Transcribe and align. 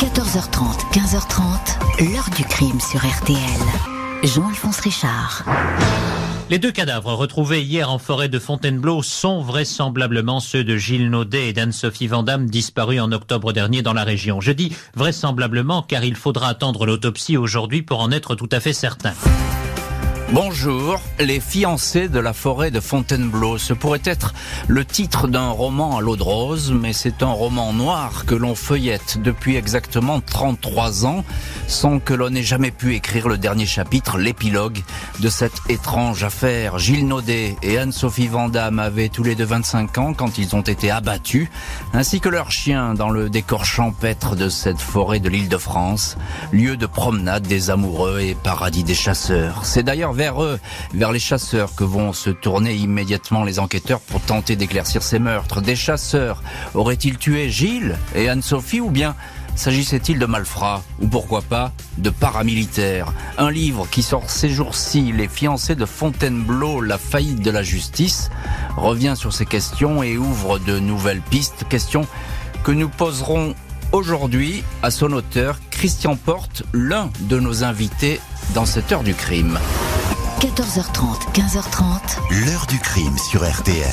14h30, 0.00 0.94
15h30, 0.94 2.10
l'heure 2.10 2.30
du 2.34 2.42
crime 2.42 2.80
sur 2.80 3.00
RTL. 3.00 3.36
Jean-Alphonse 4.22 4.80
Richard. 4.80 5.44
Les 6.48 6.58
deux 6.58 6.72
cadavres 6.72 7.12
retrouvés 7.12 7.62
hier 7.62 7.90
en 7.90 7.98
forêt 7.98 8.30
de 8.30 8.38
Fontainebleau 8.38 9.02
sont 9.02 9.42
vraisemblablement 9.42 10.40
ceux 10.40 10.64
de 10.64 10.78
Gilles 10.78 11.10
Naudet 11.10 11.50
et 11.50 11.52
d'Anne-Sophie 11.52 12.06
Vandamme 12.06 12.48
disparus 12.48 13.02
en 13.02 13.12
octobre 13.12 13.52
dernier 13.52 13.82
dans 13.82 13.92
la 13.92 14.04
région. 14.04 14.40
Je 14.40 14.52
dis 14.52 14.74
vraisemblablement 14.94 15.82
car 15.82 16.02
il 16.02 16.16
faudra 16.16 16.48
attendre 16.48 16.86
l'autopsie 16.86 17.36
aujourd'hui 17.36 17.82
pour 17.82 18.00
en 18.00 18.10
être 18.10 18.34
tout 18.36 18.48
à 18.52 18.60
fait 18.60 18.72
certain. 18.72 19.12
Bonjour, 20.32 21.00
les 21.18 21.40
fiancés 21.40 22.08
de 22.08 22.20
la 22.20 22.32
forêt 22.32 22.70
de 22.70 22.78
Fontainebleau. 22.78 23.58
Ce 23.58 23.72
pourrait 23.72 24.02
être 24.04 24.32
le 24.68 24.84
titre 24.84 25.26
d'un 25.26 25.50
roman 25.50 25.96
à 25.96 26.00
l'eau 26.00 26.14
de 26.14 26.22
rose, 26.22 26.72
mais 26.72 26.92
c'est 26.92 27.24
un 27.24 27.32
roman 27.32 27.72
noir 27.72 28.26
que 28.26 28.36
l'on 28.36 28.54
feuillette 28.54 29.18
depuis 29.20 29.56
exactement 29.56 30.20
33 30.20 31.04
ans, 31.04 31.24
sans 31.66 31.98
que 31.98 32.14
l'on 32.14 32.32
ait 32.32 32.44
jamais 32.44 32.70
pu 32.70 32.94
écrire 32.94 33.26
le 33.26 33.38
dernier 33.38 33.66
chapitre, 33.66 34.18
l'épilogue 34.18 34.78
de 35.18 35.28
cette 35.28 35.68
étrange 35.68 36.22
affaire. 36.22 36.78
Gilles 36.78 37.08
Naudet 37.08 37.56
et 37.64 37.78
Anne-Sophie 37.78 38.28
Vandamme 38.28 38.78
avaient 38.78 39.08
tous 39.08 39.24
les 39.24 39.34
deux 39.34 39.44
25 39.44 39.98
ans 39.98 40.14
quand 40.14 40.38
ils 40.38 40.54
ont 40.54 40.60
été 40.60 40.92
abattus, 40.92 41.48
ainsi 41.92 42.20
que 42.20 42.28
leur 42.28 42.52
chien 42.52 42.94
dans 42.94 43.10
le 43.10 43.30
décor 43.30 43.64
champêtre 43.64 44.36
de 44.36 44.48
cette 44.48 44.80
forêt 44.80 45.18
de 45.18 45.28
l'île 45.28 45.48
de 45.48 45.58
France, 45.58 46.16
lieu 46.52 46.76
de 46.76 46.86
promenade 46.86 47.48
des 47.48 47.70
amoureux 47.70 48.20
et 48.20 48.36
paradis 48.36 48.84
des 48.84 48.94
chasseurs. 48.94 49.64
C'est 49.64 49.82
d'ailleurs 49.82 50.12
vers 50.20 50.42
eux, 50.42 50.60
vers 50.92 51.12
les 51.12 51.18
chasseurs 51.18 51.74
que 51.74 51.82
vont 51.82 52.12
se 52.12 52.28
tourner 52.28 52.74
immédiatement 52.74 53.42
les 53.42 53.58
enquêteurs 53.58 54.00
pour 54.00 54.20
tenter 54.20 54.54
d'éclaircir 54.54 55.02
ces 55.02 55.18
meurtres. 55.18 55.62
Des 55.62 55.74
chasseurs 55.74 56.42
auraient-ils 56.74 57.16
tué 57.16 57.48
Gilles 57.48 57.96
et 58.14 58.28
Anne-Sophie 58.28 58.82
ou 58.82 58.90
bien 58.90 59.16
S'agissait-il 59.56 60.18
de 60.18 60.26
malfrats 60.26 60.82
ou 61.00 61.08
pourquoi 61.08 61.40
pas 61.40 61.72
de 61.96 62.10
paramilitaires? 62.10 63.14
Un 63.38 63.50
livre 63.50 63.88
qui 63.90 64.02
sort 64.02 64.28
ces 64.28 64.50
jours-ci, 64.50 65.10
Les 65.10 65.26
fiancés 65.26 65.74
de 65.74 65.86
Fontainebleau, 65.86 66.82
la 66.82 66.98
faillite 66.98 67.40
de 67.40 67.50
la 67.50 67.62
justice, 67.62 68.30
revient 68.76 69.14
sur 69.16 69.32
ces 69.32 69.46
questions 69.46 70.02
et 70.02 70.18
ouvre 70.18 70.58
de 70.58 70.78
nouvelles 70.78 71.22
pistes, 71.22 71.64
questions 71.70 72.06
que 72.62 72.72
nous 72.72 72.90
poserons 72.90 73.54
aujourd'hui 73.92 74.64
à 74.82 74.90
son 74.90 75.12
auteur, 75.12 75.58
Christian 75.70 76.14
Porte, 76.14 76.62
l'un 76.74 77.08
de 77.20 77.40
nos 77.40 77.64
invités 77.64 78.20
dans 78.54 78.66
cette 78.66 78.92
heure 78.92 79.02
du 79.02 79.14
crime. 79.14 79.58
14h30, 80.40 81.34
15h30. 81.34 82.46
L'heure 82.46 82.64
du 82.66 82.78
crime 82.78 83.18
sur 83.18 83.46
RTL. 83.46 83.84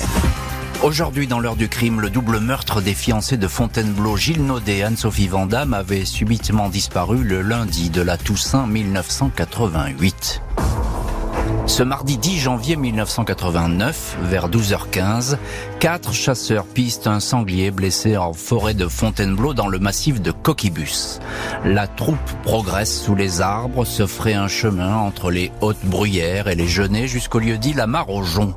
Aujourd'hui, 0.81 1.27
dans 1.27 1.41
l'heure 1.41 1.57
du 1.57 1.67
crime, 1.67 1.99
le 1.99 2.09
double 2.09 2.39
meurtre 2.39 2.79
des 2.79 2.93
fiancés 2.93 3.35
de 3.35 3.49
Fontainebleau, 3.49 4.15
Gilles 4.15 4.45
Naudet 4.45 4.77
et 4.77 4.83
Anne-Sophie 4.83 5.27
Vandamme 5.27 5.73
avait 5.73 6.05
subitement 6.05 6.69
disparu 6.69 7.21
le 7.21 7.41
lundi 7.41 7.89
de 7.89 8.01
la 8.01 8.17
Toussaint 8.17 8.65
1988. 8.65 10.41
Ce 11.67 11.83
mardi 11.83 12.17
10 12.17 12.39
janvier 12.39 12.77
1989, 12.77 14.19
vers 14.23 14.49
12h15, 14.49 15.37
quatre 15.81 16.13
chasseurs 16.13 16.65
pistent 16.65 17.07
un 17.07 17.19
sanglier 17.19 17.71
blessé 17.71 18.15
en 18.15 18.31
forêt 18.31 18.73
de 18.73 18.87
Fontainebleau 18.87 19.53
dans 19.53 19.67
le 19.67 19.77
massif 19.77 20.21
de 20.21 20.31
Coquibus. 20.31 21.19
La 21.65 21.85
troupe 21.85 22.17
progresse 22.43 23.03
sous 23.03 23.15
les 23.15 23.41
arbres, 23.41 23.83
se 23.83 24.07
ferait 24.07 24.33
un 24.33 24.47
chemin 24.47 24.95
entre 24.95 25.29
les 25.29 25.51
hautes 25.59 25.83
bruyères 25.83 26.47
et 26.47 26.55
les 26.55 26.67
genêts 26.67 27.07
jusqu'au 27.07 27.39
lieu 27.39 27.57
dit 27.57 27.73
la 27.73 27.85
mare 27.85 28.09
au 28.11 28.23
jonc. 28.23 28.53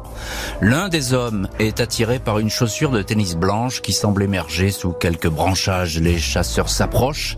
L'un 0.60 0.88
des 0.88 1.12
hommes 1.12 1.48
est 1.58 1.80
attiré 1.80 2.20
par 2.20 2.38
une 2.38 2.48
chaussure 2.48 2.92
de 2.92 3.02
tennis 3.02 3.34
blanche 3.34 3.82
qui 3.82 3.92
semble 3.92 4.22
émerger 4.22 4.70
sous 4.70 4.92
quelques 4.92 5.28
branchages. 5.28 5.98
Les 5.98 6.18
chasseurs 6.18 6.68
s'approchent 6.68 7.36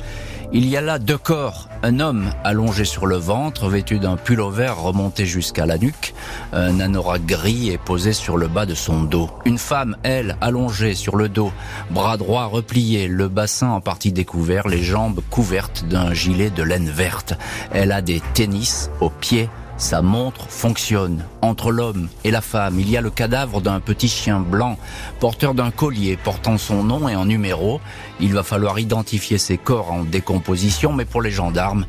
il 0.52 0.68
y 0.68 0.76
a 0.76 0.80
là 0.80 0.98
deux 0.98 1.18
corps. 1.18 1.68
Un 1.82 1.98
homme 1.98 2.30
allongé 2.44 2.84
sur 2.84 3.06
le 3.06 3.16
ventre, 3.16 3.68
vêtu 3.68 3.98
d'un 3.98 4.16
pull 4.16 4.40
vert 4.50 4.80
remonté 4.80 5.24
jusqu'à 5.26 5.66
la 5.66 5.78
nuque. 5.78 6.14
Un 6.52 6.78
anorak 6.80 7.24
gris 7.24 7.70
est 7.70 7.78
posé 7.78 8.12
sur 8.12 8.36
le 8.36 8.48
bas 8.48 8.66
de 8.66 8.74
son 8.74 9.02
dos. 9.02 9.30
Une 9.44 9.58
femme, 9.58 9.96
elle, 10.02 10.36
allongée 10.40 10.94
sur 10.94 11.16
le 11.16 11.28
dos, 11.28 11.52
bras 11.90 12.16
droit 12.16 12.44
replié, 12.44 13.08
le 13.08 13.28
bassin 13.28 13.68
en 13.68 13.80
partie 13.80 14.12
découvert, 14.12 14.68
les 14.68 14.82
jambes 14.82 15.20
couvertes 15.30 15.86
d'un 15.88 16.12
gilet 16.12 16.50
de 16.50 16.62
laine 16.62 16.90
verte. 16.90 17.34
Elle 17.72 17.92
a 17.92 18.02
des 18.02 18.20
tennis 18.34 18.90
aux 19.00 19.10
pieds 19.10 19.48
sa 19.82 20.00
montre 20.00 20.46
fonctionne. 20.48 21.24
Entre 21.42 21.72
l'homme 21.72 22.08
et 22.22 22.30
la 22.30 22.40
femme, 22.40 22.78
il 22.78 22.88
y 22.88 22.96
a 22.96 23.00
le 23.00 23.10
cadavre 23.10 23.60
d'un 23.60 23.80
petit 23.80 24.08
chien 24.08 24.38
blanc, 24.38 24.78
porteur 25.18 25.54
d'un 25.54 25.72
collier 25.72 26.16
portant 26.16 26.56
son 26.56 26.84
nom 26.84 27.08
et 27.08 27.14
un 27.14 27.26
numéro. 27.26 27.80
Il 28.20 28.32
va 28.32 28.44
falloir 28.44 28.78
identifier 28.78 29.38
ces 29.38 29.58
corps 29.58 29.90
en 29.90 30.04
décomposition, 30.04 30.92
mais 30.92 31.04
pour 31.04 31.20
les 31.20 31.32
gendarmes, 31.32 31.84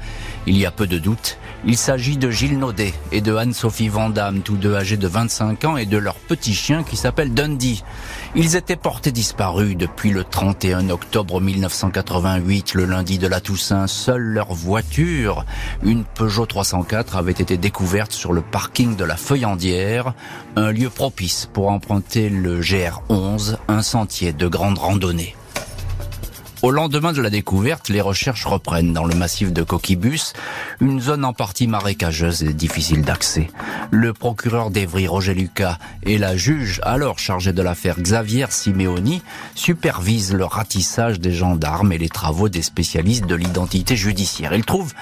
il 0.47 0.57
y 0.57 0.65
a 0.65 0.71
peu 0.71 0.87
de 0.87 0.97
doute. 0.97 1.37
Il 1.65 1.77
s'agit 1.77 2.17
de 2.17 2.29
Gilles 2.29 2.57
Naudet 2.57 2.93
et 3.11 3.21
de 3.21 3.35
Anne-Sophie 3.35 3.87
Vandamme, 3.87 4.41
tous 4.41 4.57
deux 4.57 4.75
âgés 4.75 4.97
de 4.97 5.07
25 5.07 5.63
ans, 5.63 5.77
et 5.77 5.85
de 5.85 5.97
leur 5.97 6.15
petit 6.15 6.53
chien 6.55 6.83
qui 6.83 6.97
s'appelle 6.97 7.33
Dundee. 7.33 7.83
Ils 8.35 8.55
étaient 8.55 8.75
portés 8.75 9.11
disparus 9.11 9.77
depuis 9.77 10.09
le 10.09 10.23
31 10.23 10.89
octobre 10.89 11.39
1988, 11.39 12.73
le 12.73 12.85
lundi 12.85 13.19
de 13.19 13.27
la 13.27 13.39
Toussaint. 13.39 13.85
Seule 13.85 14.23
leur 14.23 14.53
voiture, 14.53 15.45
une 15.83 16.03
Peugeot 16.03 16.47
304, 16.47 17.15
avait 17.15 17.31
été 17.31 17.57
découverte 17.57 18.11
sur 18.11 18.33
le 18.33 18.41
parking 18.41 18.95
de 18.95 19.03
la 19.03 19.17
Feuillandière, 19.17 20.15
un 20.55 20.71
lieu 20.71 20.89
propice 20.89 21.47
pour 21.53 21.69
emprunter 21.69 22.29
le 22.29 22.59
GR11, 22.59 23.57
un 23.67 23.83
sentier 23.83 24.33
de 24.33 24.47
grande 24.47 24.79
randonnée. 24.79 25.35
Au 26.63 26.71
lendemain 26.71 27.11
de 27.11 27.21
la 27.21 27.29
découverte, 27.29 27.89
les 27.89 27.99
recherches 27.99 28.45
reprennent 28.45 28.93
dans 28.93 29.03
le 29.03 29.15
massif 29.15 29.51
de 29.51 29.63
Coquibus, 29.63 30.31
une 30.79 31.01
zone 31.01 31.25
en 31.25 31.33
partie 31.33 31.67
marécageuse 31.67 32.41
et 32.41 32.53
difficile 32.53 33.01
d'accès. 33.01 33.49
Le 33.91 34.13
procureur 34.13 34.69
d'Evry, 34.71 35.05
Roger 35.05 35.33
Lucas, 35.33 35.77
et 36.03 36.17
la 36.17 36.37
juge, 36.37 36.79
alors 36.83 37.19
chargée 37.19 37.51
de 37.51 37.61
l'affaire 37.61 37.99
Xavier 37.99 38.45
Simeoni, 38.49 39.21
supervisent 39.55 40.33
le 40.33 40.45
ratissage 40.45 41.19
des 41.19 41.33
gendarmes 41.33 41.91
et 41.91 41.97
les 41.97 42.07
travaux 42.07 42.47
des 42.47 42.61
spécialistes 42.61 43.25
de 43.25 43.35
l'identité 43.35 43.97
judiciaire. 43.97 44.53
Ils 44.53 44.63
trouvent 44.63 44.93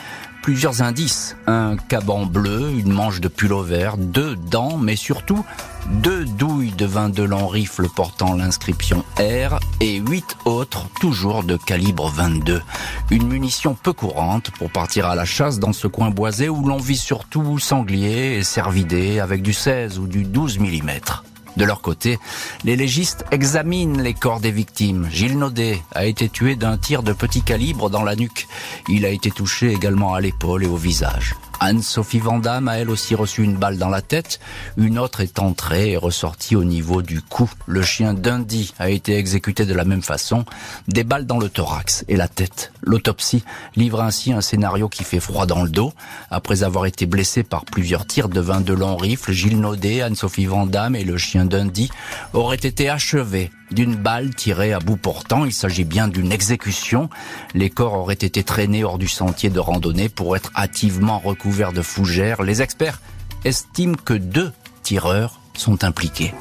plusieurs 0.42 0.82
indices. 0.82 1.36
Un 1.48 1.78
caban 1.78 2.26
bleu, 2.26 2.72
une 2.72 2.92
manche 2.92 3.22
de 3.22 3.28
pull 3.28 3.54
vert, 3.64 3.98
deux 3.98 4.36
dents, 4.36 4.78
mais 4.78 4.96
surtout 4.96 5.46
deux 5.88 6.26
douilles 6.26 6.72
de 6.72 6.86
22 6.86 7.26
longs 7.26 7.48
rifles 7.48 7.88
portant 7.96 8.34
l'inscription 8.34 9.04
R 9.18 9.60
et 9.80 9.98
huit 9.98 10.38
autres 10.46 10.88
toujours 11.00 11.44
de 11.44 11.58
calibre 11.58 12.10
22. 12.10 12.62
Une 13.10 13.28
munition 13.28 13.76
peu 13.76 13.94
courante 13.94 14.52
pour 14.52 14.70
partir 14.72 15.08
à 15.08 15.16
la 15.16 15.26
chasse 15.26 15.60
dans 15.60 15.74
ce 15.74 15.88
coin 15.88 16.12
boisé 16.12 16.50
où 16.50 16.66
l'on 16.66 16.78
vit 16.78 16.98
surtout 16.98 17.60
sanglier 17.60 18.38
et 18.38 18.44
cervidés 18.44 19.20
avec 19.20 19.42
du 19.42 19.54
16 19.54 20.00
ou 20.00 20.08
du 20.08 20.24
12 20.24 20.60
mm. 20.60 21.31
De 21.58 21.66
leur 21.66 21.82
côté, 21.82 22.20
les 22.64 22.76
légistes 22.76 23.26
examinent 23.32 24.02
les 24.02 24.14
corps 24.14 24.40
des 24.40 24.52
victimes. 24.52 25.08
Gilles 25.12 25.38
Naudet 25.38 25.82
a 25.94 26.06
été 26.06 26.30
tué 26.30 26.56
d'un 26.56 26.78
tir 26.78 27.04
de 27.04 27.14
petit 27.14 27.42
calibre 27.42 27.90
dans 27.90 28.04
la 28.04 28.16
nuque. 28.16 28.48
Il 28.88 29.06
a 29.06 29.10
été 29.10 29.32
touché 29.32 29.72
également 29.72 30.14
à 30.14 30.22
l'épaule 30.22 30.64
et 30.64 30.68
au 30.68 30.78
visage. 30.78 31.36
Anne-Sophie 31.64 32.18
Vandamme 32.18 32.68
a 32.68 32.80
elle 32.80 32.90
aussi 32.90 33.14
reçu 33.14 33.44
une 33.44 33.56
balle 33.56 33.78
dans 33.78 33.88
la 33.88 34.02
tête. 34.02 34.40
Une 34.78 34.98
autre 34.98 35.22
est 35.22 35.38
entrée 35.38 35.92
et 35.92 35.98
ressortie 35.98 36.56
au 36.56 36.64
niveau 36.64 37.04
du 37.04 37.22
cou. 37.22 37.52
Le 37.68 37.84
chien 37.84 38.16
Dundee 38.16 38.74
a 38.80 38.90
été 38.90 39.16
exécuté 39.16 39.68
de 39.68 39.74
la 39.76 39.86
même 39.86 40.02
façon. 40.02 40.44
Des 40.88 41.04
balles 41.04 41.28
dans 41.28 41.38
le 41.38 41.50
thorax 41.50 42.04
et 42.08 42.16
la 42.16 42.28
tête. 42.28 42.74
L'autopsie 42.82 43.44
livre 43.76 44.02
ainsi 44.02 44.34
un 44.34 44.42
scénario 44.42 44.90
qui 44.90 45.04
fait 45.04 45.20
froid 45.20 45.46
dans 45.46 45.62
le 45.62 45.70
dos. 45.70 45.94
Après 46.32 46.64
avoir 46.64 46.88
été 46.88 47.06
blessé 47.06 47.44
par 47.44 47.64
plusieurs 47.64 48.08
tirs 48.08 48.30
de 48.30 48.42
22 48.42 48.74
longs 48.74 48.98
rifles, 48.98 49.32
Gilles 49.32 49.60
Naudet, 49.60 50.02
Anne-Sophie 50.02 50.48
Vandamme 50.48 50.96
et 50.96 51.04
le 51.04 51.18
chien 51.20 51.46
Dundee 51.46 51.92
auraient 52.34 52.56
été 52.56 52.90
achevés 52.90 53.52
d'une 53.72 53.96
balle 53.96 54.34
tirée 54.36 54.74
à 54.74 54.80
bout 54.80 54.98
portant. 54.98 55.46
Il 55.46 55.54
s'agit 55.54 55.84
bien 55.84 56.08
d'une 56.08 56.32
exécution. 56.32 57.10
Les 57.54 57.70
corps 57.70 57.94
auraient 57.94 58.14
été 58.14 58.44
traînés 58.44 58.84
hors 58.84 58.98
du 58.98 59.08
sentier 59.08 59.50
de 59.50 59.60
randonnée 59.60 60.10
pour 60.10 60.36
être 60.36 60.52
hâtivement 60.56 61.20
recouverts 61.20 61.74
de 61.74 61.82
fougères. 61.82 62.44
Les 62.44 62.62
experts 62.62 63.02
estiment 63.46 63.96
que 63.96 64.14
deux 64.14 64.52
tireurs 64.84 65.40
sont 65.56 65.84
impliqués. 65.84 66.34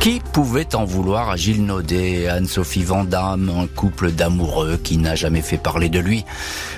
Qui 0.00 0.20
pouvait 0.32 0.76
en 0.76 0.84
vouloir 0.84 1.30
à 1.30 1.36
Gilles 1.36 1.64
Naudet 1.64 2.12
et 2.12 2.28
Anne-Sophie 2.28 2.84
Vandamme, 2.84 3.50
un 3.50 3.66
couple 3.66 4.12
d'amoureux 4.12 4.76
qui 4.76 4.98
n'a 4.98 5.16
jamais 5.16 5.42
fait 5.42 5.58
parler 5.58 5.88
de 5.88 5.98
lui? 5.98 6.24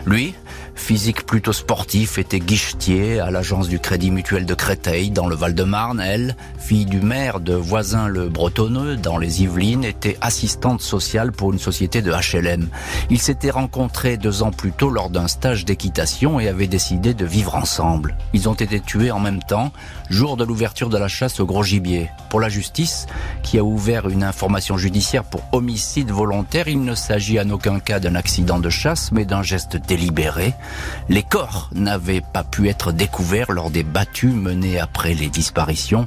Lui, 0.07 0.35
physique 0.79 1.27
plutôt 1.27 1.53
sportif, 1.53 2.19
était 2.19 2.41
guichetier 2.41 3.21
à 3.21 3.31
l'agence 3.31 3.69
du 3.69 3.79
Crédit 3.79 4.11
Mutuel 4.11 4.47
de 4.47 4.55
Créteil 4.55 5.11
dans 5.11 5.27
le 5.27 5.37
Val-de-Marne. 5.37 6.01
Elle, 6.01 6.37
fille 6.59 6.87
du 6.87 7.01
maire 7.01 7.41
de 7.41 7.55
Voisin 7.55 8.09
le 8.09 8.29
Bretonneux 8.29 8.97
dans 8.97 9.19
les 9.19 9.43
Yvelines, 9.43 9.85
était 9.85 10.17
assistante 10.21 10.81
sociale 10.81 11.33
pour 11.33 11.53
une 11.53 11.59
société 11.59 12.03
de 12.03 12.13
HLM. 12.13 12.69
Ils 13.11 13.21
s'étaient 13.21 13.51
rencontrés 13.51 14.17
deux 14.17 14.43
ans 14.43 14.51
plus 14.51 14.73
tôt 14.73 14.91
lors 14.91 15.11
d'un 15.11 15.29
stage 15.29 15.65
d'équitation 15.65 16.41
et 16.41 16.49
avaient 16.49 16.67
décidé 16.67 17.15
de 17.15 17.25
vivre 17.27 17.55
ensemble. 17.55 18.17
Ils 18.33 18.49
ont 18.49 18.55
été 18.55 18.81
tués 18.81 19.11
en 19.11 19.21
même 19.21 19.43
temps, 19.43 19.73
jour 20.11 20.37
de 20.37 20.45
l'ouverture 20.45 20.89
de 20.89 20.99
la 20.99 21.09
chasse 21.09 21.41
au 21.41 21.47
gros 21.47 21.63
gibier. 21.63 22.11
Pour 22.31 22.41
la 22.41 22.49
justice, 22.49 23.07
qui 23.43 23.59
a 23.59 23.65
ouvert 23.65 24.09
une 24.09 24.23
information 24.23 24.77
judiciaire 24.77 25.25
pour 25.25 25.43
homicide 25.53 26.11
volontaire. 26.11 26.69
Il 26.69 26.83
ne 26.83 26.95
s'agit 26.95 27.41
en 27.41 27.51
aucun 27.51 27.81
cas 27.81 28.01
d'un 28.01 28.15
accident 28.15 28.59
de 28.59 28.71
chasse, 28.71 29.13
mais 29.13 29.25
d'un 29.25 29.43
geste 29.43 29.77
délibéré. 29.77 30.55
Les 31.09 31.23
corps 31.23 31.71
n'avaient 31.75 32.21
pas 32.21 32.45
pu 32.45 32.69
être 32.69 32.93
découverts 32.93 33.53
lors 33.53 33.71
des 33.71 33.85
battues 33.85 34.29
menées 34.29 34.79
après 34.79 35.15
les 35.15 35.29
disparitions. 35.29 36.07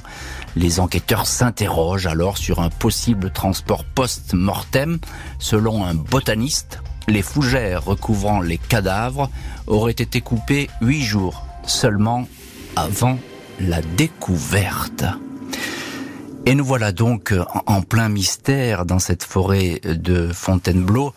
Les 0.56 0.80
enquêteurs 0.80 1.26
s'interrogent 1.26 2.06
alors 2.06 2.38
sur 2.38 2.60
un 2.60 2.70
possible 2.70 3.30
transport 3.30 3.84
post-mortem. 3.84 4.98
Selon 5.38 5.84
un 5.84 5.94
botaniste, 5.94 6.80
les 7.08 7.22
fougères 7.22 7.84
recouvrant 7.84 8.40
les 8.40 8.58
cadavres 8.58 9.30
auraient 9.66 9.92
été 9.92 10.20
coupées 10.20 10.68
huit 10.80 11.02
jours 11.02 11.46
seulement 11.66 12.26
avant 12.76 13.18
la 13.62 13.80
découverte. 13.80 15.04
Et 16.44 16.54
nous 16.54 16.64
voilà 16.64 16.92
donc 16.92 17.32
en 17.66 17.82
plein 17.82 18.08
mystère 18.08 18.84
dans 18.84 18.98
cette 18.98 19.22
forêt 19.22 19.80
de 19.84 20.30
Fontainebleau. 20.32 21.14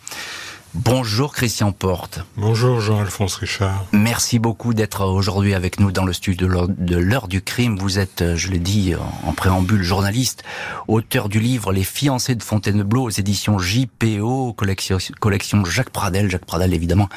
Bonjour 0.75 1.33
Christian 1.33 1.71
Porte. 1.71 2.19
Bonjour 2.36 2.81
Jean-Alphonse 2.81 3.36
Richard. 3.36 3.86
Merci 3.94 4.39
beaucoup 4.39 4.74
d'être 4.74 5.06
aujourd'hui 5.06 5.53
avec 5.53 5.80
nous 5.80 5.94
dans 5.94 6.03
le 6.03 6.12
studio 6.12 6.68
de 6.68 6.97
l'heure 6.97 7.30
du 7.30 7.42
crime. 7.42 7.77
Vous 7.77 7.97
êtes, 7.97 8.36
je 8.36 8.51
l'ai 8.51 8.59
dit 8.59 8.94
en 9.24 9.31
préambule, 9.31 9.83
journaliste, 9.83 10.44
auteur 10.89 11.30
du 11.30 11.39
livre 11.39 11.71
Les 11.71 11.86
fiancés 11.86 12.36
de 12.36 12.44
Fontainebleau 12.44 13.03
aux 13.03 13.09
éditions 13.09 13.57
JPO, 13.57 14.51
collection, 14.53 14.98
collection 15.21 15.63
Jacques 15.63 15.91
Pradel. 15.91 16.30
Jacques 16.30 16.45
Pradel 16.45 16.74
évidemment 16.74 17.07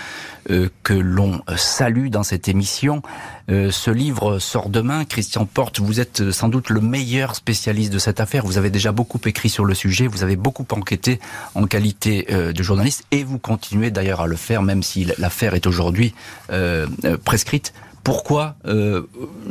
euh, 0.51 0.69
que 0.85 0.95
l'on 0.95 1.43
salue 1.57 2.11
dans 2.11 2.23
cette 2.23 2.47
émission. 2.47 3.03
Euh, 3.51 3.71
ce 3.71 3.91
livre 3.91 4.39
sort 4.39 4.69
demain. 4.69 5.05
Christian 5.05 5.47
Porte, 5.47 5.81
vous 5.81 6.01
êtes 6.01 6.31
sans 6.33 6.49
doute 6.49 6.69
le 6.71 6.81
meilleur 6.81 7.35
spécialiste 7.35 7.93
de 7.93 7.99
cette 7.99 8.21
affaire. 8.21 8.45
Vous 8.45 8.59
avez 8.59 8.71
déjà 8.71 8.93
beaucoup 8.93 9.21
écrit 9.25 9.49
sur 9.49 9.65
le 9.65 9.75
sujet, 9.75 10.07
vous 10.07 10.23
avez 10.23 10.37
beaucoup 10.37 10.67
enquêté 10.73 11.21
en 11.55 11.67
qualité 11.67 12.27
euh, 12.31 12.53
de 12.53 12.63
journaliste 12.63 13.05
et 13.11 13.25
vous 13.25 13.39
continuez 13.39 13.91
d'ailleurs 13.91 14.21
à 14.21 14.27
le 14.27 14.37
faire, 14.37 14.63
même 14.63 14.83
si 14.83 15.07
l'affaire 15.19 15.55
est 15.55 15.67
aujourd'hui 15.67 16.15
euh, 16.51 16.87
prescrite. 17.25 17.73
Pourquoi, 18.05 18.57
euh, 18.65 19.03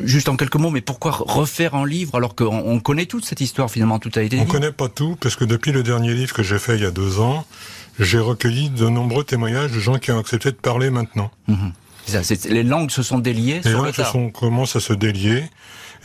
juste 0.04 0.30
en 0.30 0.36
quelques 0.36 0.56
mots, 0.56 0.72
mais 0.72 0.82
pourquoi 0.82 1.12
refaire 1.12 1.76
un 1.76 1.86
livre 1.86 2.16
alors 2.16 2.34
qu'on 2.34 2.80
connaît 2.80 3.06
toute 3.06 3.24
cette 3.24 3.40
histoire 3.40 3.70
finalement, 3.70 4.00
tout 4.00 4.12
a 4.16 4.22
été 4.24 4.40
On 4.40 4.46
ne 4.46 4.50
connaît 4.50 4.72
pas 4.72 4.90
tout, 4.90 5.16
parce 5.20 5.36
que 5.36 5.46
depuis 5.46 5.72
le 5.72 5.84
dernier 5.84 6.14
livre 6.16 6.34
que 6.34 6.42
j'ai 6.42 6.58
fait 6.58 6.76
il 6.76 6.82
y 6.82 6.86
a 6.86 6.90
deux 6.90 7.20
ans, 7.20 7.46
j'ai 8.00 8.18
recueilli 8.18 8.72
de 8.72 8.88
nombreux 8.90 9.24
témoignages 9.24 9.72
de 9.74 9.80
gens 9.80 10.00
qui 10.00 10.12
ont 10.12 10.20
accepté 10.20 10.52
de 10.52 10.56
parler 10.56 10.90
maintenant. 10.90 11.30
Mmh. 11.48 11.68
Ça, 12.08 12.22
les 12.50 12.64
langues 12.64 12.92
se 12.92 13.04
sont 13.04 13.20
déliées. 13.20 13.62
Les 13.64 13.72
langues 13.72 13.94
se 13.94 14.04
sont, 14.04 14.30
commencent 14.30 14.76
à 14.76 14.80
se 14.80 14.94
délier 14.94 15.44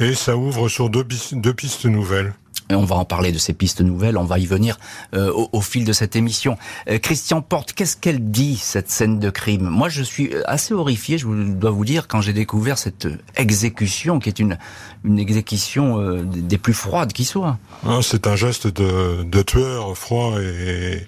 et 0.01 0.15
ça 0.15 0.37
ouvre 0.37 0.69
sur 0.69 0.91
deux, 0.91 1.07
deux 1.33 1.55
pistes 1.55 1.85
nouvelles. 1.87 2.33
Et 2.71 2.75
on 2.75 2.85
va 2.85 2.97
en 2.97 3.05
parler 3.05 3.33
de 3.33 3.39
ces 3.39 3.53
pistes 3.53 3.83
nouvelles, 3.83 4.17
on 4.17 4.25
va 4.25 4.39
y 4.39 4.47
venir 4.47 4.79
euh, 5.15 5.31
au, 5.33 5.49
au, 5.53 5.61
fil 5.61 5.85
de 5.85 5.93
cette 5.93 6.17
émission. 6.17 6.57
Euh, 6.89 6.99
Christian 6.99 7.43
Porte, 7.43 7.73
qu'est-ce 7.73 7.97
qu'elle 7.97 8.31
dit, 8.31 8.57
cette 8.57 8.89
scène 8.91 9.19
de 9.19 9.31
crime? 9.31 9.69
Moi, 9.69 9.91
je 9.91 10.03
suis 10.03 10.31
assez 10.47 10.73
horrifié, 10.73 11.19
je 11.19 11.27
dois 11.27 11.71
vous 11.71 11.85
dire, 11.85 12.09
quand 12.09 12.23
j'ai 12.23 12.33
découvert 12.33 12.79
cette 12.79 13.09
exécution, 13.37 14.21
qui 14.21 14.31
est 14.31 14.39
une, 14.39 14.59
une 15.05 15.19
exécution 15.19 16.01
euh, 16.01 16.23
des 16.23 16.57
plus 16.57 16.73
froides 16.73 17.13
qui 17.13 17.25
soit. 17.25 17.59
Ah, 17.87 17.99
c'est 18.01 18.27
un 18.27 18.37
geste 18.37 18.69
de, 18.69 19.23
de 19.23 19.43
tueur 19.43 19.97
froid 19.97 20.41
et, 20.41 21.07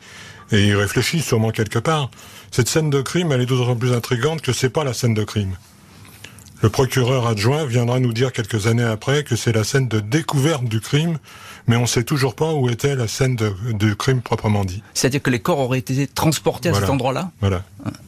et 0.52 0.67
irréfléchi, 0.67 1.20
sûrement 1.20 1.50
quelque 1.50 1.79
part. 1.79 2.11
Cette 2.54 2.68
scène 2.68 2.88
de 2.88 3.02
crime, 3.02 3.32
elle 3.32 3.40
est 3.40 3.46
d'autant 3.46 3.74
plus 3.74 3.92
intrigante 3.92 4.40
que 4.40 4.52
c'est 4.52 4.68
pas 4.70 4.84
la 4.84 4.94
scène 4.94 5.12
de 5.12 5.24
crime. 5.24 5.56
Le 6.62 6.68
procureur 6.68 7.26
adjoint 7.26 7.66
viendra 7.66 7.98
nous 7.98 8.12
dire 8.12 8.30
quelques 8.30 8.68
années 8.68 8.84
après 8.84 9.24
que 9.24 9.34
c'est 9.34 9.50
la 9.50 9.64
scène 9.64 9.88
de 9.88 9.98
découverte 9.98 10.62
du 10.62 10.80
crime, 10.80 11.18
mais 11.66 11.74
on 11.74 11.80
ne 11.80 11.86
sait 11.86 12.04
toujours 12.04 12.36
pas 12.36 12.52
où 12.52 12.70
était 12.70 12.94
la 12.94 13.08
scène 13.08 13.34
de, 13.34 13.52
de 13.72 13.92
crime 13.94 14.22
proprement 14.22 14.64
dit. 14.64 14.84
C'est-à-dire 14.94 15.20
que 15.20 15.30
les 15.30 15.40
corps 15.40 15.58
auraient 15.58 15.80
été 15.80 16.06
transportés 16.06 16.68
à 16.68 16.72
voilà. 16.72 16.86
cet 16.86 16.94
endroit-là 16.94 17.32
Voilà. 17.40 17.64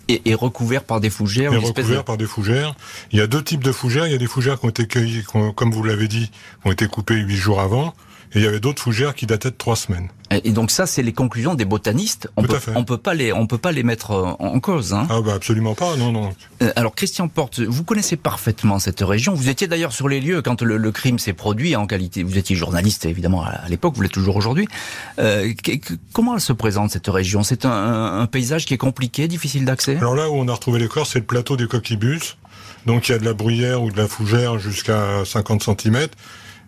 et, 0.06 0.22
et, 0.30 0.34
recouverts 0.36 0.84
par 0.84 1.00
des 1.00 1.10
fougères 1.10 1.52
Et 1.52 1.56
recouverts 1.56 2.02
de... 2.02 2.06
par 2.06 2.16
des 2.16 2.26
fougères. 2.26 2.76
Il 3.10 3.18
y 3.18 3.22
a 3.22 3.26
deux 3.26 3.42
types 3.42 3.64
de 3.64 3.72
fougères. 3.72 4.06
Il 4.06 4.12
y 4.12 4.14
a 4.14 4.18
des 4.18 4.28
fougères 4.28 4.60
qui 4.60 4.66
ont 4.66 4.70
été 4.70 4.86
cueillies, 4.86 5.24
qui 5.28 5.36
ont, 5.36 5.52
comme 5.52 5.72
vous 5.72 5.82
l'avez 5.82 6.06
dit, 6.06 6.30
qui 6.30 6.68
ont 6.68 6.70
été 6.70 6.86
coupées 6.86 7.16
huit 7.16 7.34
jours 7.36 7.60
avant. 7.60 7.94
Et 8.34 8.38
il 8.38 8.42
y 8.44 8.46
avait 8.46 8.60
d'autres 8.60 8.82
fougères 8.82 9.14
qui 9.14 9.26
dataient 9.26 9.50
de 9.50 9.56
trois 9.56 9.76
semaines. 9.76 10.08
Et 10.44 10.50
donc 10.50 10.72
ça, 10.72 10.86
c'est 10.86 11.02
les 11.02 11.12
conclusions 11.12 11.54
des 11.54 11.64
botanistes. 11.64 12.28
On 12.36 12.42
Tout 12.42 12.48
peut, 12.48 12.56
à 12.56 12.60
fait. 12.60 12.72
on 12.74 12.84
peut 12.84 12.98
pas 12.98 13.14
les, 13.14 13.32
on 13.32 13.46
peut 13.46 13.58
pas 13.58 13.70
les 13.70 13.84
mettre 13.84 14.10
en 14.10 14.58
cause. 14.58 14.92
Hein. 14.92 15.06
Ah 15.08 15.20
bah 15.20 15.34
absolument 15.34 15.74
pas, 15.74 15.96
non 15.96 16.10
non. 16.10 16.32
Euh, 16.62 16.72
alors 16.74 16.94
Christian 16.96 17.28
Porte, 17.28 17.60
vous 17.60 17.84
connaissez 17.84 18.16
parfaitement 18.16 18.80
cette 18.80 19.00
région. 19.00 19.34
Vous 19.34 19.48
étiez 19.48 19.68
d'ailleurs 19.68 19.92
sur 19.92 20.08
les 20.08 20.20
lieux 20.20 20.42
quand 20.42 20.62
le, 20.62 20.78
le 20.78 20.92
crime 20.92 21.20
s'est 21.20 21.32
produit 21.32 21.76
en 21.76 21.86
qualité. 21.86 22.24
Vous 22.24 22.38
étiez 22.38 22.56
journaliste 22.56 23.06
évidemment 23.06 23.44
à 23.44 23.68
l'époque, 23.68 23.94
vous 23.94 24.02
l'êtes 24.02 24.12
toujours 24.12 24.36
aujourd'hui. 24.36 24.66
Euh, 25.20 25.52
comment 26.12 26.34
elle 26.34 26.40
se 26.40 26.52
présente 26.52 26.90
cette 26.90 27.06
région? 27.06 27.44
C'est 27.44 27.64
un, 27.64 27.70
un, 28.20 28.26
paysage 28.26 28.66
qui 28.66 28.74
est 28.74 28.78
compliqué, 28.78 29.28
difficile 29.28 29.64
d'accès? 29.64 29.96
Alors 29.96 30.16
là 30.16 30.28
où 30.28 30.34
on 30.34 30.48
a 30.48 30.52
retrouvé 30.52 30.80
les 30.80 30.88
corps, 30.88 31.06
c'est 31.06 31.20
le 31.20 31.24
plateau 31.24 31.56
des 31.56 31.68
coquibus. 31.68 32.36
Donc 32.84 33.08
il 33.08 33.12
y 33.12 33.14
a 33.14 33.18
de 33.18 33.24
la 33.24 33.32
bruyère 33.32 33.82
ou 33.82 33.90
de 33.92 33.96
la 33.96 34.08
fougère 34.08 34.58
jusqu'à 34.58 35.24
50 35.24 35.62
cm 35.62 36.08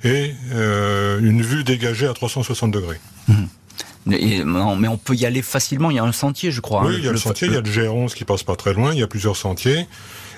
et 0.04 0.32
euh, 0.52 1.18
une 1.20 1.42
vue 1.42 1.64
dégagée 1.64 2.06
à 2.06 2.12
360 2.12 2.70
degrés. 2.70 3.00
Mmh. 3.28 3.44
Et, 4.12 4.42
mais 4.44 4.88
on 4.88 4.96
peut 4.96 5.14
y 5.14 5.26
aller 5.26 5.42
facilement, 5.42 5.90
il 5.90 5.96
y 5.96 5.98
a 5.98 6.04
un 6.04 6.12
sentier 6.12 6.50
je 6.50 6.60
crois. 6.60 6.86
Oui, 6.86 6.94
hein, 6.94 6.98
il 6.98 7.04
y 7.04 7.08
a 7.08 7.10
le, 7.10 7.14
le 7.14 7.18
sentier, 7.18 7.46
il 7.48 7.54
y 7.54 7.56
a 7.56 7.60
le 7.60 7.70
GR11 7.70 8.14
qui 8.14 8.24
passe 8.24 8.42
pas 8.42 8.56
très 8.56 8.72
loin, 8.72 8.92
il 8.92 8.98
y 8.98 9.02
a 9.02 9.06
plusieurs 9.06 9.36
sentiers. 9.36 9.86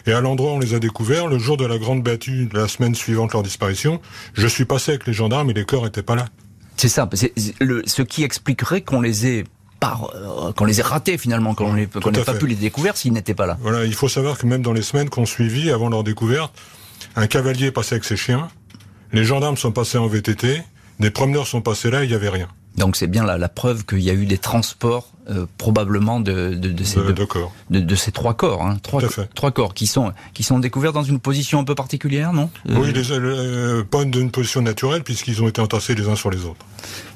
Et 0.06 0.12
à 0.12 0.20
l'endroit 0.20 0.52
où 0.52 0.54
on 0.54 0.58
les 0.58 0.74
a 0.74 0.78
découverts, 0.78 1.26
le 1.26 1.38
jour 1.38 1.56
de 1.56 1.66
la 1.66 1.78
grande 1.78 2.02
battue, 2.02 2.48
la 2.52 2.68
semaine 2.68 2.94
suivante 2.94 3.32
leur 3.32 3.42
disparition, 3.42 4.00
je 4.34 4.46
suis 4.46 4.64
passé 4.64 4.92
avec 4.92 5.06
les 5.06 5.12
gendarmes 5.12 5.50
et 5.50 5.54
les 5.54 5.64
corps 5.64 5.86
étaient 5.86 6.02
pas 6.02 6.16
là. 6.16 6.26
C'est 6.76 6.88
ça, 6.88 7.08
le, 7.60 7.82
ce 7.86 8.02
qui 8.02 8.24
expliquerait 8.24 8.80
qu'on 8.80 9.02
les 9.02 9.26
ait 9.26 9.44
par 9.80 10.10
euh, 10.14 10.52
qu'on 10.52 10.64
les 10.64 10.80
ait 10.80 10.82
ratés 10.82 11.18
finalement, 11.18 11.54
qu'on 11.54 11.74
n'ait 11.74 11.86
qu 11.86 12.00
pas 12.00 12.10
fait. 12.12 12.38
pu 12.38 12.46
les 12.46 12.54
découvrir 12.54 12.96
s'ils 12.96 13.12
n'étaient 13.12 13.34
pas 13.34 13.46
là. 13.46 13.58
Voilà, 13.60 13.84
il 13.84 13.94
faut 13.94 14.08
savoir 14.08 14.38
que 14.38 14.46
même 14.46 14.62
dans 14.62 14.72
les 14.72 14.82
semaines 14.82 15.10
qu'on 15.10 15.26
suivit 15.26 15.70
avant 15.70 15.88
leur 15.90 16.04
découverte, 16.04 16.54
un 17.16 17.26
cavalier 17.26 17.70
passé 17.70 17.94
avec 17.94 18.04
ses 18.04 18.16
chiens, 18.16 18.48
les 19.12 19.24
gendarmes 19.24 19.56
sont 19.56 19.72
passés 19.72 19.98
en 19.98 20.06
VTT, 20.06 20.62
des 20.98 21.10
promeneurs 21.10 21.46
sont 21.46 21.60
passés 21.62 21.90
là, 21.90 22.04
il 22.04 22.08
n'y 22.08 22.14
avait 22.14 22.28
rien. 22.28 22.48
Donc 22.76 22.96
c'est 22.96 23.06
bien 23.06 23.24
la, 23.24 23.38
la 23.38 23.48
preuve 23.48 23.84
qu'il 23.84 24.00
y 24.00 24.10
a 24.10 24.14
eu 24.14 24.26
des 24.26 24.38
transports 24.38 25.12
euh, 25.28 25.46
probablement 25.58 26.20
de, 26.20 26.54
de, 26.54 26.70
de, 26.70 26.84
ces 26.84 27.00
de, 27.00 27.12
de, 27.12 27.24
corps. 27.24 27.52
de, 27.70 27.80
de 27.80 27.94
ces 27.94 28.12
trois 28.12 28.34
corps, 28.34 28.62
hein, 28.62 28.78
trois, 28.82 29.02
trois 29.34 29.50
corps 29.50 29.74
qui 29.74 29.86
sont 29.86 30.12
qui 30.34 30.42
sont 30.42 30.58
découverts 30.58 30.92
dans 30.92 31.02
une 31.02 31.20
position 31.20 31.58
un 31.60 31.64
peu 31.64 31.74
particulière, 31.74 32.32
non? 32.32 32.50
Oui, 32.68 32.92
les, 32.92 33.10
euh, 33.12 33.84
pas 33.84 34.04
d'une 34.04 34.30
position 34.30 34.62
naturelle 34.62 35.02
puisqu'ils 35.02 35.42
ont 35.42 35.48
été 35.48 35.60
entassés 35.60 35.94
les 35.94 36.08
uns 36.08 36.16
sur 36.16 36.30
les 36.30 36.44
autres. 36.44 36.64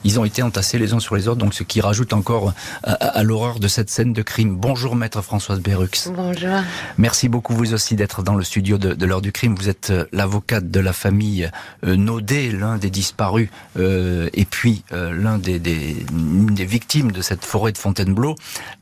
Ils 0.05 0.21
ont 0.21 0.25
été 0.25 0.43
entassés 0.43 0.79
les 0.79 0.93
uns 0.93 1.01
sur 1.01 1.17
les 1.17 1.29
autres, 1.29 1.39
donc 1.39 1.55
ce 1.55 1.63
qui 1.63 1.81
rajoute 1.81 2.13
encore 2.13 2.53
à, 2.83 2.93
à, 2.93 3.19
à 3.19 3.23
l'horreur 3.23 3.59
de 3.59 3.69
cette 3.69 3.89
scène 3.89 4.13
de 4.13 4.23
crime. 4.23 4.57
Bonjour 4.57 4.97
maître 4.97 5.23
Françoise 5.23 5.61
Berrux. 5.61 5.89
Bonjour. 6.15 6.61
Merci 6.99 7.29
beaucoup 7.29 7.55
vous 7.55 7.73
aussi 7.73 7.97
d'être 7.97 8.23
dans 8.23 8.35
le 8.35 8.45
studio 8.45 8.77
de, 8.77 8.93
de 8.93 9.07
l'heure 9.07 9.23
du 9.23 9.33
crime. 9.33 9.55
Vous 9.55 9.69
êtes 9.69 9.91
euh, 9.91 10.05
l'avocate 10.13 10.71
de 10.71 10.81
la 10.81 10.93
famille 10.93 11.51
euh, 11.87 11.97
Naudet, 11.97 12.51
l'un 12.51 12.77
des 12.77 12.91
disparus, 12.91 13.49
euh, 13.79 14.29
et 14.35 14.45
puis 14.45 14.83
euh, 14.93 15.13
l'un 15.15 15.39
des, 15.39 15.59
des, 15.59 15.97
des 16.13 16.65
victimes 16.67 17.11
de 17.13 17.23
cette 17.23 17.45
forêt 17.45 17.73
de 17.73 17.79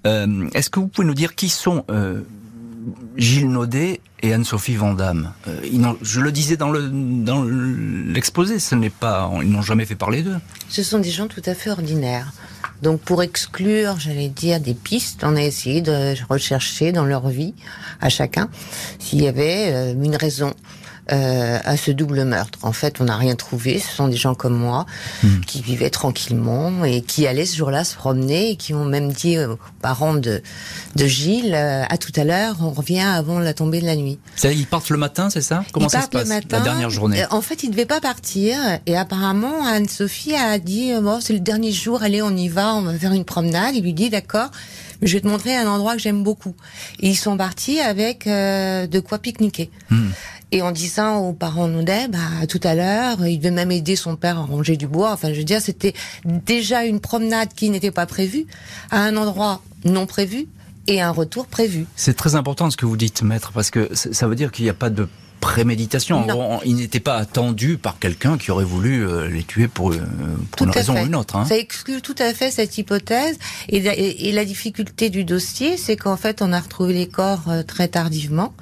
Euh, 0.07 0.49
Est-ce 0.55 0.71
que 0.71 0.81
vous 0.81 0.89
pouvez 0.89 1.07
nous 1.07 1.15
dire 1.15 1.35
qui 1.35 1.49
sont 1.49 1.85
euh, 1.91 2.21
Gilles 3.17 3.49
Naudet 3.49 4.01
et 4.23 4.33
Anne-Sophie 4.33 4.77
Vandamme 4.77 5.33
euh, 5.49 5.95
Je 6.03 6.21
le 6.21 6.33
disais 6.33 6.57
dans 6.57 6.71
le 6.71 6.89
dans 6.89 7.45
l'exposé, 7.45 8.59
ce 8.59 8.75
n'est 8.75 8.91
pas, 8.91 9.31
ils 9.43 9.51
n'ont 9.51 9.63
jamais 9.63 9.85
fait 9.85 9.95
parler 9.95 10.23
d'eux. 10.23 10.39
Ce 10.69 10.83
sont 10.83 10.99
des 10.99 11.11
gens 11.11 11.29
tout 11.29 11.43
à 11.47 11.55
fait 11.55 11.71
ordinaires. 11.71 12.33
Donc 12.83 13.01
pour 13.01 13.23
exclure, 13.23 13.99
j'allais 13.99 14.29
dire, 14.29 14.61
des 14.61 14.75
pistes, 14.75 15.23
on 15.23 15.37
a 15.37 15.43
essayé 15.43 15.83
de 15.83 16.15
rechercher 16.29 16.91
dans 16.91 17.05
leur 17.05 17.29
vie, 17.29 17.55
à 18.01 18.09
chacun, 18.09 18.49
s'il 18.99 19.23
y 19.23 19.29
avait 19.29 19.93
une 19.93 20.17
raison. 20.17 20.53
Euh, 21.11 21.59
à 21.65 21.77
ce 21.77 21.91
double 21.91 22.25
meurtre. 22.25 22.61
En 22.63 22.73
fait, 22.73 23.01
on 23.01 23.05
n'a 23.05 23.17
rien 23.17 23.35
trouvé. 23.35 23.81
Ce 23.81 23.91
sont 23.91 24.07
des 24.07 24.17
gens 24.17 24.37
comme 24.37 24.55
moi 24.55 24.87
mmh. 25.25 25.41
qui 25.49 25.61
vivaient 25.61 25.91
tranquillement 25.91 26.85
et 26.85 27.03
qui 27.03 27.27
allaient 27.27 27.45
ce 27.45 27.57
jour-là 27.57 27.83
se 27.83 27.97
promener 27.97 28.51
et 28.51 28.57
qui 28.57 28.73
ont 28.73 28.85
même 28.85 29.11
dit 29.11 29.37
aux 29.37 29.59
parents 29.81 30.15
de, 30.15 30.41
de 30.95 31.07
Gilles 31.07 31.55
euh, 31.57 31.83
à 31.89 31.99
tout 31.99 32.13
à 32.15 32.23
l'heure, 32.23 32.55
on 32.61 32.71
revient 32.71 33.01
avant 33.01 33.41
la 33.41 33.53
tombée 33.53 33.81
de 33.81 33.87
la 33.87 33.97
nuit. 33.97 34.21
Ils 34.45 34.65
partent 34.65 34.91
le 34.91 34.97
matin, 34.97 35.29
c'est 35.29 35.43
ça? 35.43 35.65
Comment 35.73 35.89
ils 35.89 35.91
ça 35.91 36.03
se 36.03 36.09
passe 36.09 36.29
le 36.29 36.35
matin, 36.35 36.59
la 36.59 36.63
dernière 36.63 36.91
journée? 36.91 37.25
En 37.33 37.41
fait, 37.41 37.65
ils 37.65 37.71
devaient 37.71 37.85
pas 37.85 38.01
partir 38.01 38.57
et 38.87 38.97
apparemment 38.97 39.67
Anne-Sophie 39.67 40.37
a 40.37 40.61
dit 40.61 40.93
bon, 41.03 41.21
c'est 41.21 41.33
le 41.33 41.41
dernier 41.41 41.73
jour, 41.73 42.05
allez, 42.05 42.23
on 42.23 42.37
y 42.37 42.47
va, 42.47 42.77
on 42.77 42.83
va 42.83 42.97
faire 42.97 43.13
une 43.13 43.25
promenade. 43.25 43.75
Il 43.75 43.83
lui 43.83 43.93
dit 43.93 44.09
d'accord 44.09 44.51
je 45.03 45.15
vais 45.15 45.21
te 45.21 45.27
montrer 45.27 45.57
un 45.57 45.67
endroit 45.67 45.97
que 45.97 46.01
j'aime 46.01 46.23
beaucoup. 46.23 46.55
Et 47.01 47.09
ils 47.09 47.17
sont 47.17 47.37
partis 47.37 47.81
avec 47.81 48.29
euh, 48.29 48.87
de 48.87 49.01
quoi 49.01 49.19
pique-niquer. 49.19 49.69
Mmh. 49.91 50.11
Et 50.55 50.61
en 50.63 50.71
disant 50.71 51.19
aux 51.21 51.33
parents 51.33 51.67
Naudet, 51.67 52.09
bah, 52.09 52.19
tout 52.49 52.61
à 52.63 52.75
l'heure, 52.75 53.27
il 53.27 53.39
devait 53.39 53.51
même 53.51 53.73
aider 53.73 53.97
son 53.97 54.17
père 54.17 54.39
à 54.39 54.43
ranger 54.43 54.77
du 54.77 54.87
bois. 54.87 55.13
Enfin, 55.13 55.33
je 55.33 55.39
veux 55.39 55.45
dire, 55.45 55.61
c'était 55.63 55.95
déjà 56.27 56.85
une 56.85 57.01
promenade 57.01 57.49
qui 57.57 57.71
n'était 57.71 57.91
pas 57.91 58.05
prévue, 58.07 58.47
à 58.91 59.01
un 59.01 59.17
endroit 59.17 59.63
non 59.85 60.07
prévu 60.07 60.47
et 60.87 61.01
un 61.01 61.11
retour 61.11 61.47
prévu. 61.47 61.87
C'est 61.97 62.15
très 62.17 62.35
important 62.35 62.71
ce 62.71 62.77
que 62.77 62.85
vous 62.87 62.97
dites, 62.99 63.23
maître, 63.23 63.53
parce 63.53 63.71
que 63.71 63.89
ça 63.95 64.27
veut 64.29 64.35
dire 64.37 64.53
qu'il 64.53 64.65
n'y 64.65 64.71
a 64.71 64.75
pas 64.75 64.91
de 64.91 65.09
préméditation. 65.41 66.19
En 66.19 66.27
gros, 66.27 66.61
il 66.65 66.77
n'était 66.77 67.01
pas 67.01 67.17
attendu 67.17 67.77
par 67.79 67.99
quelqu'un 67.99 68.39
qui 68.39 68.51
aurait 68.53 68.65
voulu 68.65 69.05
euh, 69.05 69.29
les 69.29 69.43
tuer 69.43 69.67
pour, 69.69 69.91
euh, 69.93 69.97
pour 70.51 70.59
Tout 70.59 70.65
une 70.65 70.71
raison 70.71 70.95
fait. 70.95 71.03
ou 71.03 71.07
une 71.07 71.17
autre. 71.17 71.35
Hein. 71.37 71.47
Ça 71.47 71.57
exclut 71.57 72.01
tout 72.01 72.15
à 72.19 72.33
fait 72.33 72.51
cette 72.53 72.79
hypothèse. 72.79 73.39
Et, 73.69 73.81
la- 73.81 73.99
et- 73.99 74.29
et 74.29 74.33
la 74.33 74.45
difficulté 74.45 75.11
du 75.11 75.25
dossier, 75.25 75.77
c'est 75.77 75.97
qu'en 75.97 76.17
fait, 76.17 76.43
on 76.43 76.53
a 76.53 76.61
retrouvé 76.61 76.93
les 76.95 77.09
corps 77.09 77.43
euh, 77.49 77.63
très 77.65 77.89
tardivement. 77.89 78.53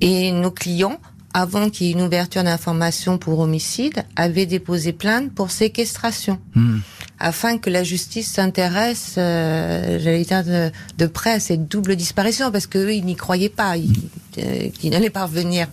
Et 0.00 0.32
nos 0.32 0.50
clients, 0.50 0.98
avant 1.34 1.70
qu'il 1.70 1.86
y 1.86 1.90
ait 1.90 1.92
une 1.92 2.02
ouverture 2.02 2.42
d'information 2.42 3.18
pour 3.18 3.38
homicide, 3.40 4.04
avaient 4.16 4.46
déposé 4.46 4.92
plainte 4.92 5.32
pour 5.32 5.50
séquestration. 5.50 6.38
Hmm. 6.54 6.78
Afin 7.20 7.58
que 7.58 7.68
la 7.68 7.82
justice 7.82 8.30
s'intéresse, 8.30 9.16
euh, 9.18 9.98
j'allais 10.00 10.24
dire, 10.24 10.44
de, 10.44 10.70
de 10.98 11.06
près 11.06 11.32
à 11.32 11.40
cette 11.40 11.66
double 11.66 11.96
disparition, 11.96 12.52
parce 12.52 12.68
qu'eux, 12.68 12.94
ils 12.94 13.04
n'y 13.04 13.16
croyaient 13.16 13.48
pas, 13.48 13.76
ils, 13.76 13.92
euh, 14.38 14.68
qu'ils 14.70 14.90
n'allaient 14.90 15.10
pas 15.10 15.26
revenir. 15.26 15.66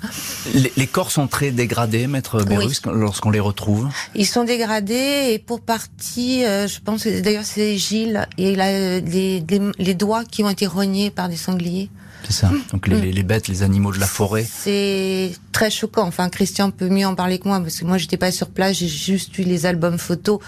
Les, 0.56 0.74
les 0.76 0.88
corps 0.88 1.12
sont 1.12 1.28
très 1.28 1.52
dégradés, 1.52 2.08
maître 2.08 2.44
Bérus, 2.44 2.82
lorsqu'on 2.88 3.30
les 3.30 3.40
retrouve. 3.40 3.88
Ils 4.16 4.26
sont 4.26 4.44
dégradés 4.44 5.34
et 5.34 5.40
pour 5.40 5.62
partie, 5.62 6.44
euh, 6.46 6.68
je 6.68 6.80
pense 6.80 7.06
d'ailleurs 7.06 7.46
c'est 7.46 7.78
Gilles 7.78 8.28
et 8.40 8.54
il 8.54 8.60
a 8.60 9.00
les, 9.02 9.40
les, 9.42 9.62
les 9.78 9.94
doigts 9.94 10.26
qui 10.26 10.44
ont 10.44 10.50
été 10.50 10.66
rognés 10.66 11.12
par 11.12 11.30
des 11.30 11.38
sangliers. 11.38 11.92
C'est 12.28 12.34
ça. 12.34 12.52
Donc 12.72 12.88
les, 12.88 13.00
les- 13.00 13.12
les 13.12 13.24
bêtes, 13.24 13.48
les 13.48 13.64
animaux 13.64 13.92
de 13.92 14.00
la 14.00 14.08
forêt. 14.08 14.46
C'est 14.50 15.32
très 15.52 15.70
choquant. 15.70 16.06
Enfin, 16.08 16.30
Christian 16.30 16.72
peut 16.72 16.90
mieux 16.90 17.06
en 17.08 17.16
parler 17.16 17.40
que 17.40 17.48
moi 17.48 17.60
parce 17.62 17.78
que 17.80 17.86
moi 17.86 17.98
j'étais 17.98 18.18
pas 18.18 18.32
sur 18.32 18.50
place, 18.50 18.78
j'ai 18.78 18.88
juste 18.88 19.38
eu 19.38 19.44
les 19.44 19.66
albums 19.66 19.98
photos 19.98 20.40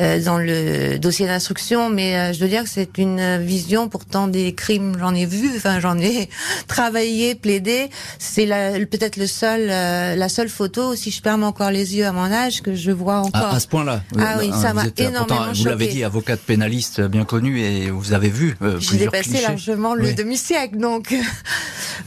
euh, 0.00 0.22
dans 0.22 0.38
le 0.38 0.98
dossier 0.98 1.26
d'instruction, 1.26 1.90
mais 1.90 2.16
euh, 2.16 2.32
je 2.32 2.38
dois 2.38 2.48
dire 2.48 2.62
que 2.64 2.68
c'est 2.68 2.98
une 2.98 3.38
vision 3.38 3.88
pourtant 3.88 4.28
des 4.28 4.54
crimes. 4.54 4.96
J'en 4.98 5.14
ai 5.14 5.26
vu, 5.26 5.50
enfin 5.56 5.80
j'en 5.80 5.98
ai 5.98 6.28
travaillé, 6.68 7.34
plaidé. 7.34 7.88
C'est 8.18 8.46
peut-être 8.90 9.16
le 9.16 9.26
seul, 9.26 9.68
euh, 9.70 10.14
la 10.16 10.28
seule 10.28 10.48
photo, 10.48 10.94
si 10.94 11.10
je 11.10 11.20
perds 11.22 11.34
encore 11.42 11.70
les 11.70 11.96
yeux 11.96 12.06
à 12.06 12.12
mon 12.12 12.30
âge, 12.30 12.62
que 12.62 12.74
je 12.74 12.90
vois 12.90 13.16
encore. 13.20 13.42
À, 13.42 13.56
à 13.56 13.60
ce 13.60 13.66
point-là. 13.68 14.02
Ah 14.18 14.36
oui, 14.38 14.50
ça 14.52 14.72
m'a 14.72 14.84
euh, 14.84 14.90
énormément 14.96 15.24
pourtant, 15.26 15.52
Vous 15.54 15.64
l'avez 15.64 15.88
dit, 15.88 16.04
avocate 16.04 16.40
pénaliste 16.40 17.00
bien 17.02 17.24
connue 17.24 17.60
et 17.60 17.90
vous 17.90 18.12
avez 18.12 18.28
vu 18.28 18.56
euh, 18.62 18.78
J'ai 18.80 18.98
dépassé 18.98 19.30
clichés. 19.30 19.42
largement 19.42 19.94
le 19.94 20.04
Oui. 20.04 20.14
demi-siècle, 20.14 20.76
donc 20.78 21.13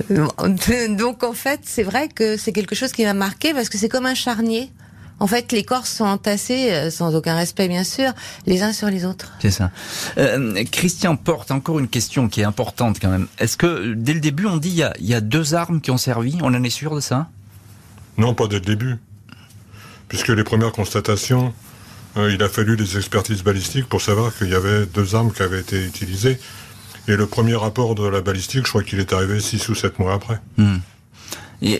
donc 0.90 1.24
en 1.24 1.34
fait 1.34 1.62
c'est 1.64 1.84
vrai 1.84 2.08
que 2.08 2.38
c'est 2.38 2.52
quelque 2.52 2.76
chose 2.76 2.92
qui 2.92 3.04
m'a 3.04 3.14
marqué 3.14 3.54
parce 3.54 3.70
que 3.70 3.78
c'est 3.78 3.90
comme 3.90 4.06
un 4.06 4.16
charnier. 4.16 4.72
En 5.20 5.26
fait, 5.26 5.52
les 5.52 5.64
corps 5.64 5.88
sont 5.88 6.06
entassés, 6.06 6.72
euh, 6.72 6.92
sans 6.92 7.16
aucun 7.16 7.36
respect 7.36 7.68
bien 7.68 7.84
sûr, 7.84 8.12
les 8.46 8.62
uns 8.62 8.72
sur 8.72 8.88
les 8.88 9.04
autres. 9.04 9.34
C'est 9.42 9.50
ça. 9.50 9.72
Euh, 10.20 10.64
Christian 10.72 11.16
porte 11.16 11.50
encore 11.50 11.80
une 11.80 11.88
question 11.88 12.30
qui 12.30 12.42
est 12.42 12.44
importante 12.44 13.00
quand 13.02 13.10
même. 13.10 13.28
Est-ce 13.40 13.58
que 13.58 13.94
dès 13.96 14.14
le 14.14 14.20
début 14.20 14.46
on 14.46 14.58
dit 14.58 14.70
il 14.70 14.76
y 14.76 14.84
a, 14.84 14.94
il 15.00 15.08
y 15.08 15.16
a 15.16 15.22
deux 15.22 15.56
armes 15.56 15.82
qui 15.82 15.90
ont 15.90 15.98
servi? 15.98 16.38
On 16.42 16.54
en 16.54 16.64
est 16.64 16.70
sûr 16.70 16.94
de 16.94 17.00
ça? 17.00 17.30
Non, 18.18 18.36
pas 18.36 18.48
dès 18.48 18.60
le 18.60 18.66
début. 18.66 18.98
Puisque 20.08 20.30
les 20.30 20.44
premières 20.44 20.72
constatations, 20.72 21.54
euh, 22.18 22.32
il 22.32 22.42
a 22.44 22.50
fallu 22.50 22.78
des 22.78 22.98
expertises 22.98 23.44
balistiques 23.44 23.88
pour 23.90 24.02
savoir 24.02 24.36
qu'il 24.36 24.50
y 24.50 24.56
avait 24.56 24.86
deux 24.86 25.16
armes 25.16 25.32
qui 25.32 25.42
avaient 25.42 25.60
été 25.60 25.84
utilisées. 25.84 26.40
Et 27.08 27.16
le 27.16 27.26
premier 27.26 27.56
rapport 27.56 27.96
de 27.96 28.06
la 28.08 28.22
balistique, 28.22 28.66
je 28.66 28.70
crois 28.70 28.84
qu'il 28.84 29.00
est 29.00 29.14
arrivé 29.14 29.40
six 29.40 29.68
ou 29.70 29.76
sept 29.76 29.98
mois 30.00 30.14
après. 30.14 30.40
Hmm. 30.58 30.78
Et, 31.62 31.72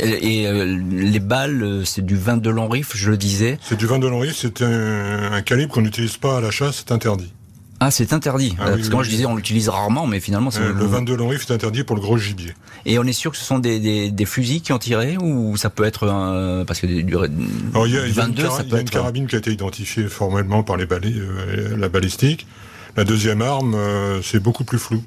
et, 0.42 0.48
euh, 0.48 0.80
les 0.90 1.20
balles, 1.20 1.62
euh, 1.62 1.86
c'est 1.86 2.04
du 2.04 2.16
22 2.16 2.50
long 2.50 2.68
rifle, 2.68 2.98
je 2.98 3.12
le 3.12 3.18
disais. 3.18 3.60
C'est 3.62 3.78
du 3.78 3.86
vin 3.86 4.00
de 4.00 4.08
long 4.08 4.20
rifle, 4.20 4.36
c'est 4.36 4.64
un, 4.64 5.32
un 5.34 5.42
calibre 5.44 5.72
qu'on 5.74 5.82
n'utilise 5.82 6.18
pas 6.18 6.38
à 6.38 6.42
la 6.42 6.50
chasse, 6.50 6.78
c'est 6.78 6.92
interdit. 6.92 7.32
Ah, 7.80 7.92
c'est 7.92 8.12
interdit. 8.12 8.56
Ah 8.58 8.64
Euh, 8.64 8.66
oui, 8.72 8.78
Parce 8.78 8.90
que 8.90 8.94
moi 8.96 9.04
je 9.04 9.10
disais 9.12 9.28
on 9.28 9.36
l'utilise 9.36 9.70
rarement, 9.70 10.08
mais 10.08 10.20
finalement 10.20 10.50
c'est 10.50 10.62
Euh, 10.62 10.74
le 10.74 10.86
22 10.86 11.16
long 11.16 11.28
rifle 11.28 11.52
est 11.52 11.54
interdit 11.56 11.84
pour 11.84 11.96
le 11.96 12.02
gros 12.02 12.18
gibier. 12.18 12.54
Et 12.88 12.98
on 12.98 13.04
est 13.04 13.14
sûr 13.14 13.30
que 13.30 13.38
ce 13.38 13.46
sont 13.46 13.60
des, 13.60 13.80
des, 13.80 14.10
des 14.10 14.26
fusils 14.26 14.62
qui 14.62 14.74
ont 14.74 14.80
tiré 14.80 15.16
ou 15.18 15.56
ça 15.58 15.70
peut 15.70 15.84
être 15.84 16.08
un... 16.08 16.66
parce 16.66 16.80
que 16.80 16.88
du, 16.88 17.04
du 17.04 17.16
Alors, 17.16 17.86
il 17.86 17.94
y 17.94 17.98
a, 18.00 18.08
il 18.08 18.16
y 18.16 18.20
a 18.20 18.24
22 18.24 18.44
une, 18.44 18.50
ça 18.50 18.64
y 18.64 18.74
a 18.74 18.78
une 18.78 18.82
être 18.82 18.90
carabine 18.90 19.28
qui 19.28 19.36
a 19.36 19.38
été 19.38 19.52
identifiée 19.52 20.08
formellement 20.08 20.64
par 20.64 20.76
les 20.78 20.88
balais, 20.88 21.14
euh, 21.16 21.78
la 21.78 21.88
balistique. 21.88 22.48
La 22.96 23.04
deuxième 23.04 23.44
arme, 23.44 23.78
c'est 24.24 24.40
beaucoup 24.40 24.64
plus 24.64 24.80
flou. 24.80 25.04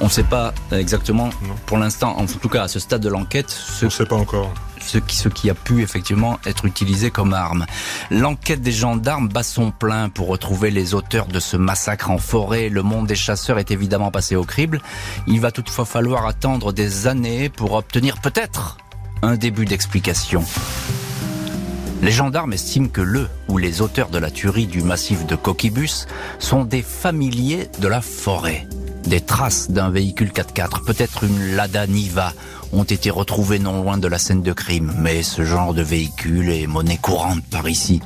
On 0.00 0.04
ne 0.06 0.10
sait 0.10 0.24
pas 0.24 0.52
exactement 0.72 1.26
Non. 1.42 1.54
pour 1.66 1.78
l'instant, 1.78 2.16
en 2.18 2.26
tout 2.26 2.48
cas 2.48 2.64
à 2.64 2.68
ce 2.68 2.78
stade 2.78 3.00
de 3.02 3.08
l'enquête, 3.08 3.50
ce 3.50 3.84
On 3.84 3.88
ne 3.88 3.92
sait 3.92 4.06
pas 4.06 4.16
encore. 4.16 4.52
ce 4.80 4.98
qui, 4.98 5.16
ce 5.16 5.28
qui 5.28 5.48
a 5.50 5.54
pu 5.54 5.82
effectivement 5.82 6.38
être 6.46 6.64
utilisé 6.66 7.10
comme 7.10 7.32
arme. 7.32 7.64
L'enquête 8.10 8.60
des 8.60 8.72
gendarmes 8.72 9.28
bat 9.28 9.42
son 9.42 9.70
plein 9.70 10.08
pour 10.08 10.26
retrouver 10.28 10.70
les 10.70 10.94
auteurs 10.94 11.26
de 11.26 11.40
ce 11.40 11.56
massacre 11.56 12.10
en 12.10 12.18
forêt. 12.18 12.68
Le 12.68 12.82
monde 12.82 13.06
des 13.06 13.14
chasseurs 13.14 13.58
est 13.58 13.70
évidemment 13.70 14.10
passé 14.10 14.36
au 14.36 14.44
crible. 14.44 14.80
Il 15.26 15.40
va 15.40 15.52
toutefois 15.52 15.84
falloir 15.84 16.26
attendre 16.26 16.72
des 16.72 17.06
années 17.06 17.48
pour 17.48 17.72
obtenir 17.74 18.20
peut-être 18.20 18.76
un 19.22 19.36
début 19.36 19.64
d'explication. 19.64 20.44
Les 22.02 22.10
gendarmes 22.10 22.52
estiment 22.52 22.88
que 22.88 23.00
le 23.00 23.28
ou 23.48 23.56
les 23.56 23.80
auteurs 23.80 24.10
de 24.10 24.18
la 24.18 24.30
tuerie 24.30 24.66
du 24.66 24.82
massif 24.82 25.24
de 25.24 25.36
Coquibus 25.36 26.06
sont 26.38 26.64
des 26.64 26.82
familiers 26.82 27.68
de 27.78 27.88
la 27.88 28.02
forêt. 28.02 28.66
Des 29.06 29.20
traces 29.20 29.70
d'un 29.70 29.90
véhicule 29.90 30.30
4x4, 30.30 30.84
peut-être 30.84 31.24
une 31.24 31.56
Lada 31.56 31.86
Niva, 31.86 32.32
ont 32.72 32.84
été 32.84 33.10
retrouvées 33.10 33.58
non 33.58 33.82
loin 33.82 33.98
de 33.98 34.08
la 34.08 34.18
scène 34.18 34.42
de 34.42 34.52
crime. 34.52 34.92
Mais 34.98 35.22
ce 35.22 35.44
genre 35.44 35.74
de 35.74 35.82
véhicule 35.82 36.50
est 36.50 36.66
monnaie 36.66 36.96
courante 36.96 37.44
par 37.50 37.68
ici. 37.68 38.00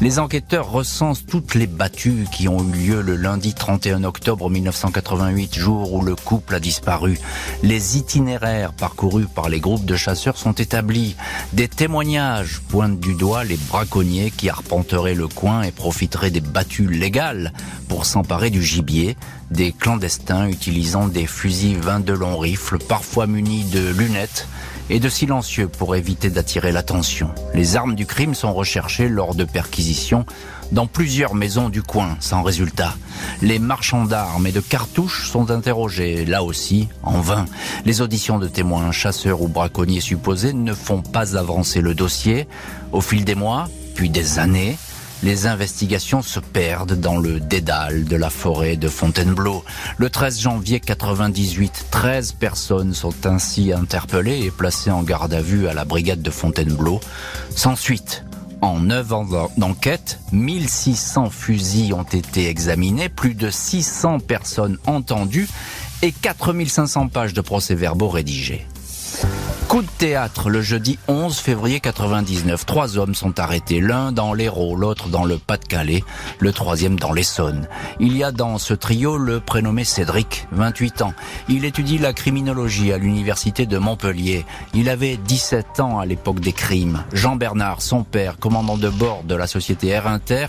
Les 0.00 0.18
enquêteurs 0.18 0.70
recensent 0.70 1.26
toutes 1.26 1.54
les 1.54 1.66
battues 1.66 2.26
qui 2.30 2.48
ont 2.48 2.62
eu 2.62 2.86
lieu 2.86 3.00
le 3.00 3.16
lundi 3.16 3.54
31 3.54 4.04
octobre 4.04 4.50
1988, 4.50 5.58
jour 5.58 5.92
où 5.94 6.02
le 6.02 6.14
couple 6.14 6.54
a 6.54 6.60
disparu. 6.60 7.18
Les 7.62 7.96
itinéraires 7.96 8.72
parcourus 8.74 9.26
par 9.26 9.48
les 9.48 9.58
groupes 9.58 9.84
de 9.86 9.96
chasseurs 9.96 10.36
sont 10.36 10.52
établis. 10.52 11.16
Des 11.52 11.68
témoignages 11.68 12.60
pointent 12.68 13.00
du 13.00 13.14
doigt 13.14 13.44
les 13.44 13.56
braconniers 13.56 14.30
qui 14.30 14.50
arpenteraient 14.50 15.14
le 15.14 15.28
coin 15.28 15.62
et 15.62 15.72
profiteraient 15.72 16.30
des 16.30 16.40
battues 16.40 16.88
légales 16.88 17.52
pour 17.88 18.06
s'emparer 18.06 18.50
du 18.50 18.62
gibier. 18.62 19.16
Des 19.52 19.72
clandestins 19.72 20.48
utilisant 20.48 21.08
des 21.08 21.26
fusils 21.26 21.76
22 21.76 22.14
longs 22.14 22.38
rifles, 22.38 22.78
parfois 22.78 23.26
munis 23.26 23.64
de 23.64 23.90
lunettes 23.90 24.48
et 24.88 24.98
de 24.98 25.10
silencieux 25.10 25.68
pour 25.68 25.94
éviter 25.94 26.30
d'attirer 26.30 26.72
l'attention. 26.72 27.30
Les 27.52 27.76
armes 27.76 27.94
du 27.94 28.06
crime 28.06 28.34
sont 28.34 28.54
recherchées 28.54 29.10
lors 29.10 29.34
de 29.34 29.44
perquisitions 29.44 30.24
dans 30.72 30.86
plusieurs 30.86 31.34
maisons 31.34 31.68
du 31.68 31.82
coin, 31.82 32.16
sans 32.18 32.42
résultat. 32.42 32.94
Les 33.42 33.58
marchands 33.58 34.06
d'armes 34.06 34.46
et 34.46 34.52
de 34.52 34.60
cartouches 34.60 35.28
sont 35.28 35.50
interrogés, 35.50 36.24
là 36.24 36.42
aussi, 36.42 36.88
en 37.02 37.20
vain. 37.20 37.44
Les 37.84 38.00
auditions 38.00 38.38
de 38.38 38.48
témoins, 38.48 38.90
chasseurs 38.90 39.42
ou 39.42 39.48
braconniers 39.48 40.00
supposés 40.00 40.54
ne 40.54 40.72
font 40.72 41.02
pas 41.02 41.36
avancer 41.36 41.82
le 41.82 41.94
dossier. 41.94 42.48
Au 42.90 43.02
fil 43.02 43.26
des 43.26 43.34
mois, 43.34 43.68
puis 43.94 44.08
des 44.08 44.38
années, 44.38 44.78
les 45.22 45.46
investigations 45.46 46.22
se 46.22 46.40
perdent 46.40 46.98
dans 46.98 47.16
le 47.16 47.40
dédale 47.40 48.04
de 48.04 48.16
la 48.16 48.30
forêt 48.30 48.76
de 48.76 48.88
Fontainebleau. 48.88 49.64
Le 49.96 50.10
13 50.10 50.40
janvier 50.40 50.80
98, 50.80 51.86
13 51.90 52.32
personnes 52.32 52.94
sont 52.94 53.26
ainsi 53.26 53.72
interpellées 53.72 54.44
et 54.44 54.50
placées 54.50 54.90
en 54.90 55.02
garde 55.02 55.32
à 55.32 55.40
vue 55.40 55.68
à 55.68 55.74
la 55.74 55.84
brigade 55.84 56.22
de 56.22 56.30
Fontainebleau. 56.30 57.00
Sans 57.54 57.76
suite, 57.76 58.24
en 58.60 58.80
9 58.80 59.12
ans 59.12 59.26
d'enquête, 59.56 60.18
1600 60.32 61.30
fusils 61.30 61.94
ont 61.94 62.02
été 62.02 62.48
examinés, 62.48 63.08
plus 63.08 63.34
de 63.34 63.50
600 63.50 64.20
personnes 64.20 64.78
entendues 64.86 65.48
et 66.02 66.12
4500 66.12 67.08
pages 67.08 67.32
de 67.32 67.40
procès-verbaux 67.40 68.08
rédigés. 68.08 68.66
Coup 69.72 69.80
de 69.80 69.88
théâtre 69.88 70.50
le 70.50 70.60
jeudi 70.60 70.98
11 71.08 71.34
février 71.38 71.80
99. 71.80 72.66
Trois 72.66 72.98
hommes 72.98 73.14
sont 73.14 73.40
arrêtés, 73.40 73.80
l'un 73.80 74.12
dans 74.12 74.34
l'Hérault, 74.34 74.76
l'autre 74.76 75.08
dans 75.08 75.24
le 75.24 75.38
Pas-de-Calais, 75.38 76.04
le 76.40 76.52
troisième 76.52 77.00
dans 77.00 77.14
l'Essonne. 77.14 77.66
Il 77.98 78.14
y 78.14 78.22
a 78.22 78.32
dans 78.32 78.58
ce 78.58 78.74
trio 78.74 79.16
le 79.16 79.40
prénommé 79.40 79.84
Cédric, 79.84 80.46
28 80.52 81.00
ans. 81.00 81.14
Il 81.48 81.64
étudie 81.64 81.96
la 81.96 82.12
criminologie 82.12 82.92
à 82.92 82.98
l'université 82.98 83.64
de 83.64 83.78
Montpellier. 83.78 84.44
Il 84.74 84.90
avait 84.90 85.16
17 85.16 85.80
ans 85.80 85.98
à 85.98 86.04
l'époque 86.04 86.40
des 86.40 86.52
crimes. 86.52 87.02
Jean 87.14 87.36
Bernard, 87.36 87.80
son 87.80 88.04
père, 88.04 88.38
commandant 88.38 88.76
de 88.76 88.90
bord 88.90 89.22
de 89.24 89.34
la 89.34 89.46
société 89.46 89.88
Air 89.88 90.06
Inter, 90.06 90.48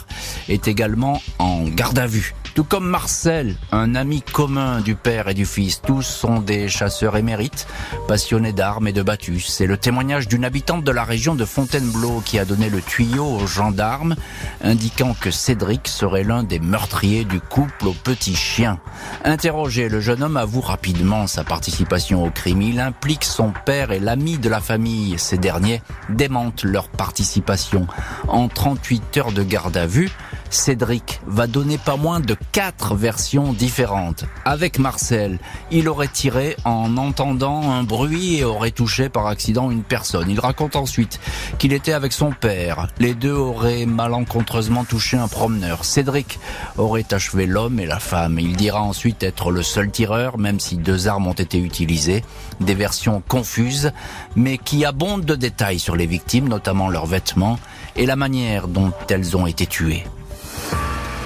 est 0.49 0.67
également 0.67 1.21
en 1.39 1.63
garde 1.63 1.97
à 1.97 2.07
vue. 2.07 2.35
Tout 2.55 2.63
comme 2.63 2.87
Marcel, 2.87 3.55
un 3.71 3.95
ami 3.95 4.21
commun 4.21 4.81
du 4.81 4.93
père 4.93 5.27
et 5.27 5.33
du 5.33 5.43
fils. 5.43 5.81
Tous 5.81 6.03
sont 6.03 6.39
des 6.39 6.69
chasseurs 6.69 7.17
émérites, 7.17 7.65
passionnés 8.07 8.53
d'armes 8.53 8.87
et 8.87 8.93
de 8.93 9.01
battus. 9.01 9.47
C'est 9.47 9.65
le 9.65 9.75
témoignage 9.75 10.27
d'une 10.27 10.45
habitante 10.45 10.83
de 10.83 10.91
la 10.91 11.03
région 11.03 11.33
de 11.33 11.45
Fontainebleau 11.45 12.21
qui 12.23 12.37
a 12.37 12.45
donné 12.45 12.69
le 12.69 12.79
tuyau 12.79 13.25
aux 13.25 13.47
gendarmes, 13.47 14.15
indiquant 14.63 15.15
que 15.19 15.31
Cédric 15.31 15.87
serait 15.87 16.23
l'un 16.23 16.43
des 16.43 16.59
meurtriers 16.59 17.25
du 17.25 17.41
couple 17.41 17.87
au 17.87 17.93
petit 17.93 18.35
chien. 18.35 18.79
Interrogé, 19.23 19.89
le 19.89 19.99
jeune 19.99 20.21
homme 20.21 20.37
avoue 20.37 20.61
rapidement 20.61 21.25
sa 21.25 21.43
participation 21.43 22.23
au 22.23 22.29
crime. 22.29 22.61
Il 22.61 22.79
implique 22.79 23.23
son 23.23 23.51
père 23.65 23.91
et 23.91 23.99
l'ami 23.99 24.37
de 24.37 24.49
la 24.49 24.61
famille. 24.61 25.17
Ces 25.17 25.39
derniers 25.39 25.81
démentent 26.09 26.63
leur 26.63 26.87
participation. 26.89 27.87
En 28.27 28.47
38 28.47 29.17
heures 29.17 29.31
de 29.31 29.41
garde 29.41 29.75
à 29.75 29.87
vue, 29.87 30.11
Cédric 30.53 31.19
va 31.25 31.47
donner 31.47 31.77
pas 31.77 31.97
moins 31.97 32.19
de 32.19 32.35
quatre 32.51 32.95
versions 32.95 33.53
différentes. 33.53 34.25
Avec 34.45 34.79
Marcel, 34.79 35.39
il 35.71 35.89
aurait 35.89 36.07
tiré 36.07 36.55
en 36.65 36.97
entendant 36.97 37.71
un 37.71 37.83
bruit 37.83 38.37
et 38.37 38.43
aurait 38.43 38.71
touché 38.71 39.09
par 39.09 39.27
accident 39.27 39.71
une 39.71 39.83
personne. 39.83 40.29
Il 40.29 40.39
raconte 40.39 40.75
ensuite 40.75 41.19
qu'il 41.57 41.73
était 41.73 41.93
avec 41.93 42.13
son 42.13 42.31
père. 42.31 42.87
Les 42.99 43.13
deux 43.15 43.33
auraient 43.33 43.85
malencontreusement 43.85 44.83
touché 44.83 45.17
un 45.17 45.27
promeneur. 45.27 45.85
Cédric 45.85 46.39
aurait 46.77 47.11
achevé 47.11 47.45
l'homme 47.45 47.79
et 47.79 47.85
la 47.85 47.99
femme. 47.99 48.39
Il 48.39 48.55
dira 48.55 48.81
ensuite 48.81 49.23
être 49.23 49.51
le 49.51 49.63
seul 49.63 49.91
tireur, 49.91 50.37
même 50.37 50.59
si 50.59 50.77
deux 50.77 51.07
armes 51.07 51.27
ont 51.27 51.33
été 51.33 51.57
utilisées. 51.57 52.23
Des 52.59 52.75
versions 52.75 53.21
confuses, 53.27 53.91
mais 54.35 54.57
qui 54.57 54.85
abondent 54.85 55.25
de 55.25 55.35
détails 55.35 55.79
sur 55.79 55.95
les 55.95 56.07
victimes, 56.07 56.47
notamment 56.47 56.89
leurs 56.89 57.07
vêtements 57.07 57.59
et 57.95 58.05
la 58.05 58.15
manière 58.15 58.67
dont 58.67 58.91
elles 59.09 59.35
ont 59.37 59.47
été 59.47 59.65
tuées. 59.65 60.03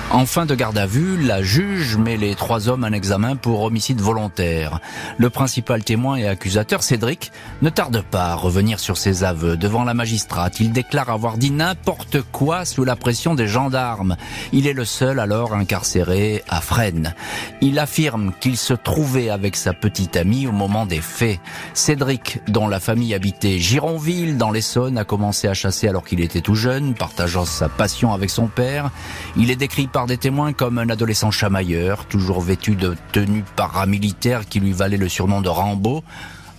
En 0.10 0.26
fin 0.26 0.46
de 0.46 0.56
garde 0.56 0.78
à 0.78 0.86
vue, 0.86 1.22
la 1.22 1.44
juge 1.44 1.98
met 1.98 2.16
les 2.16 2.34
trois 2.34 2.70
hommes 2.70 2.86
en 2.86 2.94
examen 2.94 3.36
pour 3.36 3.64
homicide 3.64 4.00
volontaire. 4.00 4.80
Le 5.18 5.30
principal 5.30 5.84
témoin 5.84 6.16
et 6.16 6.26
accusateur, 6.26 6.82
Cédric, 6.82 7.34
ne 7.62 7.70
tarde 7.70 8.02
pas 8.10 8.28
à 8.28 8.36
revenir 8.36 8.80
sur 8.80 8.98
ses 8.98 9.26
aveux 9.26 9.58
devant 9.58 9.84
la 9.84 9.94
magistrate. 9.94 10.62
Il 10.62 10.72
déclare 10.72 11.10
avoir 11.10 11.38
dit 11.38 11.52
n'importe 11.52 12.22
quoi 12.32 12.64
sous 12.64 12.86
la 12.86 12.96
pression 12.96 13.36
des 13.36 13.50
gendarmes. 13.50 14.16
Il 14.54 14.66
est 14.66 14.74
le 14.74 14.86
seul 14.86 15.20
alors 15.20 15.54
incarcéré 15.54 16.42
à 16.48 16.62
Fresnes. 16.62 17.14
Il 17.60 17.78
affirme 17.78 18.32
qu'il 18.40 18.56
se 18.56 18.74
trouvait 18.74 19.30
avec 19.30 19.58
sa 19.58 19.74
petite 19.74 20.16
amie 20.16 20.48
au 20.48 20.54
moment 20.54 20.86
des 20.86 21.02
faits. 21.02 21.42
Cédric, 21.74 22.40
dont 22.48 22.70
la 22.70 22.80
famille 22.80 23.14
habitait 23.14 23.60
Gironville 23.60 24.38
dans 24.38 24.52
l'Essonne, 24.52 24.98
a 24.98 25.04
commencé 25.04 25.50
à 25.50 25.54
chasser 25.54 25.90
alors 25.90 26.06
qu'il 26.06 26.22
était 26.22 26.42
tout 26.42 26.56
jeune, 26.56 26.94
partageant 26.94 27.44
sa 27.44 27.68
passion 27.68 28.14
avec 28.14 28.30
son 28.30 28.48
père. 28.48 28.90
Il 29.36 29.52
est 29.52 29.58
décrit 29.58 29.88
par 29.98 30.06
des 30.06 30.20
témoins 30.20 30.54
comme 30.54 30.78
un 30.78 30.92
adolescent 30.92 31.32
chamailleur, 31.32 32.06
toujours 32.06 32.40
vêtu 32.40 32.76
de 32.76 32.96
tenues 33.14 33.44
paramilitaires 33.56 34.48
qui 34.48 34.60
lui 34.60 34.72
valait 34.72 34.96
le 34.96 35.10
surnom 35.10 35.42
de 35.42 35.50
Rambo. 35.50 36.04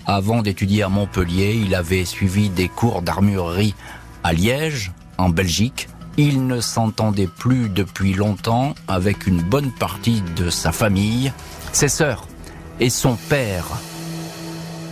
Avant 0.06 0.42
d'étudier 0.42 0.82
à 0.82 0.88
Montpellier, 0.88 1.54
il 1.54 1.76
avait 1.76 2.04
suivi 2.04 2.50
des 2.50 2.68
cours 2.68 3.00
d'armurerie 3.00 3.76
à 4.24 4.32
Liège, 4.32 4.90
en 5.18 5.28
Belgique. 5.28 5.88
Il 6.16 6.48
ne 6.48 6.60
s'entendait 6.60 7.28
plus 7.28 7.68
depuis 7.68 8.12
longtemps 8.12 8.74
avec 8.88 9.28
une 9.28 9.40
bonne 9.40 9.70
partie 9.70 10.20
de 10.34 10.50
sa 10.50 10.72
famille, 10.72 11.32
ses 11.70 11.86
sœurs 11.86 12.26
et 12.80 12.90
son 12.90 13.14
père. 13.14 13.66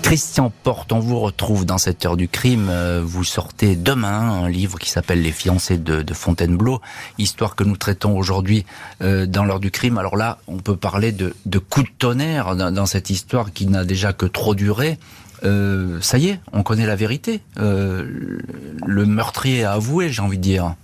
Christian 0.06 0.52
Porte, 0.62 0.92
on 0.92 1.00
vous 1.00 1.18
retrouve 1.18 1.66
dans 1.66 1.78
cette 1.78 2.06
heure 2.06 2.16
du 2.16 2.28
crime. 2.28 2.68
Euh, 2.70 3.02
vous 3.04 3.24
sortez 3.24 3.74
demain 3.74 4.44
un 4.44 4.48
livre 4.48 4.78
qui 4.78 4.88
s'appelle 4.88 5.20
Les 5.20 5.32
fiancés 5.32 5.78
de, 5.78 6.14
Fontainebleau, 6.14 6.80
histoire 7.18 7.56
que 7.56 7.64
nous 7.64 7.76
traitons 7.76 8.16
aujourd'hui 8.16 8.64
euh, 9.02 9.26
dans 9.26 9.44
l'heure 9.44 9.58
du 9.58 9.72
crime. 9.72 9.98
Alors 9.98 10.16
là, 10.16 10.38
on 10.46 10.58
peut 10.58 10.76
parler 10.76 11.10
de, 11.10 11.34
de 11.44 11.58
coup 11.58 11.82
de 11.82 11.88
tonnerre 11.98 12.54
dans, 12.54 12.86
cette 12.86 13.10
histoire 13.10 13.52
qui 13.52 13.66
n'a 13.66 13.84
déjà 13.84 14.12
que 14.12 14.26
trop 14.26 14.54
duré. 14.54 15.00
Euh, 15.42 16.00
ça 16.00 16.18
y 16.18 16.28
est, 16.28 16.40
on 16.52 16.62
connaît 16.62 16.86
la 16.86 16.94
vérité. 16.94 17.40
le 17.56 18.38
meurtrier 18.86 19.64
a 19.64 19.72
avoué, 19.72 20.10
j'ai 20.10 20.22
envie 20.22 20.38
de 20.38 20.42
dire. 20.42 20.76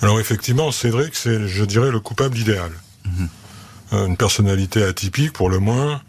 Alors 0.00 0.20
effectivement, 0.20 0.70
Cédric, 0.70 1.16
c'est, 1.16 1.48
je 1.48 1.64
dirais, 1.64 1.90
le 1.90 1.98
coupable 1.98 2.38
idéal. 2.38 2.70
Mhm. 3.04 3.28
Une 4.10 4.16
personnalité 4.16 4.84
atypique, 4.84 5.32
pour 5.32 5.50
le 5.50 5.58
moins, 5.58 6.00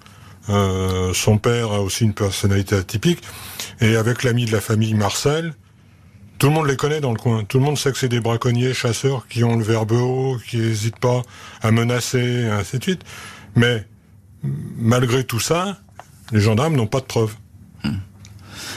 euh, 0.49 1.13
son 1.13 1.37
père 1.37 1.71
a 1.71 1.81
aussi 1.81 2.03
une 2.03 2.13
personnalité 2.13 2.75
atypique. 2.75 3.21
Et 3.81 3.95
avec 3.95 4.23
l'ami 4.23 4.45
de 4.45 4.51
la 4.51 4.61
famille 4.61 4.93
Marcel, 4.93 5.53
tout 6.37 6.47
le 6.47 6.53
monde 6.53 6.67
les 6.67 6.75
connaît 6.75 7.01
dans 7.01 7.11
le 7.11 7.19
coin. 7.19 7.43
Tout 7.43 7.59
le 7.59 7.63
monde 7.63 7.77
sait 7.77 7.91
que 7.91 7.97
c'est 7.97 8.09
des 8.09 8.19
braconniers, 8.19 8.73
chasseurs 8.73 9.27
qui 9.27 9.43
ont 9.43 9.55
le 9.57 9.63
verbe 9.63 9.93
haut, 9.93 10.37
qui 10.47 10.57
n'hésitent 10.57 10.99
pas 10.99 11.21
à 11.61 11.71
menacer, 11.71 12.43
et 12.43 12.49
ainsi 12.49 12.77
de 12.77 12.83
suite. 12.83 13.01
Mais 13.55 13.87
malgré 14.43 15.23
tout 15.23 15.39
ça, 15.39 15.79
les 16.31 16.41
gendarmes 16.41 16.75
n'ont 16.75 16.87
pas 16.87 16.99
de 16.99 17.05
preuves. 17.05 17.35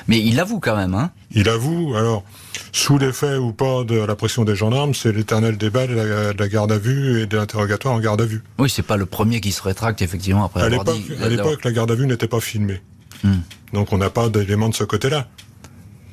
Mais 0.07 0.21
il 0.21 0.41
avoue 0.41 0.61
quand 0.61 0.77
même, 0.77 0.95
hein 0.95 1.11
Il 1.33 1.49
avoue. 1.49 1.95
Alors, 1.95 2.25
sous 2.73 2.99
l'effet 2.99 3.37
ou 3.37 3.53
pas 3.53 3.85
de 3.85 3.99
la 3.99 4.15
pression 4.15 4.45
des 4.45 4.55
gendarmes, 4.55 4.95
c'est 4.95 5.13
l'éternel 5.13 5.57
débat 5.57 5.87
de 5.87 5.95
la, 6.39 6.49
garde 6.49 6.73
à 6.73 6.79
vue 6.79 7.23
et 7.23 7.27
de 7.27 7.37
l'interrogatoire 7.37 7.95
en 7.95 8.01
garde 8.01 8.21
à 8.21 8.27
vue. 8.27 8.43
Oui, 8.59 8.71
c'est 8.71 8.83
pas 8.83 8.97
le 8.97 9.07
premier 9.07 9.41
qui 9.41 9.53
se 9.53 9.63
rétracte 9.63 10.03
effectivement 10.03 10.45
après 10.45 10.63
à 10.63 10.69
l'époque, 10.69 10.97
À 11.23 11.29
l'époque, 11.29 11.65
la 11.65 11.73
garde 11.73 11.91
à 11.91 11.95
vue 11.95 12.07
n'était 12.07 12.29
pas 12.29 12.41
filmée. 12.41 12.81
Hmm. 13.25 13.39
Donc 13.73 13.93
on 13.93 13.99
n'a 13.99 14.11
pas 14.11 14.29
d'éléments 14.29 14.69
de 14.69 14.75
ce 14.75 14.85
côté-là. 14.85 15.27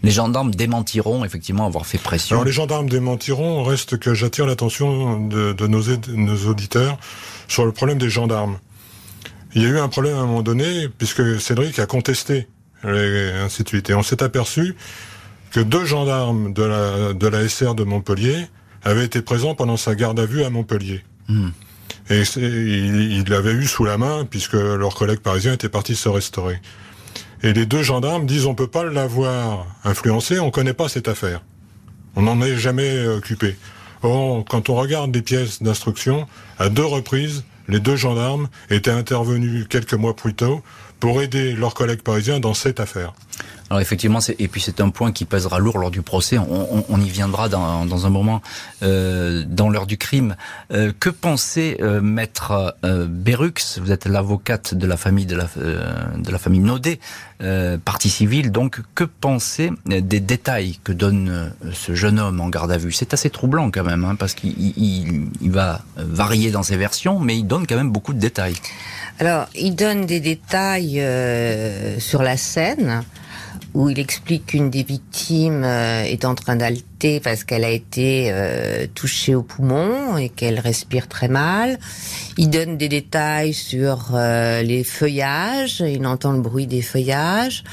Les 0.04 0.12
gendarmes 0.12 0.54
démentiront 0.54 1.26
effectivement 1.26 1.66
avoir 1.66 1.86
fait 1.86 1.98
pression. 1.98 2.36
Alors 2.36 2.46
les 2.46 2.52
gendarmes 2.52 2.90
démentiront, 2.90 3.64
reste 3.64 3.98
que 3.98 4.14
j'attire 4.14 4.46
l'attention 4.46 5.28
de, 5.28 5.68
nos, 5.68 5.82
nos, 6.10 6.48
auditeurs 6.48 6.98
sur 7.48 7.66
le 7.66 7.72
problème 7.72 7.98
des 7.98 8.10
gendarmes. 8.10 8.60
Il 9.56 9.64
y 9.64 9.66
a 9.66 9.70
eu 9.70 9.80
un 9.80 9.88
problème 9.88 10.16
à 10.16 10.20
un 10.20 10.26
moment 10.26 10.44
donné, 10.44 10.90
puisque 10.90 11.40
Cédric 11.40 11.80
a 11.80 11.86
contesté, 11.86 12.48
et 12.84 13.32
ainsi 13.44 13.64
de 13.64 13.70
suite. 13.70 13.90
Et 13.90 13.96
on 13.96 14.04
s'est 14.04 14.22
aperçu 14.22 14.76
que 15.56 15.62
deux 15.62 15.86
gendarmes 15.86 16.52
de 16.52 16.64
la, 16.64 17.14
de 17.14 17.28
la 17.28 17.48
SR 17.48 17.76
de 17.76 17.86
Montpellier 17.86 18.48
avaient 18.84 19.06
été 19.06 19.22
présents 19.22 19.56
pendant 19.56 19.78
sa 19.78 19.96
garde 19.96 20.20
à 20.20 20.26
vue 20.26 20.44
à 20.44 20.50
Montpellier. 20.50 21.02
Hmm. 21.30 21.52
Et 22.10 22.24
ils 22.36 23.24
l'avaient 23.30 23.54
eu 23.54 23.66
sous 23.66 23.86
la 23.86 23.98
main 23.98 24.26
puisque 24.30 24.56
leurs 24.56 24.96
collègues 24.96 25.22
parisiens 25.22 25.54
étaient 25.54 25.70
partis 25.70 25.96
se 25.96 26.10
restaurer. 26.10 26.60
Et 27.42 27.54
les 27.54 27.66
deux 27.66 27.84
gendarmes 27.84 28.26
disent 28.26 28.48
on 28.48 28.54
peut 28.54 28.68
pas 28.68 28.84
l'avoir 28.84 29.66
influencé, 29.86 30.40
on 30.40 30.52
connaît 30.52 30.74
pas 30.74 30.90
cette 30.90 31.08
affaire. 31.08 31.42
On 32.18 32.24
n'en 32.24 32.42
est 32.42 32.58
jamais 32.58 33.08
occupé. 33.08 33.56
Or, 34.04 34.44
quand 34.44 34.68
on 34.68 34.76
regarde 34.76 35.16
les 35.16 35.22
pièces 35.22 35.64
d'instruction, 35.64 36.28
à 36.60 36.68
deux 36.68 36.84
reprises, 36.84 37.46
les 37.70 37.80
deux 37.80 37.96
gendarmes 37.96 38.50
étaient 38.70 38.92
intervenus 38.92 39.68
quelques 39.70 39.94
mois 39.94 40.18
plus 40.18 40.34
tôt 40.34 40.62
pour 41.00 41.22
aider 41.22 41.54
leurs 41.54 41.74
collègues 41.74 42.02
parisiens 42.02 42.42
dans 42.42 42.54
cette 42.54 42.82
affaire. 42.82 43.14
Alors 43.70 43.82
effectivement, 43.82 44.20
et 44.38 44.48
puis 44.48 44.62
c'est 44.62 44.80
un 44.80 44.90
point 44.90 45.12
qui 45.12 45.26
pèsera 45.26 45.58
lourd 45.58 45.80
lors 45.80 45.90
du 45.90 46.04
procès. 46.04 46.38
On, 46.38 47.02
y 47.02 47.10
viendra 47.10 47.50
dans, 47.50 47.86
dans 47.86 48.06
un 48.06 48.12
moment 48.12 48.42
euh, 48.84 49.44
dans 49.48 49.70
l'heure 49.70 49.88
du 49.88 49.98
crime. 49.98 50.36
Euh, 50.72 50.94
que 51.00 51.10
pensait 51.10 51.78
euh, 51.82 52.00
maître 52.00 52.76
euh, 52.86 53.08
Berux? 53.10 53.80
Vous 53.82 53.92
êtes 53.92 54.06
l'avocate 54.06 54.76
de 54.76 54.86
la 54.86 54.98
famille 54.98 55.26
de 55.26 55.36
la 55.36 55.48
de 55.56 56.32
la 56.32 56.38
famille 56.38 56.60
Naudet, 56.60 57.00
partie 57.84 58.10
civile. 58.12 58.52
Donc, 58.52 58.82
que 58.94 59.04
pensez 59.04 59.72
des 59.86 60.20
détails 60.20 60.80
que 60.84 60.92
donne 60.92 61.52
ce 61.74 61.96
jeune 61.96 62.20
homme 62.20 62.42
en 62.42 62.50
garde 62.50 62.72
à 62.72 62.78
vue? 62.78 62.92
C'est 62.92 63.16
assez 63.16 63.32
troublant 63.32 63.72
quand 63.72 63.84
même, 63.84 64.06
hein, 64.06 64.16
parce 64.16 64.36
qu'il 64.36 64.54
il, 64.78 65.30
il 65.42 65.52
va 65.52 65.82
varier 65.98 66.52
dans 66.52 66.64
ses 66.64 66.78
versions, 66.78 67.20
mais 67.20 67.36
il 67.36 67.46
donne 67.46 67.66
quand 67.66 67.78
même 67.78 67.92
beaucoup 67.92 68.14
de 68.14 68.20
détails. 68.20 68.56
Alors, 69.20 69.48
il 69.56 69.76
donne 69.76 70.06
des 70.06 70.20
détails 70.20 71.04
sur 72.00 72.22
la 72.22 72.38
scène 72.38 73.04
où 73.76 73.90
il 73.90 74.00
explique 74.00 74.48
qu'une 74.48 74.70
des 74.70 74.84
victimes 74.84 75.64
euh, 75.66 76.04
est 76.04 76.24
en 76.24 76.34
train 76.34 76.56
d'alter 76.56 77.20
parce 77.20 77.44
qu'elle 77.44 77.66
a 77.66 77.70
été 77.70 78.30
euh, 78.32 78.88
touchée 78.96 79.36
au 79.36 79.44
poumon 79.44 80.18
et 80.18 80.30
qu'elle 80.30 80.60
respire 80.60 81.10
très 81.10 81.28
mal. 81.28 81.78
Il 82.38 82.50
donne 82.50 82.78
des 82.78 82.88
détails 82.88 83.54
sur 83.54 84.12
euh, 84.14 84.62
les 84.62 84.86
feuillages, 84.86 85.82
il 85.82 86.08
entend 86.08 86.32
le 86.32 86.40
bruit 86.40 86.68
des 86.68 86.82
feuillages. 86.82 87.66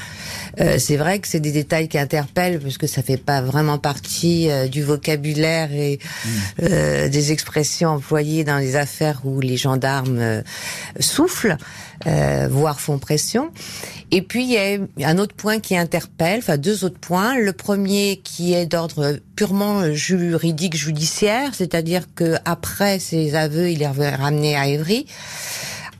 c'est 0.57 0.97
vrai 0.97 1.19
que 1.19 1.27
c'est 1.27 1.39
des 1.39 1.53
détails 1.53 1.87
qui 1.87 1.97
interpellent 1.97 2.59
parce 2.59 2.77
que 2.77 2.85
ça 2.85 3.01
fait 3.01 3.17
pas 3.17 3.41
vraiment 3.41 3.77
partie 3.77 4.49
du 4.69 4.83
vocabulaire 4.83 5.71
et 5.71 5.99
mmh. 6.25 7.09
des 7.09 7.31
expressions 7.31 7.89
employées 7.89 8.43
dans 8.43 8.59
les 8.59 8.75
affaires 8.75 9.21
où 9.23 9.39
les 9.39 9.57
gendarmes 9.57 10.43
soufflent, 10.99 11.57
voire 12.05 12.79
font 12.79 12.99
pression. 12.99 13.51
Et 14.15 14.21
puis 14.21 14.43
il 14.43 14.51
y 14.51 15.03
a 15.03 15.09
un 15.09 15.17
autre 15.17 15.33
point 15.33 15.59
qui 15.59 15.75
interpelle, 15.75 16.37
enfin 16.37 16.57
deux 16.57 16.85
autres 16.85 16.99
points. 16.99 17.35
Le 17.35 17.51
premier 17.51 18.21
qui 18.23 18.53
est 18.53 18.67
d'ordre 18.67 19.17
purement 19.35 19.91
juridique 19.91 20.75
judiciaire, 20.77 21.55
c'est-à-dire 21.55 22.03
que 22.13 22.35
après 22.45 22.99
ses 22.99 23.33
aveux, 23.33 23.71
il 23.71 23.81
est 23.81 23.87
ramené 23.87 24.55
à 24.55 24.67
Évry. 24.67 25.07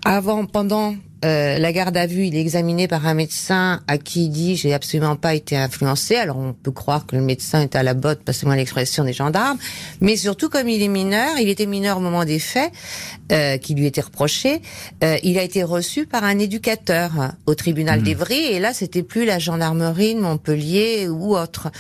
Avant, 0.06 0.45
pendant 0.45 0.93
euh, 1.23 1.57
la 1.57 1.71
garde 1.71 1.95
à 1.95 2.05
vue, 2.05 2.25
il 2.25 2.36
est 2.36 2.41
examiné 2.41 2.88
par 2.88 3.07
un 3.07 3.13
médecin 3.13 3.81
à 3.88 3.97
qui 3.97 4.25
il 4.25 4.29
dit 4.29 4.55
j'ai 4.55 4.73
absolument 4.73 5.15
pas 5.15 5.33
été 5.33 5.55
influencé. 5.55 6.15
Alors 6.15 6.38
on 6.38 6.53
peut 6.53 6.71
croire 6.71 7.05
que 7.05 7.15
le 7.15 7.21
médecin 7.21 7.62
est 7.62 7.75
à 7.75 7.83
la 7.83 7.93
botte, 7.93 8.23
passez-moi 8.23 8.55
l'expression 8.55 9.03
des 9.03 9.13
gendarmes, 9.13 9.57
mais 10.01 10.17
surtout 10.17 10.49
comme 10.49 10.67
il 10.67 10.81
est 10.81 10.88
mineur, 10.89 11.38
il 11.39 11.47
était 11.47 11.65
mineur 11.65 11.97
au 11.97 12.01
moment 12.01 12.25
des 12.25 12.39
faits 12.39 12.71
euh, 13.31 13.57
qui 13.57 13.73
lui 13.73 13.86
étaient 13.86 14.01
reprochés, 14.01 14.62
euh, 15.03 15.17
il 15.23 15.38
a 15.38 15.43
été 15.43 15.63
reçu 15.63 16.05
par 16.05 16.23
un 16.23 16.39
éducateur 16.39 17.12
au 17.45 17.55
tribunal 17.55 18.01
mmh. 18.01 18.03
d'Evry 18.03 18.43
et 18.45 18.59
là 18.59 18.73
c'était 18.73 19.03
plus 19.03 19.25
la 19.25 19.39
gendarmerie 19.39 20.15
de 20.15 20.19
Montpellier 20.19 21.07
ou 21.07 21.38
autre. 21.38 21.71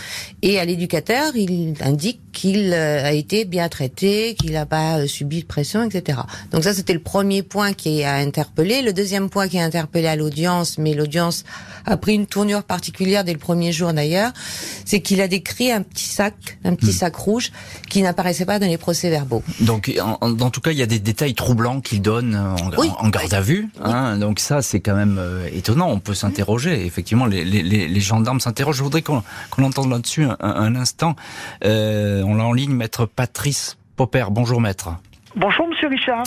Et 0.41 0.59
à 0.59 0.65
l'éducateur, 0.65 1.35
il 1.35 1.73
indique 1.81 2.21
qu'il 2.31 2.73
a 2.73 3.13
été 3.13 3.45
bien 3.45 3.69
traité, 3.69 4.35
qu'il 4.35 4.53
n'a 4.53 4.65
pas 4.65 5.05
subi 5.07 5.41
de 5.41 5.45
pression, 5.45 5.83
etc. 5.83 6.19
Donc 6.51 6.63
ça 6.63 6.73
c'était 6.73 6.93
le 6.93 6.99
premier 6.99 7.43
point 7.43 7.73
qui 7.73 8.03
a 8.03 8.15
interpellé. 8.15 8.81
Le 8.81 8.93
deuxième 8.93 9.29
point 9.33 9.47
qui 9.47 9.59
a 9.59 9.63
interpellé 9.63 10.07
à 10.07 10.15
l'audience, 10.15 10.77
mais 10.77 10.93
l'audience 10.93 11.43
a 11.85 11.97
pris 11.97 12.13
une 12.13 12.27
tournure 12.27 12.63
particulière 12.63 13.23
dès 13.23 13.33
le 13.33 13.39
premier 13.39 13.71
jour 13.71 13.91
d'ailleurs, 13.91 14.31
c'est 14.85 15.01
qu'il 15.01 15.19
a 15.21 15.27
décrit 15.27 15.71
un 15.71 15.81
petit 15.81 16.07
sac, 16.07 16.35
un 16.63 16.75
petit 16.75 16.91
hmm. 16.91 17.01
sac 17.01 17.15
rouge 17.15 17.51
qui 17.89 18.03
n'apparaissait 18.03 18.45
pas 18.45 18.59
dans 18.59 18.67
les 18.67 18.77
procès-verbaux. 18.77 19.43
Donc, 19.59 19.91
en, 19.99 20.49
tout 20.51 20.61
cas, 20.61 20.71
il 20.71 20.77
y 20.77 20.83
a 20.83 20.85
des 20.85 20.99
détails 20.99 21.33
troublants 21.33 21.81
qu'il 21.81 22.01
donne 22.01 22.35
en, 22.35 23.09
garde 23.09 23.33
à 23.33 23.41
vue. 23.41 23.69
Hein, 23.83 24.17
donc 24.17 24.39
ça, 24.39 24.61
c'est 24.61 24.81
quand 24.81 24.95
même 24.95 25.17
euh, 25.19 25.49
étonnant. 25.51 25.89
On 25.89 25.99
peut 25.99 26.13
s'interroger. 26.13 26.85
Effectivement, 26.85 27.25
les, 27.25 27.43
les, 27.43 27.63
les, 27.63 27.99
gendarmes 27.99 28.39
s'interrogent. 28.39 28.77
Je 28.77 28.83
voudrais 28.83 29.01
qu'on 29.01 29.23
entende 29.57 29.89
là-dessus 29.89 30.27
un, 30.39 30.75
instant. 30.75 31.15
Euh, 31.65 32.21
on 32.23 32.35
l'a 32.35 32.43
en 32.43 32.53
ligne, 32.53 32.73
maître 32.73 33.07
Patrice 33.07 33.77
Popper. 33.95 34.25
Bonjour, 34.29 34.61
maître. 34.61 34.89
Bonjour, 35.35 35.67
monsieur 35.67 35.87
Richard. 35.87 36.23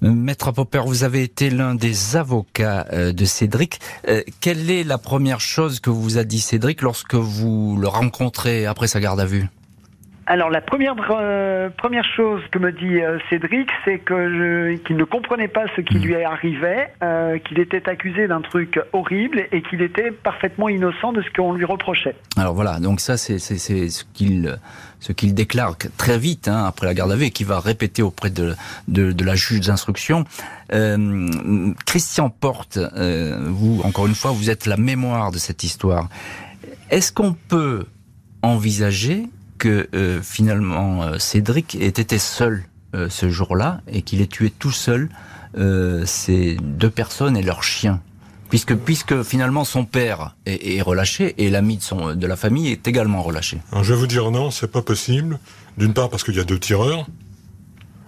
Maître 0.00 0.52
Popper, 0.52 0.82
vous 0.86 1.02
avez 1.02 1.24
été 1.24 1.50
l'un 1.50 1.74
des 1.74 2.14
avocats 2.14 2.86
euh, 2.92 3.12
de 3.12 3.24
Cédric. 3.24 3.80
Euh, 4.06 4.22
quelle 4.40 4.70
est 4.70 4.84
la 4.84 4.96
première 4.96 5.40
chose 5.40 5.80
que 5.80 5.90
vous 5.90 6.18
a 6.18 6.24
dit 6.24 6.38
Cédric 6.38 6.82
lorsque 6.82 7.14
vous 7.14 7.76
le 7.76 7.88
rencontrez 7.88 8.64
après 8.64 8.86
sa 8.86 9.00
garde 9.00 9.18
à 9.18 9.24
vue? 9.24 9.48
Alors 10.30 10.50
la 10.50 10.60
première 10.60 10.94
euh, 11.10 11.70
première 11.70 12.04
chose 12.04 12.42
que 12.52 12.58
me 12.58 12.70
dit 12.70 13.00
Cédric, 13.30 13.68
c'est 13.84 13.98
que 13.98 14.76
qu'il 14.76 14.96
ne 14.96 15.04
comprenait 15.04 15.48
pas 15.48 15.64
ce 15.74 15.80
qui 15.80 15.96
hmm. 15.96 16.02
lui 16.02 16.22
arrivait, 16.22 16.92
qu'il 17.46 17.58
était 17.58 17.88
accusé 17.88 18.28
d'un 18.28 18.40
truc 18.40 18.80
horrible 18.92 19.46
et 19.52 19.62
qu'il 19.62 19.82
était 19.82 20.10
parfaitement 20.10 20.68
innocent 20.68 21.12
de 21.12 21.22
ce 21.22 21.30
qu'on 21.34 21.54
lui 21.54 21.64
reprochait. 21.64 22.14
Alors 22.36 22.54
voilà, 22.54 22.78
donc 22.78 23.00
ça 23.00 23.16
c'est 23.16 23.38
ce 23.38 24.04
qu'il 24.12 24.58
ce 25.00 25.12
qu'il 25.12 25.34
déclare 25.34 25.76
très 25.96 26.18
vite 26.18 26.48
hein, 26.48 26.64
après 26.66 26.86
la 26.86 26.94
garde 26.94 27.12
à 27.12 27.16
vue 27.16 27.26
et 27.26 27.30
qui 27.30 27.44
va 27.44 27.60
répéter 27.60 28.02
auprès 28.02 28.30
de, 28.30 28.54
de, 28.88 29.12
de 29.12 29.24
la 29.24 29.34
juge 29.34 29.66
d'instruction. 29.66 30.24
Euh, 30.72 31.28
Christian 31.86 32.30
Porte, 32.30 32.76
euh, 32.78 33.46
vous, 33.48 33.80
encore 33.84 34.06
une 34.06 34.14
fois, 34.14 34.32
vous 34.32 34.50
êtes 34.50 34.66
la 34.66 34.76
mémoire 34.76 35.30
de 35.30 35.38
cette 35.38 35.64
histoire. 35.64 36.08
Est-ce 36.90 37.12
qu'on 37.12 37.32
peut 37.32 37.86
envisager 38.42 39.24
que 39.58 39.88
euh, 39.94 40.22
finalement 40.22 41.02
euh, 41.02 41.18
Cédric 41.18 41.74
ait 41.74 41.86
été 41.86 42.18
seul 42.18 42.64
euh, 42.94 43.08
ce 43.10 43.28
jour-là 43.28 43.80
et 43.90 44.02
qu'il 44.02 44.20
ait 44.20 44.26
tué 44.26 44.50
tout 44.50 44.72
seul 44.72 45.08
ces 46.04 46.56
deux 46.62 46.90
personnes 46.90 47.36
et 47.36 47.42
leur 47.42 47.64
chien 47.64 48.00
puisque 48.48 48.76
puisque 48.76 49.22
finalement 49.22 49.64
son 49.64 49.84
père 49.84 50.36
est, 50.46 50.80
relâché 50.82 51.34
et 51.38 51.50
l'ami 51.50 51.78
de 51.78 51.82
son 51.82 52.14
de 52.14 52.26
la 52.26 52.36
famille 52.36 52.70
est 52.70 52.86
également 52.86 53.22
relâché. 53.22 53.58
je 53.82 53.92
vais 53.92 53.98
vous 53.98 54.06
dire 54.06 54.30
non, 54.30 54.50
c'est 54.50 54.70
pas 54.70 54.82
possible. 54.82 55.40
D'une 55.76 55.94
part 55.94 56.10
parce 56.10 56.22
qu'il 56.22 56.36
y 56.36 56.40
a 56.40 56.44
deux 56.44 56.60
tireurs. 56.60 57.06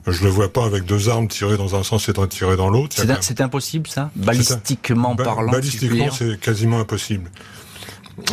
Je 0.07 0.23
le 0.23 0.31
vois 0.31 0.53
pas 0.53 0.65
avec 0.65 0.85
deux 0.85 1.09
armes 1.09 1.29
tirées 1.29 1.57
dans 1.57 1.75
un 1.75 1.83
sens 1.83 2.09
et 2.09 2.13
tirées 2.29 2.57
dans 2.57 2.71
l'autre. 2.71 2.97
C'est 3.21 3.41
impossible 3.41 3.89
ça, 3.89 4.11
balistiquement 4.15 5.17
parlant. 5.17 5.51
Balistiquement, 5.51 6.11
c'est 6.11 6.39
quasiment 6.39 6.79
impossible. 6.79 7.31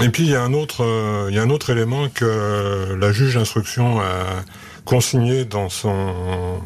Et 0.02 0.10
puis 0.10 0.24
il 0.24 0.30
y 0.30 0.36
a 0.36 0.42
un 0.42 0.54
autre, 0.54 0.84
euh, 0.84 1.28
il 1.30 1.36
y 1.36 1.40
a 1.40 1.42
un 1.42 1.50
autre 1.50 1.70
élément 1.70 2.08
que 2.10 2.96
la 3.00 3.12
juge 3.12 3.36
d'instruction 3.36 4.00
a 4.00 4.44
consigné 4.86 5.46
dans 5.46 5.70
son 5.70 6.62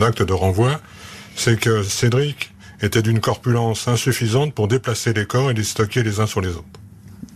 acte 0.00 0.22
de 0.22 0.32
renvoi, 0.32 0.80
c'est 1.36 1.58
que 1.58 1.82
Cédric 1.82 2.52
était 2.82 3.02
d'une 3.02 3.20
corpulence 3.20 3.86
insuffisante 3.88 4.52
pour 4.52 4.68
déplacer 4.68 5.12
les 5.12 5.26
corps 5.26 5.50
et 5.50 5.54
les 5.54 5.62
stocker 5.62 6.02
les 6.02 6.20
uns 6.20 6.26
sur 6.26 6.40
les 6.40 6.50
autres. 6.50 6.64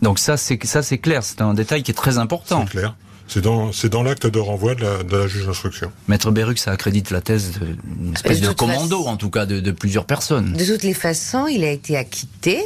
Donc 0.01 0.19
ça, 0.19 0.37
c'est 0.37 0.63
ça, 0.65 0.83
c'est 0.83 0.97
clair. 0.97 1.23
C'est 1.23 1.41
un 1.41 1.53
détail 1.53 1.81
qui 1.81 1.91
est 1.91 1.95
très 1.95 2.17
important. 2.17 2.65
C'est 2.65 2.71
clair. 2.71 2.95
C'est 3.29 3.41
dans, 3.41 3.73
c'est 3.73 3.89
dans 3.89 4.03
l'acte 4.03 4.25
de 4.25 4.39
renvoi 4.39 4.75
de 4.75 4.83
la, 4.83 5.03
de 5.03 5.17
la 5.17 5.27
juge 5.27 5.45
d'instruction. 5.47 5.91
Maître 6.07 6.31
Berruc, 6.31 6.59
ça 6.59 6.71
accrédite 6.71 7.11
la 7.11 7.19
thèse 7.19 7.59
d'une 7.59 8.13
espèce 8.13 8.39
de, 8.39 8.51
commando, 8.53 9.05
en 9.05 9.17
tout 9.17 9.29
cas, 9.29 9.45
de, 9.45 9.59
de, 9.59 9.71
plusieurs 9.71 10.05
personnes. 10.05 10.53
De 10.53 10.63
toutes 10.63 10.83
les 10.83 10.93
façons, 10.93 11.45
il 11.47 11.63
a 11.65 11.71
été 11.71 11.97
acquitté 11.97 12.61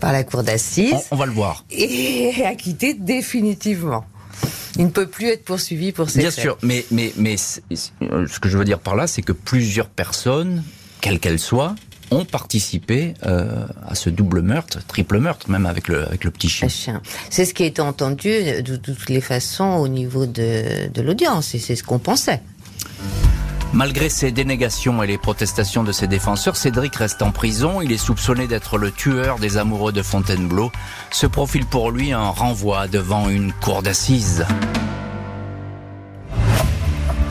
par 0.00 0.12
la 0.12 0.24
cour 0.24 0.42
d'assises. 0.42 0.94
On, 1.10 1.16
va 1.16 1.26
le 1.26 1.32
voir. 1.32 1.64
Et 1.70 2.32
acquitté 2.46 2.94
définitivement. 2.94 4.04
Il 4.76 4.86
ne 4.86 4.90
peut 4.90 5.06
plus 5.06 5.28
être 5.28 5.44
poursuivi 5.44 5.92
pour 5.92 6.10
ces 6.10 6.18
Bien 6.18 6.30
sûr, 6.30 6.58
mais, 6.62 6.84
mais, 6.90 7.12
mais 7.16 7.36
ce 7.36 7.60
que 8.40 8.48
je 8.48 8.58
veux 8.58 8.64
dire 8.64 8.80
par 8.80 8.96
là, 8.96 9.06
c'est 9.06 9.22
que 9.22 9.32
plusieurs 9.32 9.88
personnes, 9.88 10.64
quelles 11.00 11.20
qu'elles 11.20 11.38
soient, 11.38 11.76
ont 12.10 12.24
participé 12.24 13.14
euh, 13.24 13.66
à 13.86 13.94
ce 13.94 14.10
double 14.10 14.42
meurtre, 14.42 14.84
triple 14.86 15.18
meurtre, 15.18 15.50
même 15.50 15.66
avec 15.66 15.88
le, 15.88 16.06
avec 16.06 16.24
le 16.24 16.30
petit 16.30 16.48
chien. 16.48 16.68
C'est 17.30 17.44
ce 17.44 17.54
qui 17.54 17.62
a 17.62 17.66
été 17.66 17.82
entendu 17.82 18.28
de, 18.62 18.76
toutes 18.76 19.08
les 19.08 19.20
façons 19.20 19.64
au 19.64 19.88
niveau 19.88 20.26
de, 20.26 20.88
de 20.88 21.02
l'audience, 21.02 21.54
et 21.54 21.58
c'est 21.58 21.76
ce 21.76 21.84
qu'on 21.84 21.98
pensait. 21.98 22.40
Malgré 23.74 24.08
ses 24.08 24.30
dénégations 24.30 25.02
et 25.02 25.08
les 25.08 25.18
protestations 25.18 25.82
de 25.82 25.90
ses 25.90 26.06
défenseurs, 26.06 26.54
Cédric 26.54 26.94
reste 26.94 27.22
en 27.22 27.32
prison. 27.32 27.82
Il 27.82 27.90
est 27.90 27.98
soupçonné 27.98 28.46
d'être 28.46 28.78
le 28.78 28.92
tueur 28.92 29.40
des 29.40 29.56
amoureux 29.56 29.90
de 29.90 30.00
Fontainebleau. 30.00 30.70
Se 31.10 31.26
profile 31.26 31.66
pour 31.66 31.90
lui 31.90 32.12
un 32.12 32.28
renvoi 32.28 32.86
devant 32.86 33.28
une 33.28 33.52
cour 33.52 33.82
d'assises. 33.82 34.46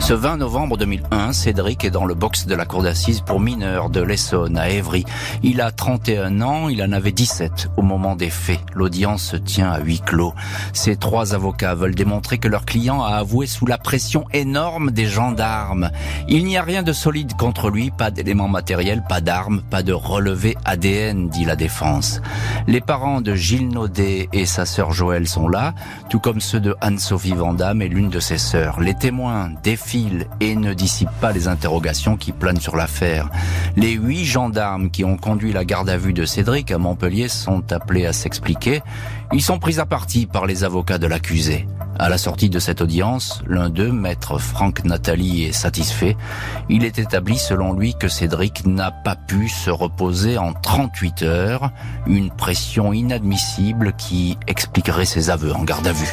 Ce 0.04 0.12
20 0.12 0.36
novembre 0.36 0.76
2001, 0.76 1.32
Cédric 1.32 1.82
est 1.82 1.90
dans 1.90 2.04
le 2.04 2.12
box 2.12 2.44
de 2.44 2.54
la 2.54 2.66
cour 2.66 2.82
d'assises 2.82 3.22
pour 3.22 3.40
mineurs 3.40 3.88
de 3.88 4.02
l'Essonne 4.02 4.58
à 4.58 4.68
Évry. 4.68 5.06
Il 5.42 5.62
a 5.62 5.70
31 5.70 6.42
ans, 6.42 6.68
il 6.68 6.82
en 6.82 6.92
avait 6.92 7.10
17 7.10 7.70
au 7.78 7.82
moment 7.82 8.14
des 8.14 8.28
faits. 8.28 8.60
L'audience 8.74 9.22
se 9.22 9.36
tient 9.36 9.70
à 9.70 9.80
huis 9.80 10.02
clos. 10.04 10.34
Ces 10.74 10.96
trois 10.96 11.34
avocats 11.34 11.74
veulent 11.74 11.94
démontrer 11.94 12.36
que 12.36 12.48
leur 12.48 12.66
client 12.66 13.02
a 13.02 13.14
avoué 13.14 13.46
sous 13.46 13.64
la 13.64 13.78
pression 13.78 14.26
énorme 14.34 14.90
des 14.90 15.06
gendarmes. 15.06 15.90
Il 16.28 16.44
n'y 16.44 16.58
a 16.58 16.62
rien 16.62 16.82
de 16.82 16.92
solide 16.92 17.34
contre 17.38 17.70
lui, 17.70 17.90
pas 17.90 18.10
d'éléments 18.10 18.46
matériels, 18.46 19.04
pas 19.08 19.22
d'armes, 19.22 19.62
pas 19.70 19.82
de 19.82 19.94
relevé 19.94 20.54
ADN, 20.66 21.30
dit 21.30 21.46
la 21.46 21.56
défense. 21.56 22.20
Les 22.66 22.82
parents 22.82 23.22
de 23.22 23.34
Gilles 23.34 23.68
Naudet 23.68 24.28
et 24.34 24.44
sa 24.44 24.66
sœur 24.66 24.92
Joëlle 24.92 25.28
sont 25.28 25.48
là, 25.48 25.72
tout 26.10 26.20
comme 26.20 26.42
ceux 26.42 26.60
de 26.60 26.76
Anne-Sophie 26.82 27.32
Vandamme 27.32 27.80
et 27.80 27.88
l'une 27.88 28.10
de 28.10 28.20
ses 28.20 28.36
sœurs. 28.36 28.80
Les 28.80 28.94
témoins 28.94 29.50
défient 29.62 29.93
et 30.40 30.56
ne 30.56 30.74
dissipe 30.74 31.10
pas 31.20 31.32
les 31.32 31.46
interrogations 31.46 32.16
qui 32.16 32.32
planent 32.32 32.60
sur 32.60 32.74
l'affaire. 32.74 33.28
Les 33.76 33.92
huit 33.92 34.24
gendarmes 34.24 34.90
qui 34.90 35.04
ont 35.04 35.16
conduit 35.16 35.52
la 35.52 35.64
garde 35.64 35.88
à 35.88 35.96
vue 35.96 36.12
de 36.12 36.24
Cédric 36.24 36.72
à 36.72 36.78
Montpellier 36.78 37.28
sont 37.28 37.72
appelés 37.72 38.06
à 38.06 38.12
s'expliquer. 38.12 38.82
Ils 39.32 39.42
sont 39.42 39.58
pris 39.58 39.78
à 39.78 39.86
partie 39.86 40.26
par 40.26 40.46
les 40.46 40.64
avocats 40.64 40.98
de 40.98 41.06
l'accusé. 41.06 41.68
À 41.96 42.08
la 42.08 42.18
sortie 42.18 42.50
de 42.50 42.58
cette 42.58 42.80
audience, 42.80 43.42
l'un 43.46 43.70
d'eux, 43.70 43.92
maître 43.92 44.38
Franck 44.38 44.84
Nathalie, 44.84 45.44
est 45.44 45.52
satisfait. 45.52 46.16
Il 46.68 46.84
est 46.84 46.98
établi 46.98 47.38
selon 47.38 47.72
lui 47.72 47.94
que 47.94 48.08
Cédric 48.08 48.66
n'a 48.66 48.90
pas 48.90 49.14
pu 49.14 49.48
se 49.48 49.70
reposer 49.70 50.38
en 50.38 50.54
38 50.54 51.22
heures, 51.22 51.70
une 52.08 52.30
pression 52.30 52.92
inadmissible 52.92 53.92
qui 53.96 54.36
expliquerait 54.48 55.04
ses 55.04 55.30
aveux 55.30 55.54
en 55.54 55.62
garde 55.62 55.86
à 55.86 55.92
vue. 55.92 56.12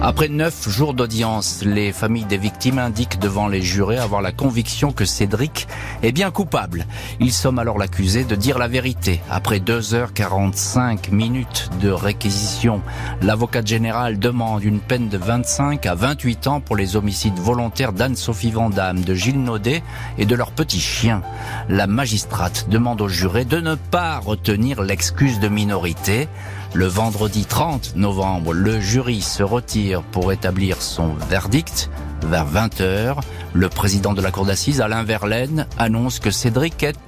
Après 0.00 0.28
neuf 0.28 0.68
jours 0.68 0.94
d'audience, 0.94 1.62
les 1.64 1.92
familles 1.92 2.24
des 2.24 2.38
victimes 2.38 2.78
indiquent 2.78 3.18
devant 3.18 3.48
les 3.48 3.62
jurés 3.62 3.98
avoir 3.98 4.22
la 4.22 4.30
conviction 4.30 4.92
que 4.92 5.04
Cédric 5.04 5.66
est 6.04 6.12
bien 6.12 6.30
coupable. 6.30 6.86
Ils 7.18 7.32
somment 7.32 7.58
alors 7.58 7.78
l'accusé 7.78 8.22
de 8.22 8.36
dire 8.36 8.58
la 8.58 8.68
vérité. 8.68 9.20
Après 9.28 9.58
2h45 9.58 11.10
minutes 11.10 11.68
de 11.82 11.90
réquisition, 11.90 12.80
l'avocat 13.22 13.64
général 13.64 14.20
demande 14.20 14.62
une 14.62 14.78
peine 14.78 15.08
de 15.08 15.18
25 15.18 15.84
à 15.86 15.96
28 15.96 16.46
ans 16.46 16.60
pour 16.60 16.76
les 16.76 16.94
homicides 16.94 17.38
volontaires 17.38 17.92
d'Anne-Sophie 17.92 18.52
Vandamme, 18.52 19.00
de 19.00 19.14
Gilles 19.14 19.42
Naudet 19.42 19.82
et 20.16 20.26
de 20.26 20.36
leur 20.36 20.52
petit 20.52 20.80
chien. 20.80 21.22
La 21.68 21.88
magistrate 21.88 22.68
demande 22.70 23.00
aux 23.00 23.08
jurés 23.08 23.44
de 23.44 23.60
ne 23.60 23.74
pas 23.74 24.18
retenir 24.18 24.80
l'excuse 24.80 25.40
de 25.40 25.48
minorité. 25.48 26.28
Le 26.74 26.86
vendredi 26.86 27.46
30 27.46 27.96
novembre, 27.96 28.52
le 28.52 28.78
jury 28.78 29.22
se 29.22 29.42
retire 29.42 30.02
pour 30.02 30.32
établir 30.32 30.82
son 30.82 31.14
verdict. 31.30 31.90
Vers 32.22 32.46
20h, 32.46 33.16
le 33.54 33.68
président 33.68 34.12
de 34.12 34.20
la 34.20 34.30
cour 34.30 34.44
d'assises, 34.44 34.82
Alain 34.82 35.02
Verlaine, 35.02 35.66
annonce 35.78 36.18
que 36.18 36.30
Cédric 36.30 36.82
est 36.82 36.98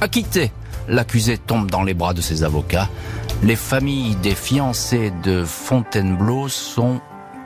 acquitté. 0.00 0.52
L'accusé 0.88 1.36
tombe 1.36 1.70
dans 1.70 1.82
les 1.82 1.92
bras 1.92 2.14
de 2.14 2.22
ses 2.22 2.44
avocats. 2.44 2.88
Les 3.42 3.56
familles 3.56 4.16
des 4.16 4.34
fiancés 4.34 5.12
de 5.22 5.44
Fontainebleau 5.44 6.48
sont 6.48 7.00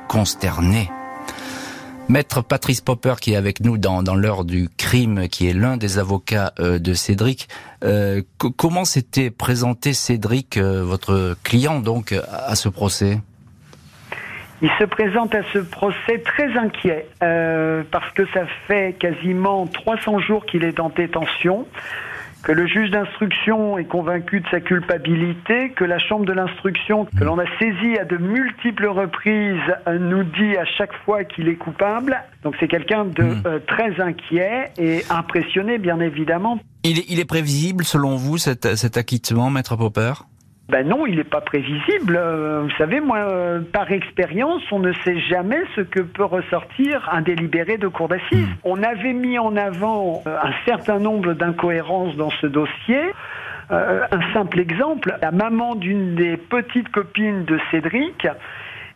consternées. 0.08 0.90
Maître 2.08 2.42
Patrice 2.42 2.82
Popper, 2.82 3.14
qui 3.20 3.32
est 3.32 3.36
avec 3.36 3.60
nous 3.60 3.78
dans, 3.78 4.02
l'heure 4.14 4.44
du 4.44 4.68
crime, 4.68 5.28
qui 5.28 5.48
est 5.48 5.54
l'un 5.54 5.76
des 5.76 5.98
avocats 5.98 6.52
euh, 6.60 6.78
de 6.78 6.92
Cédric, 6.92 7.48
euh, 7.82 8.22
comment 8.56 8.84
s'était 8.84 9.30
présenté 9.30 9.94
Cédric, 9.94 10.56
euh, 10.56 10.82
votre 10.84 11.34
client, 11.42 11.80
donc, 11.80 12.12
à 12.12 12.54
ce 12.56 12.68
procès? 12.68 13.20
Il 14.62 14.70
se 14.78 14.84
présente 14.84 15.34
à 15.34 15.42
ce 15.52 15.58
procès 15.58 16.22
très 16.24 16.56
inquiet 16.56 17.06
parce 17.20 18.10
que 18.14 18.26
ça 18.32 18.46
fait 18.66 18.96
quasiment 18.98 19.66
300 19.66 20.20
jours 20.20 20.46
qu'il 20.46 20.64
est 20.64 20.80
en 20.80 20.90
détention 20.90 21.66
que 22.44 22.52
le 22.52 22.66
juge 22.66 22.90
d'instruction 22.90 23.78
est 23.78 23.84
convaincu 23.86 24.40
de 24.40 24.46
sa 24.50 24.60
culpabilité, 24.60 25.70
que 25.70 25.84
la 25.84 25.98
chambre 25.98 26.26
de 26.26 26.32
l'instruction, 26.32 27.06
que 27.18 27.24
l'on 27.24 27.38
a 27.38 27.46
saisi 27.58 27.98
à 27.98 28.04
de 28.04 28.16
multiples 28.18 28.86
reprises, 28.86 29.58
euh, 29.88 29.98
nous 29.98 30.24
dit 30.24 30.56
à 30.56 30.64
chaque 30.64 30.92
fois 31.04 31.24
qu'il 31.24 31.48
est 31.48 31.56
coupable. 31.56 32.22
Donc 32.42 32.54
c'est 32.60 32.68
quelqu'un 32.68 33.04
de 33.06 33.22
Mm. 33.22 33.42
euh, 33.46 33.58
très 33.66 34.00
inquiet 34.00 34.72
et 34.78 35.02
impressionné, 35.08 35.78
bien 35.78 35.98
évidemment. 36.00 36.58
Il 36.84 36.98
est, 36.98 37.04
il 37.08 37.18
est 37.18 37.24
prévisible, 37.24 37.84
selon 37.84 38.16
vous, 38.16 38.36
cet, 38.36 38.76
cet 38.76 38.98
acquittement, 38.98 39.48
Maître 39.50 39.76
Popper? 39.76 40.12
Ben 40.68 40.88
non, 40.88 41.06
il 41.06 41.16
n'est 41.16 41.24
pas 41.24 41.42
prévisible. 41.42 42.16
Euh, 42.16 42.62
Vous 42.62 42.70
savez, 42.78 43.00
moi, 43.00 43.18
euh, 43.18 43.60
par 43.60 43.92
expérience, 43.92 44.62
on 44.72 44.78
ne 44.78 44.92
sait 45.04 45.18
jamais 45.20 45.62
ce 45.76 45.82
que 45.82 46.00
peut 46.00 46.24
ressortir 46.24 47.06
un 47.12 47.20
délibéré 47.20 47.76
de 47.76 47.86
cour 47.88 48.08
d'assises. 48.08 48.48
On 48.64 48.82
avait 48.82 49.12
mis 49.12 49.38
en 49.38 49.56
avant 49.56 50.22
euh, 50.26 50.36
un 50.42 50.52
certain 50.64 50.98
nombre 50.98 51.34
d'incohérences 51.34 52.16
dans 52.16 52.30
ce 52.30 52.46
dossier. 52.46 53.00
Euh, 53.70 54.06
un 54.10 54.32
simple 54.32 54.58
exemple, 54.58 55.16
la 55.20 55.30
maman 55.32 55.74
d'une 55.74 56.14
des 56.14 56.36
petites 56.36 56.88
copines 56.90 57.44
de 57.44 57.58
Cédric, 57.70 58.26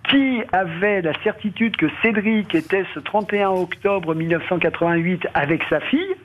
qui 0.09 0.43
avait 0.53 1.03
la 1.03 1.13
certitude 1.23 1.77
que 1.77 1.87
Cédric 2.03 2.55
était 2.55 2.85
ce 2.95 3.01
31 3.01 3.51
octobre 3.51 4.15
1988 4.15 5.29
avec 5.35 5.63
sa 5.69 5.81
fille, 5.81 6.17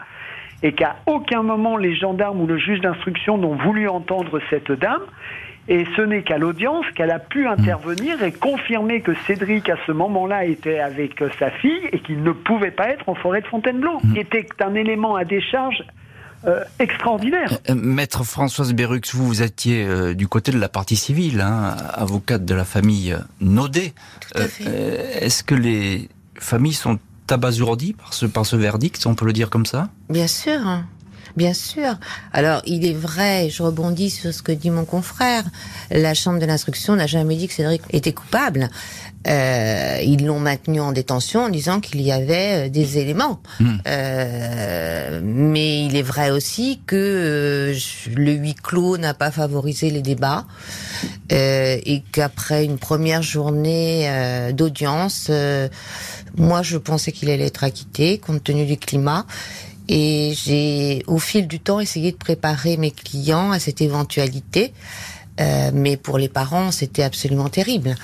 et 0.63 0.73
qu'à 0.73 0.95
aucun 1.06 1.43
moment 1.43 1.78
les 1.78 1.95
gendarmes 1.95 2.41
ou 2.41 2.47
le 2.47 2.58
juge 2.58 2.80
d'instruction 2.80 3.38
n'ont 3.38 3.56
voulu 3.56 3.88
entendre 3.88 4.39
cette 4.49 4.71
dame. 4.71 5.02
Et 5.69 5.86
ce 5.95 6.02
n'est 6.02 6.23
qu'à 6.23 6.38
l'audience 6.38 6.86
qu'elle 6.93 7.12
a 7.12 7.19
pu 7.19 7.47
intervenir 7.47 8.21
et 8.21 8.34
confirmer 8.34 8.99
que 8.99 9.13
Cédric, 9.26 9.69
à 9.69 9.78
ce 9.88 9.93
moment-là, 9.93 10.43
était 10.43 10.80
avec 10.80 11.21
euh, 11.21 11.30
sa 11.39 11.52
fille 11.52 11.88
et 11.93 11.99
qu'il 11.99 12.21
ne 12.21 12.32
pouvait 12.32 12.71
pas 12.71 12.89
être 12.89 13.08
en 13.08 13.15
forêt 13.15 13.39
de 13.39 13.47
Fontainebleau, 13.47 14.02
qui 14.13 14.19
était 14.19 14.45
un 14.60 14.76
élément 14.76 15.15
à 15.15 15.23
décharge 15.23 15.86
euh, 16.45 16.65
extraordinaire. 16.80 17.58
Euh, 17.69 17.76
Maître 17.76 18.26
Françoise 18.26 18.73
Berrux, 18.73 18.99
vous, 19.13 19.26
vous 19.26 19.41
étiez 19.41 19.86
euh, 19.86 20.13
du 20.13 20.28
côté 20.28 20.52
de 20.52 20.60
la 20.60 20.67
partie 20.67 20.97
civile, 20.97 21.39
hein, 21.39 21.78
avocate 21.93 22.43
de 22.43 22.54
la 22.54 22.65
famille 22.65 23.15
Naudet. 23.39 23.93
Euh, 24.36 24.47
Est-ce 25.21 25.45
que 25.45 25.56
les 25.56 26.10
familles 26.38 26.73
sont 26.73 26.99
abasourdies 27.29 27.93
par 27.93 28.13
ce, 28.13 28.25
par 28.25 28.45
ce 28.45 28.55
verdict, 28.55 29.05
on 29.05 29.15
peut 29.15 29.25
le 29.25 29.33
dire 29.33 29.49
comme 29.49 29.65
ça 29.65 29.89
Bien 30.09 30.27
sûr, 30.27 30.65
hein. 30.67 30.86
bien 31.36 31.53
sûr. 31.53 31.95
Alors, 32.31 32.62
il 32.65 32.86
est 32.86 32.93
vrai, 32.93 33.49
je 33.49 33.63
rebondis 33.63 34.09
sur 34.09 34.33
ce 34.33 34.41
que 34.41 34.51
dit 34.51 34.69
mon 34.69 34.86
confrère, 34.86 35.43
la 35.91 36.13
chambre 36.13 36.39
de 36.39 36.45
l'instruction 36.45 36.95
n'a 36.95 37.07
jamais 37.07 37.36
dit 37.36 37.47
que 37.47 37.53
Cédric 37.53 37.81
était 37.91 38.13
coupable. 38.13 38.69
Euh, 39.25 39.99
ils 40.03 40.25
l'ont 40.25 40.39
maintenu 40.39 40.81
en 40.81 40.91
détention 40.91 41.45
en 41.45 41.49
disant 41.49 41.79
qu'il 41.79 42.01
y 42.01 42.12
avait 42.12 42.67
euh, 42.67 42.69
des 42.69 42.97
éléments. 42.97 43.41
Euh, 43.88 45.21
mais 45.23 45.86
il 45.86 45.95
est 45.95 46.01
vrai 46.01 46.29
aussi 46.29 46.81
que 46.86 46.95
euh, 46.95 47.79
le 48.15 48.33
huis 48.33 48.55
clos 48.55 48.97
n'a 48.97 49.13
pas 49.13 49.31
favorisé 49.31 49.89
les 49.91 50.01
débats 50.01 50.45
euh, 51.31 51.77
et 51.86 52.03
qu'après 52.12 52.65
une 52.65 52.77
première 52.77 53.21
journée 53.21 54.09
euh, 54.09 54.51
d'audience, 54.51 55.27
euh, 55.29 55.69
moi 56.36 56.62
je 56.62 56.77
pensais 56.77 57.13
qu'il 57.13 57.29
allait 57.29 57.47
être 57.47 57.63
acquitté 57.63 58.17
compte 58.17 58.43
tenu 58.43 58.65
du 58.65 58.77
climat. 58.77 59.25
Et 59.89 60.33
j'ai, 60.33 61.03
au 61.07 61.17
fil 61.17 61.47
du 61.47 61.59
temps, 61.59 61.81
essayé 61.81 62.12
de 62.13 62.17
préparer 62.17 62.77
mes 62.77 62.91
clients 62.91 63.51
à 63.51 63.59
cette 63.59 63.81
éventualité. 63.81 64.73
Euh, 65.41 65.71
mais 65.73 65.97
pour 65.97 66.17
les 66.17 66.29
parents, 66.29 66.71
c'était 66.71 67.03
absolument 67.03 67.49
terrible. 67.49 67.95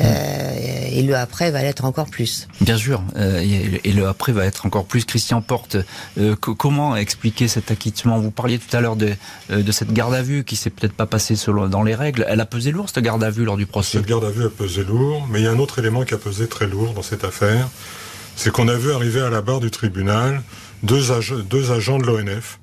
Euh, 0.00 0.88
et 0.90 1.02
le 1.02 1.16
après 1.16 1.50
va 1.50 1.62
l'être 1.62 1.84
encore 1.84 2.08
plus. 2.08 2.48
Bien 2.60 2.76
sûr, 2.76 3.02
euh, 3.16 3.40
et 3.84 3.92
le 3.92 4.06
après 4.08 4.32
va 4.32 4.44
être 4.44 4.64
encore 4.66 4.84
plus. 4.84 5.04
Christian 5.04 5.40
Porte, 5.42 5.76
euh, 6.18 6.34
co- 6.36 6.54
comment 6.54 6.96
expliquer 6.96 7.48
cet 7.48 7.70
acquittement 7.70 8.18
Vous 8.18 8.30
parliez 8.30 8.58
tout 8.58 8.74
à 8.76 8.80
l'heure 8.80 8.96
de, 8.96 9.14
de 9.50 9.72
cette 9.72 9.92
garde 9.92 10.14
à 10.14 10.22
vue 10.22 10.44
qui 10.44 10.56
s'est 10.56 10.70
peut-être 10.70 10.92
pas 10.94 11.06
passée 11.06 11.36
selon, 11.36 11.68
dans 11.68 11.82
les 11.82 11.94
règles. 11.94 12.24
Elle 12.28 12.40
a 12.40 12.46
pesé 12.46 12.70
lourd 12.72 12.88
cette 12.88 13.02
garde 13.04 13.22
à 13.24 13.30
vue 13.30 13.44
lors 13.44 13.56
du 13.56 13.66
procès 13.66 13.98
Cette 13.98 14.06
garde 14.06 14.24
à 14.24 14.30
vue 14.30 14.44
a 14.44 14.50
pesé 14.50 14.84
lourd, 14.84 15.26
mais 15.30 15.40
il 15.40 15.44
y 15.44 15.46
a 15.48 15.50
un 15.52 15.58
autre 15.58 15.78
élément 15.78 16.04
qui 16.04 16.14
a 16.14 16.18
pesé 16.18 16.46
très 16.48 16.66
lourd 16.66 16.92
dans 16.94 17.02
cette 17.02 17.24
affaire, 17.24 17.68
c'est 18.36 18.50
qu'on 18.50 18.68
a 18.68 18.74
vu 18.74 18.92
arriver 18.92 19.20
à 19.20 19.30
la 19.30 19.40
barre 19.40 19.60
du 19.60 19.70
tribunal 19.70 20.42
deux, 20.82 21.10
ag- 21.12 21.46
deux 21.48 21.70
agents 21.72 21.98
de 21.98 22.04
l'ONF 22.04 22.58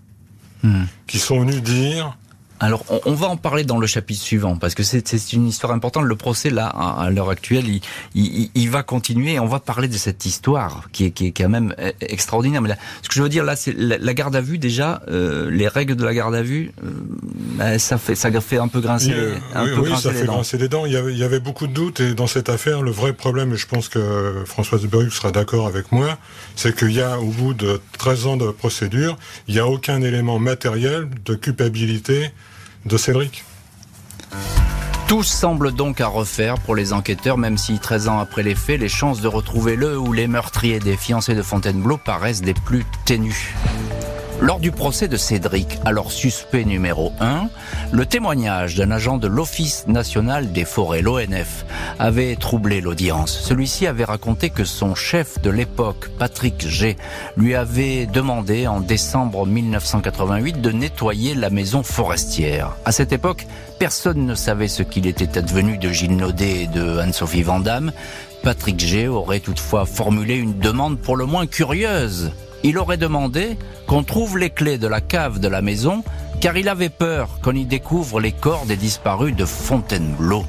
Hmm. 0.64 0.86
qui 1.06 1.20
sont 1.20 1.42
venus 1.42 1.62
dire 1.62 2.18
Alors, 2.60 2.86
on, 3.06 3.14
va 3.14 3.28
en 3.28 3.36
parler 3.38 3.64
dans 3.66 3.78
le 3.80 3.86
chapitre 3.88 4.22
suivant, 4.22 4.56
parce 4.56 4.76
que 4.76 4.84
c'est 4.84 5.34
une 5.34 5.48
histoire 5.48 5.74
importante. 5.74 6.06
Le 6.06 6.16
procès, 6.16 6.50
là, 6.50 6.68
à, 6.68 7.10
l'heure 7.10 7.30
actuelle, 7.30 7.68
il, 7.68 7.82
il- 8.16 8.50
il 8.56 8.70
va 8.70 8.82
continuer 8.82 9.34
et 9.34 9.40
on 9.40 9.46
va 9.46 9.60
parler 9.60 9.88
de 9.90 9.98
cette 9.98 10.26
histoire 10.26 10.88
qui 10.94 11.06
est, 11.06 11.12
qui 11.12 11.28
est 11.28 11.32
quand 11.32 11.50
même 11.50 11.76
euh, 11.80 11.92
extraordinaire. 12.02 12.62
Mais 12.62 12.70
là, 12.70 12.78
ce 13.02 13.10
que 13.10 13.16
je 13.16 13.22
veux 13.22 13.30
dire, 13.30 13.44
là, 13.44 13.56
c'est 13.58 13.74
la, 13.78 14.14
garde 14.14 14.36
à 14.36 14.42
vue, 14.42 14.58
déjà, 14.58 15.02
euh, 15.10 15.52
les 15.52 15.68
règles 15.68 15.96
de 15.98 16.04
la 16.06 16.14
garde 16.14 16.34
à 16.34 16.44
vue, 16.44 16.72
euh, 16.84 16.88
ben, 17.58 17.78
ça, 17.78 17.98
fait, 17.98 18.16
ça 18.16 18.32
fait 18.40 18.58
un 18.58 18.68
peu 18.70 18.80
grincer, 18.80 19.12
Euh, 19.14 19.36
un 19.54 19.66
oui, 19.66 19.72
peu 19.76 19.82
oui, 19.82 19.88
grincer 19.90 20.04
ça 20.04 20.12
les 20.14 20.20
fait 20.20 20.26
dents. 20.26 20.34
grincer 20.36 20.58
les 20.58 20.68
dents. 20.70 20.86
Il 20.86 20.94
y, 20.94 20.98
avait, 20.98 21.12
il 21.12 21.18
y 21.20 21.24
avait 21.24 21.40
beaucoup 21.42 21.68
de 21.68 21.74
doutes 21.74 22.00
et 22.00 22.14
dans 22.14 22.28
cette 22.28 22.48
affaire, 22.50 22.82
le 22.82 22.92
vrai 22.92 23.12
problème, 23.14 23.54
et 23.54 23.58
je 23.58 23.68
pense 23.68 23.90
que 23.90 24.44
Françoise 24.46 24.86
Berruc 24.86 25.12
sera 25.14 25.32
d'accord 25.32 25.68
avec 25.68 25.92
moi, 25.92 26.18
c'est 26.56 26.74
qu'il 26.76 26.92
y 26.94 27.02
a, 27.02 27.20
au 27.20 27.28
bout 27.32 27.54
de 27.54 27.82
13 27.98 28.28
ans 28.28 28.38
de 28.38 28.50
procédure, 28.52 29.18
il 29.50 29.56
n'y 29.56 29.60
a 29.60 29.68
aucun 29.68 30.02
élément 30.02 30.40
matériel 30.40 31.10
de 31.26 31.36
culpabilité 31.36 32.32
de 32.86 32.98
Cédric. 32.98 33.44
Tout 35.08 35.24
semble 35.24 35.72
donc 35.72 36.02
à 36.02 36.08
refaire 36.08 36.56
pour 36.60 36.76
les 36.76 36.92
enquêteurs, 36.92 37.38
même 37.38 37.58
si 37.58 37.78
13 37.78 38.08
ans 38.08 38.20
après 38.20 38.42
les 38.42 38.56
faits, 38.56 38.80
les 38.80 38.90
chances 38.90 39.22
de 39.22 39.28
retrouver 39.28 39.76
le 39.76 40.00
ou 40.00 40.14
les 40.14 40.28
meurtriers 40.28 40.80
des 40.80 40.98
fiancés 40.98 41.36
de 41.36 41.44
Fontainebleau 41.44 41.98
paraissent 41.98 42.42
des 42.42 42.56
plus 42.56 42.86
ténues. 43.06 43.54
Lors 44.46 44.60
du 44.60 44.70
procès 44.70 45.08
de 45.08 45.18
Cédric, 45.18 45.80
alors 45.86 46.12
suspect 46.12 46.66
numéro 46.66 47.12
1, 47.20 47.50
le 47.92 48.06
témoignage 48.06 48.76
d'un 48.76 48.92
agent 48.92 49.18
de 49.18 49.28
l'Office 49.28 49.88
national 49.88 50.52
des 50.52 50.66
forêts, 50.66 51.02
l'ONF, 51.02 51.66
avait 51.98 52.36
troublé 52.36 52.80
l'audience. 52.80 53.32
Celui-ci 53.32 53.88
avait 53.88 54.04
raconté 54.04 54.52
que 54.52 54.64
son 54.64 54.94
chef 54.94 55.42
de 55.42 55.50
l'époque, 55.50 56.12
Patrick 56.20 56.70
G, 56.70 56.96
lui 57.36 57.56
avait 57.56 58.06
demandé 58.06 58.68
en 58.68 58.82
décembre 58.82 59.48
1988 59.48 60.62
de 60.62 60.72
nettoyer 60.72 61.34
la 61.34 61.50
maison 61.50 61.82
forestière. 61.82 62.76
À 62.86 62.92
cette 62.92 63.14
époque, 63.14 63.48
personne 63.80 64.28
ne 64.28 64.36
savait 64.36 64.68
ce 64.68 64.84
qu'il 64.84 65.08
était 65.08 65.40
advenu 65.40 65.80
de 65.80 65.90
Gilles 65.90 66.18
Naudet 66.18 66.66
et 66.66 66.68
de 66.68 67.00
Anne-Sophie 67.00 67.42
Vandamme. 67.42 67.92
Patrick 68.44 68.80
G 68.80 69.08
aurait 69.08 69.40
toutefois 69.40 69.88
formulé 69.88 70.36
une 70.36 70.60
demande 70.60 71.00
pour 71.00 71.16
le 71.16 71.26
moins 71.26 71.48
curieuse. 71.48 72.32
Il 72.68 72.80
aurait 72.80 72.98
demandé 72.98 73.60
qu'on 73.86 74.02
trouve 74.02 74.40
les 74.40 74.50
clés 74.50 74.80
de 74.80 74.88
la 74.88 75.00
cave 75.00 75.40
de 75.40 75.48
la 75.48 75.62
maison 75.62 76.04
car 76.42 76.58
il 76.58 76.68
avait 76.68 76.90
peur 76.90 77.38
qu'on 77.44 77.54
y 77.54 77.64
découvre 77.64 78.20
les 78.20 78.32
corps 78.32 78.66
des 78.66 78.76
disparus 78.76 79.36
de 79.36 79.46
Fontainebleau. 79.46 80.44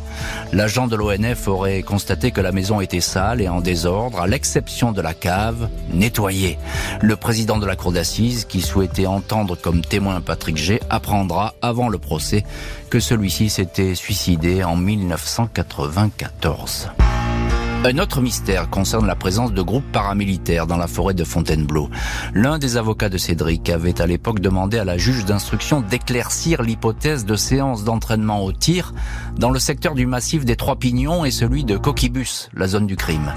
L'agent 0.55 0.87
de 0.87 0.97
l'ONF 0.97 1.47
aurait 1.47 1.83
constaté 1.83 2.31
que 2.31 2.41
la 2.41 2.53
maison 2.53 2.81
était 2.81 3.03
sale 3.03 3.43
et 3.43 3.51
en 3.51 3.61
désordre, 3.61 4.19
à 4.19 4.27
l'exception 4.27 4.93
de 4.93 5.03
la 5.03 5.13
cave, 5.13 5.69
nettoyée. 5.93 6.57
Le 7.03 7.17
président 7.17 7.59
de 7.59 7.67
la 7.67 7.77
cour 7.77 7.93
d'assises, 7.93 8.47
qui 8.47 8.63
souhaitait 8.63 9.05
entendre 9.05 9.55
comme 9.55 9.83
témoin 9.83 10.23
Patrick 10.23 10.57
G, 10.57 10.81
apprendra 10.89 11.53
avant 11.61 11.91
le 11.91 11.99
procès 11.99 12.45
que 12.89 12.99
celui-ci 12.99 13.51
s'était 13.51 13.95
suicidé 13.95 14.65
en 14.65 14.77
1994. 14.77 16.89
Un 17.87 17.99
autre 17.99 18.20
mystère 18.20 18.68
concerne 18.68 19.07
la 19.07 19.14
présence 19.14 19.53
de 19.53 19.62
groupes 19.62 19.92
paramilitaires 19.92 20.66
dans 20.66 20.77
la 20.77 20.88
forêt 20.88 21.14
de 21.14 21.22
Fontainebleau. 21.22 21.88
L'un 22.35 22.59
des 22.59 22.77
avocats 22.77 23.09
de 23.09 23.16
Cédric 23.16 23.70
avait 23.70 24.01
à 24.01 24.09
l'époque 24.09 24.40
demandé 24.40 24.77
à 24.77 24.85
la 24.85 24.99
juge 24.99 25.25
d'instruction 25.25 25.83
d'éclaircir 25.83 26.62
l'hypothèse 26.62 27.25
de 27.25 27.37
séances 27.37 27.85
d'entraînement 27.85 28.44
au 28.44 28.51
tir 28.51 28.92
dans 29.38 29.51
le 29.51 29.61
secteur 29.61 29.94
du 29.94 30.05
massif 30.05 30.44
des 30.44 30.57
Trois 30.57 30.75
Pignons 30.75 31.25
et 31.25 31.31
celui 31.31 31.62
de 31.62 31.77
Coquibus, 31.77 32.49
la 32.55 32.66
zone 32.66 32.88
du 32.88 32.96
crime, 32.96 33.33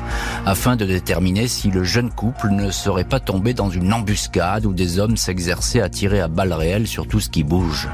afin 0.47 0.75
de 0.75 0.85
déterminer 0.85 1.47
si 1.47 1.69
le 1.69 1.83
jeune 1.83 2.09
couple 2.09 2.49
ne 2.49 2.71
serait 2.71 3.03
pas 3.03 3.19
tombé 3.19 3.53
dans 3.53 3.69
une 3.69 3.93
embuscade 3.93 4.65
où 4.65 4.73
des 4.73 4.97
hommes 4.97 5.17
s'exerçaient 5.17 5.81
à 5.81 5.89
tirer 5.89 6.21
à 6.21 6.27
balles 6.27 6.53
réelles 6.53 6.87
sur 6.87 7.07
tout 7.07 7.19
ce 7.19 7.29
qui 7.29 7.43
bouge. 7.43 7.87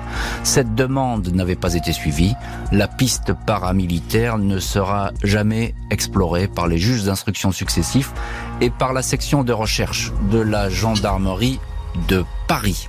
Cette 0.43 0.73
demande 0.73 1.27
n'avait 1.33 1.57
pas 1.57 1.73
été 1.73 1.91
suivie. 1.91 2.33
La 2.71 2.87
piste 2.87 3.33
paramilitaire 3.45 4.37
ne 4.37 4.59
sera 4.59 5.11
jamais 5.21 5.75
explorée 5.91 6.44
par 6.47 6.67
les 6.67 6.77
juges 6.77 7.03
d'instruction 7.03 7.51
successifs 7.51 8.11
et 8.61 8.69
par 8.69 8.93
la 8.93 9.01
section 9.01 9.43
de 9.43 9.53
recherche 9.53 10.11
de 10.31 10.39
la 10.39 10.69
gendarmerie 10.69 11.59
de 12.07 12.23
Paris. 12.47 12.87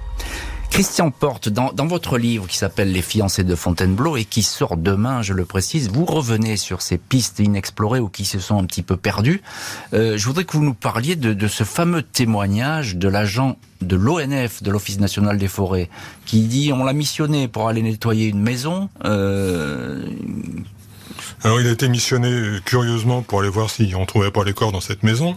Christian 0.71 1.11
Porte, 1.11 1.49
dans, 1.49 1.73
votre 1.87 2.19
livre 2.19 2.47
qui 2.47 2.59
s'appelle 2.59 2.93
Les 2.93 3.01
fiancés 3.01 3.45
de 3.45 3.55
Fontainebleau 3.55 4.19
et 4.19 4.27
qui 4.27 4.43
sort 4.43 4.77
demain, 4.77 5.23
je 5.23 5.33
le 5.33 5.47
précise, 5.47 5.89
vous 5.89 6.05
revenez 6.05 6.59
sur 6.59 6.83
ces 6.83 6.99
pistes 6.99 7.39
inexplorées 7.39 7.99
ou 7.99 8.09
qui 8.09 8.27
se 8.27 8.39
sont 8.39 8.59
un 8.59 8.65
petit 8.67 8.83
peu 8.83 8.99
perdues. 8.99 9.41
Euh, 9.95 10.19
je 10.19 10.27
voudrais 10.27 10.45
que 10.45 10.53
vous 10.53 10.63
nous 10.63 10.75
parliez 10.75 11.17
de, 11.17 11.33
de 11.33 11.49
ce 11.49 11.65
fameux 11.65 12.03
témoignage 12.03 12.97
de 12.97 13.09
l'agent 13.09 13.57
de 13.81 13.97
l'ONF, 13.97 14.63
de 14.63 14.71
l'Office 14.71 14.99
national 14.99 15.39
des 15.39 15.49
forêts, 15.49 15.89
qui 16.27 16.43
dit 16.43 16.73
on 16.75 16.85
l'a 16.85 16.93
missionné 16.93 17.49
pour 17.49 17.69
aller 17.69 17.81
nettoyer 17.81 18.27
une 18.27 18.43
maison. 18.43 18.91
Euh, 19.07 20.05
Alors 21.47 21.61
il 21.61 21.69
a 21.69 21.71
été 21.71 21.89
missionné 21.89 22.29
euh, 22.29 22.61
curieusement 22.65 23.23
pour 23.23 23.39
aller 23.39 23.49
voir 23.49 23.71
si 23.71 23.95
on 23.97 24.05
trouvait 24.05 24.33
pas 24.33 24.43
les 24.43 24.53
corps 24.53 24.73
dans 24.73 24.81
cette 24.81 25.05
maison. 25.05 25.37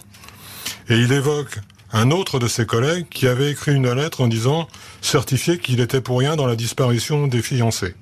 Et 0.89 0.97
il 0.97 1.11
évoque 1.11 1.59
un 1.93 2.09
autre 2.09 2.39
de 2.39 2.47
ses 2.47 2.65
collègues 2.65 3.05
qui 3.11 3.27
avait 3.27 3.51
écrit 3.51 3.75
une 3.75 3.93
lettre 3.93 4.21
en 4.21 4.27
disant 4.27 4.67
certifié 5.01 5.59
qu'il 5.59 5.79
était 5.79 6.01
pour 6.01 6.17
rien 6.17 6.35
dans 6.35 6.47
la 6.47 6.55
disparition 6.55 7.27
des 7.27 7.43
fiancés. 7.43 7.93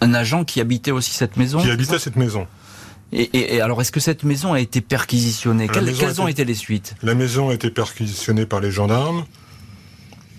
Un 0.00 0.14
agent 0.14 0.44
qui 0.44 0.60
habitait 0.60 0.92
aussi 0.92 1.10
cette 1.10 1.36
maison 1.36 1.60
Qui 1.60 1.72
habitait 1.72 1.98
cette 1.98 2.14
maison. 2.14 2.46
Et, 3.10 3.60
alors, 3.60 3.80
est-ce 3.80 3.90
que 3.90 3.98
cette 3.98 4.22
maison 4.22 4.52
a 4.52 4.60
été 4.60 4.80
perquisitionnée 4.80 5.66
Quelles, 5.66 6.20
ont 6.20 6.28
été 6.28 6.44
les 6.44 6.54
suites? 6.54 6.94
La 7.02 7.16
maison 7.16 7.48
a 7.48 7.54
été 7.54 7.68
perquisitionnée 7.68 8.46
par 8.46 8.60
les 8.60 8.70
gendarmes, 8.70 9.24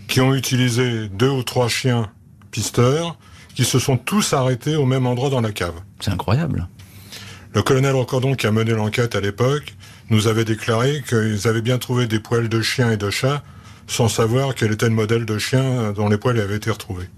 qui 0.08 0.22
ont 0.22 0.34
utilisé 0.34 1.10
deux 1.10 1.30
ou 1.30 1.44
trois 1.44 1.68
chiens 1.68 2.10
pisteurs, 2.52 3.18
qui 3.56 3.66
se 3.66 3.80
sont 3.80 3.98
tous 3.98 4.34
arrêtés 4.34 4.76
au 4.76 4.86
même 4.86 5.06
endroit 5.06 5.30
dans 5.30 5.42
la 5.42 5.52
cave. 5.52 5.76
C'est 6.00 6.12
incroyable. 6.12 6.68
Le 7.54 7.64
colonel 7.64 7.96
Recordon, 7.96 8.36
qui 8.36 8.48
a 8.48 8.52
mené 8.52 8.72
l'enquête 8.72 9.16
à 9.16 9.22
l'époque, 9.22 9.74
nous 10.10 10.28
avait 10.28 10.46
déclaré 10.46 11.04
qu'ils 11.08 11.48
avaient 11.48 11.62
bien 11.62 11.78
trouvé 11.78 12.08
des 12.08 12.20
poils 12.20 12.50
de 12.50 12.62
chiens 12.62 12.92
et 12.92 12.98
de 12.98 13.10
chats, 13.10 13.44
sans 13.88 14.08
savoir 14.08 14.54
quel 14.54 14.72
était 14.72 14.88
le 14.88 14.96
modèle 14.96 15.26
de 15.26 15.38
chien 15.40 15.92
dont 15.94 16.10
les 16.10 16.18
poils 16.18 16.40
avaient 16.40 16.58
été 16.58 16.70
retrouvés. 16.70 17.10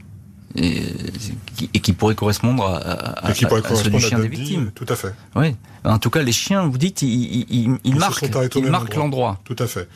Et, 0.55 1.79
qui 1.79 1.93
pourrait 1.93 2.15
correspondre 2.15 2.65
à, 2.65 3.33
ceux 3.33 3.89
du 3.89 3.99
chien 3.99 4.19
des 4.19 4.27
victimes. 4.27 4.71
Tout 4.73 4.85
à 4.89 4.95
fait. 4.95 5.13
Oui. 5.35 5.55
En 5.83 5.97
tout 5.97 6.09
cas, 6.09 6.21
les 6.21 6.31
chiens, 6.31 6.67
vous 6.67 6.77
dites, 6.77 7.01
ils, 7.01 7.77
marquent, 7.95 8.95
l'endroit. 8.95 9.39
Tout 9.43 9.55
à 9.59 9.67
fait. 9.67 9.87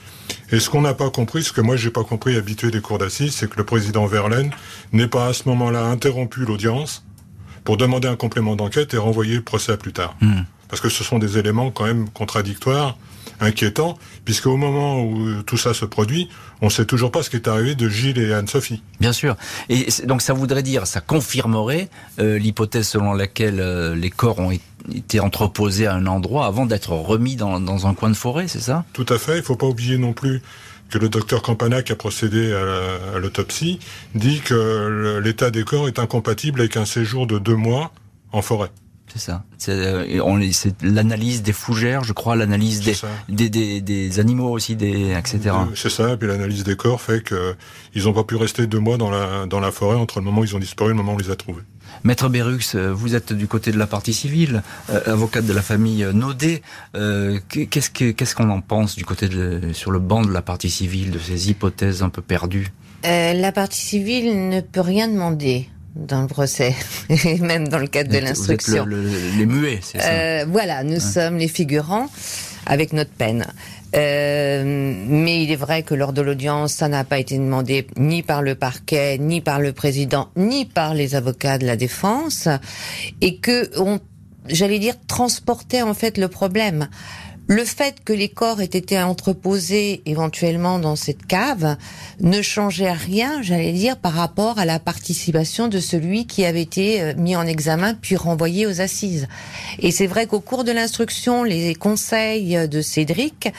Et 0.52 0.60
ce 0.60 0.70
qu'on 0.70 0.82
n'a 0.82 0.94
pas 0.94 1.10
compris, 1.10 1.44
ce 1.44 1.52
que 1.52 1.62
moi 1.62 1.76
j'ai 1.76 1.92
pas 1.92 2.04
compris, 2.04 2.36
habitué 2.36 2.72
des 2.72 2.82
cours 2.82 2.98
d'assises, 2.98 3.36
c'est 3.36 3.50
que 3.50 3.58
le 3.58 3.66
président 3.66 4.06
Verlaine 4.06 4.52
n'ait 4.94 5.08
pas 5.08 5.28
à 5.28 5.34
ce 5.34 5.48
moment-là 5.50 5.86
interrompu 5.86 6.42
l'audience 6.42 7.04
pour 7.64 7.78
demander 7.78 8.08
un 8.08 8.16
complément 8.16 8.56
d'enquête 8.56 8.94
et 8.94 8.98
renvoyer 8.98 9.36
le 9.36 9.42
procès 9.42 9.74
à 9.74 9.78
plus 9.78 9.94
tard. 9.94 10.16
Hmm. 10.22 10.42
Parce 10.70 10.82
que 10.82 10.90
ce 10.90 11.04
sont 11.04 11.20
des 11.20 11.38
éléments 11.38 11.72
quand 11.72 11.86
même 11.86 12.10
contradictoires, 12.10 12.98
inquiétants, 13.40 13.98
puisque 14.24 14.48
au 14.48 14.58
moment 14.58 15.04
où 15.04 15.42
tout 15.44 15.58
ça 15.58 15.74
se 15.74 15.86
produit, 15.86 16.30
on 16.62 16.66
ne 16.66 16.72
sait 16.72 16.86
toujours 16.86 17.12
pas 17.12 17.24
ce 17.24 17.30
qui 17.30 17.36
est 17.36 17.48
arrivé 17.48 17.76
de 17.76 17.90
Gilles 17.90 18.20
et 18.20 18.34
Anne-Sophie. 18.34 18.82
Bien 19.00 19.14
sûr. 19.14 19.36
Et 19.70 19.88
donc 20.06 20.22
ça 20.22 20.34
voudrait 20.34 20.64
dire, 20.64 20.88
ça 20.88 21.02
confirmerait 21.02 21.90
euh, 22.20 22.38
l'hypothèse 22.38 22.88
selon 22.88 23.14
laquelle 23.14 23.60
euh, 23.60 23.96
les 23.96 24.10
corps 24.10 24.40
ont 24.40 24.52
été 24.94 25.20
entreposés 25.20 25.88
à 25.88 25.94
un 25.94 26.08
endroit 26.08 26.46
avant 26.46 26.66
d'être 26.66 26.92
remis 26.92 27.36
dans, 27.36 27.60
dans, 27.60 27.88
un 27.88 27.94
coin 27.94 28.10
de 28.10 28.16
forêt, 28.16 28.48
c'est 28.48 28.62
ça? 28.62 28.86
Tout 28.94 29.06
à 29.10 29.18
fait. 29.18 29.34
Il 29.34 29.40
ne 29.40 29.44
faut 29.44 29.56
pas 29.56 29.68
oublier 29.68 29.98
non 29.98 30.14
plus 30.14 30.42
que 30.90 30.98
le 30.98 31.10
docteur 31.10 31.42
Campana, 31.42 31.82
qui 31.82 31.92
a 31.92 31.96
procédé 31.96 32.54
à 32.54 33.18
l'autopsie, 33.18 33.80
dit 34.14 34.42
que 34.42 35.20
l'état 35.24 35.50
des 35.50 35.64
corps 35.64 35.88
est 35.88 35.98
incompatible 35.98 36.62
avec 36.62 36.78
un 36.78 36.86
séjour 36.86 37.26
de 37.26 37.40
deux 37.40 37.56
mois 37.56 37.92
en 38.32 38.42
forêt. 38.44 38.70
C'est 39.16 39.32
ça. 39.32 39.44
Euh, 39.70 40.50
c'est 40.52 40.82
l'analyse 40.84 41.42
des 41.42 41.54
fougères, 41.54 42.04
je 42.04 42.12
crois, 42.12 42.36
l'analyse 42.36 42.82
des, 43.30 43.50
des, 43.50 43.80
des, 43.80 44.20
animaux 44.20 44.50
aussi, 44.50 44.76
des, 44.76 45.14
etc. 45.14 45.56
C'est 45.74 45.90
ça. 45.90 46.12
Et 46.12 46.18
puis 46.18 46.28
l'analyse 46.28 46.66
des 46.66 46.76
corps 46.76 47.00
fait 47.00 47.24
qu'ils 47.24 48.04
n'ont 48.04 48.12
pas 48.12 48.26
pu 48.26 48.36
rester 48.36 48.68
deux 48.68 48.80
mois 48.80 48.98
dans 48.98 49.10
la, 49.10 49.46
dans 49.46 49.62
la 49.62 49.72
forêt 49.72 49.96
entre 49.96 50.20
le 50.20 50.26
moment 50.26 50.42
où 50.42 50.44
ils 50.44 50.54
ont 50.54 50.60
disparu 50.60 50.90
et 50.90 50.94
le 50.94 50.98
moment 50.98 51.14
où 51.14 51.16
on 51.16 51.18
les 51.18 51.32
a 51.32 51.38
trouvés. 51.38 51.62
Maître 52.04 52.28
Berux, 52.28 52.60
euh, 52.76 52.92
vous 52.94 53.16
êtes 53.16 53.32
du 53.32 53.48
côté 53.48 53.72
de 53.72 53.78
la 53.78 53.88
partie 53.88 54.14
civile, 54.14 54.64
euh, 54.90 55.00
avocate 55.06 55.46
de 55.46 55.54
la 55.54 55.62
famille 55.62 56.06
Naudet. 56.14 56.62
Qu'est-ce 56.94 58.36
qu'on 58.36 58.50
en 58.50 58.60
pense 58.60 58.98
du 58.98 59.06
côté 59.06 59.30
de, 59.30 59.72
sur 59.72 59.92
le 59.92 60.00
banc 60.00 60.24
de 60.24 60.32
la 60.34 60.42
partie 60.42 60.70
civile 60.70 61.12
de 61.12 61.20
ces 61.20 61.50
hypothèses 61.50 62.04
un 62.04 62.10
peu 62.10 62.22
perdues? 62.22 62.74
La 63.04 63.52
partie 63.54 63.82
civile 63.82 64.50
ne 64.50 64.60
peut 64.60 64.82
rien 64.82 65.08
demander 65.08 65.70
dans 65.96 66.22
le 66.22 66.28
procès, 66.28 66.76
et 67.10 67.40
même 67.40 67.68
dans 67.68 67.80
le 67.80 67.88
cadre 67.88 68.12
de 68.12 68.18
l'instruction. 68.18 68.86
les 68.86 69.46
muets, 69.46 69.80
c'est 69.82 70.00
ça 70.00 70.10
euh, 70.10 70.46
Voilà, 70.48 70.84
nous 70.84 71.00
sommes 71.00 71.38
les 71.38 71.48
figurants 71.48 72.08
avec 72.66 72.94
notre 72.94 73.12
peine. 73.12 73.46
Euh, 73.96 74.64
mais 75.08 75.44
il 75.44 75.52
est 75.52 75.56
vrai 75.56 75.84
que 75.84 75.96
lors 75.96 76.12
de 76.12 76.22
l'audience, 76.22 76.74
ça 76.74 76.90
n'a 76.90 77.04
pas 77.06 77.18
été 77.20 77.38
demandé 77.38 77.88
ni 77.98 78.24
par 78.24 78.42
le 78.42 78.56
parquet, 78.56 79.18
ni 79.18 79.40
par 79.40 79.60
le 79.60 79.72
président, 79.72 80.30
ni 80.36 80.66
par 80.66 80.94
les 80.94 81.16
avocats 81.16 81.58
de 81.58 81.66
la 81.66 81.78
défense, 81.78 82.50
et 83.22 83.38
que 83.38 83.70
on, 83.80 84.00
j'allais 84.48 84.80
dire, 84.80 84.96
transportait 85.08 85.82
en 85.82 85.94
fait 85.94 86.18
le 86.18 86.28
problème. 86.28 86.90
Le 87.48 87.64
fait 87.64 87.98
que 88.04 88.12
les 88.12 88.30
corps 88.30 88.60
aient 88.60 88.66
été 88.66 89.00
entreposés 89.00 90.02
éventuellement 90.08 90.80
dans 90.80 90.96
cette 90.96 91.28
cave 91.28 91.78
ne 92.20 92.42
changeait 92.42 92.92
rien, 92.92 93.44
j'allais 93.44 93.72
dire, 93.72 93.98
par 93.98 94.14
rapport 94.14 94.58
à 94.58 94.66
la 94.66 94.80
participation 94.80 95.68
de 95.68 95.80
celui 95.80 96.26
qui 96.26 96.44
avait 96.44 96.64
été 96.64 97.02
euh, 97.02 97.14
mis 97.18 97.36
en 97.36 97.46
examen 97.46 97.94
puis 97.94 98.16
renvoyé 98.16 98.66
aux 98.66 98.82
assises. 98.82 99.28
Et 99.78 99.92
c'est 99.92 100.08
vrai 100.08 100.26
qu'au 100.26 100.40
cours 100.40 100.64
de 100.64 100.72
l'instruction, 100.72 101.44
les 101.44 101.76
conseils 101.76 102.68
de 102.68 102.82
Cédric 102.82 103.50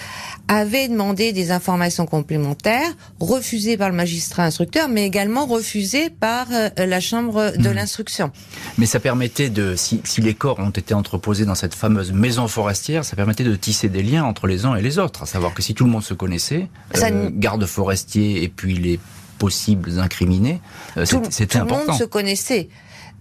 avaient 0.49 0.89
demandé 0.89 1.33
des 1.33 1.53
informations 1.53 2.07
complémentaires, 2.07 2.93
refusées 3.21 3.77
par 3.77 3.89
le 3.89 3.95
magistrat 3.95 4.45
instructeur, 4.45 4.89
mais 4.89 5.07
également 5.07 5.47
refusées 5.47 6.11
par 6.11 6.49
euh, 6.53 6.71
la 6.77 6.99
chambre 6.99 7.53
de 7.57 7.69
hmm. 7.69 7.73
l'instruction. 7.73 8.33
Mais 8.79 8.87
ça 8.87 8.99
permettait 8.99 9.49
de, 9.49 9.77
si, 9.77 10.01
si 10.05 10.21
les 10.21 10.35
corps 10.35 10.59
ont 10.59 10.71
été 10.71 10.93
entreposés 10.93 11.45
dans 11.45 11.55
cette 11.55 11.75
fameuse 11.75 12.13
maison 12.13 12.49
forestière, 12.49 13.05
ça 13.05 13.15
permettait 13.15 13.45
de 13.45 13.55
tisser 13.55 13.76
c'est 13.77 13.89
des 13.89 14.03
liens 14.03 14.25
entre 14.25 14.47
les 14.47 14.65
uns 14.65 14.75
et 14.75 14.83
les 14.83 14.99
autres. 14.99 15.23
À 15.23 15.27
savoir 15.27 15.55
que 15.55 15.63
si 15.63 15.75
tout 15.75 15.85
le 15.85 15.91
monde 15.91 16.03
se 16.03 16.15
connaissait, 16.15 16.69
euh, 16.97 17.31
garde 17.33 17.65
forestier 17.67 18.43
et 18.43 18.49
puis 18.49 18.75
les 18.75 18.99
possibles 19.39 19.99
incriminés, 19.99 20.61
euh, 20.97 21.05
c'était 21.31 21.59
important. 21.59 21.77
Tout 21.77 21.87
le 21.87 21.93
monde 21.93 22.01
se 22.01 22.05
connaissait. 22.05 22.69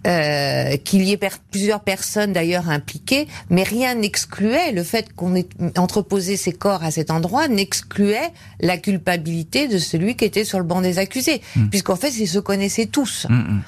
Euh, 0.06 0.76
qu'il 0.76 1.02
y 1.02 1.12
ait 1.12 1.18
plusieurs 1.50 1.80
personnes 1.80 2.32
d'ailleurs 2.32 2.70
impliquées, 2.70 3.26
mais 3.50 3.64
rien 3.64 3.96
n'excluait 3.96 4.70
le 4.70 4.84
fait 4.84 5.12
qu'on 5.14 5.34
ait 5.34 5.48
entreposé 5.76 6.36
ces 6.36 6.52
corps 6.52 6.84
à 6.84 6.92
cet 6.92 7.10
endroit 7.10 7.48
n'excluait 7.48 8.30
la 8.60 8.76
culpabilité 8.76 9.66
de 9.66 9.78
celui 9.78 10.14
qui 10.14 10.24
était 10.24 10.44
sur 10.44 10.58
le 10.58 10.64
banc 10.64 10.80
des 10.80 11.00
accusés, 11.00 11.40
hmm. 11.56 11.70
puisqu'en 11.70 11.96
fait 11.96 12.10
ils 12.18 12.28
se 12.28 12.38
connaissaient 12.38 12.86
tous. 12.86 13.26
Hmm, 13.28 13.34
hmm. 13.34 13.60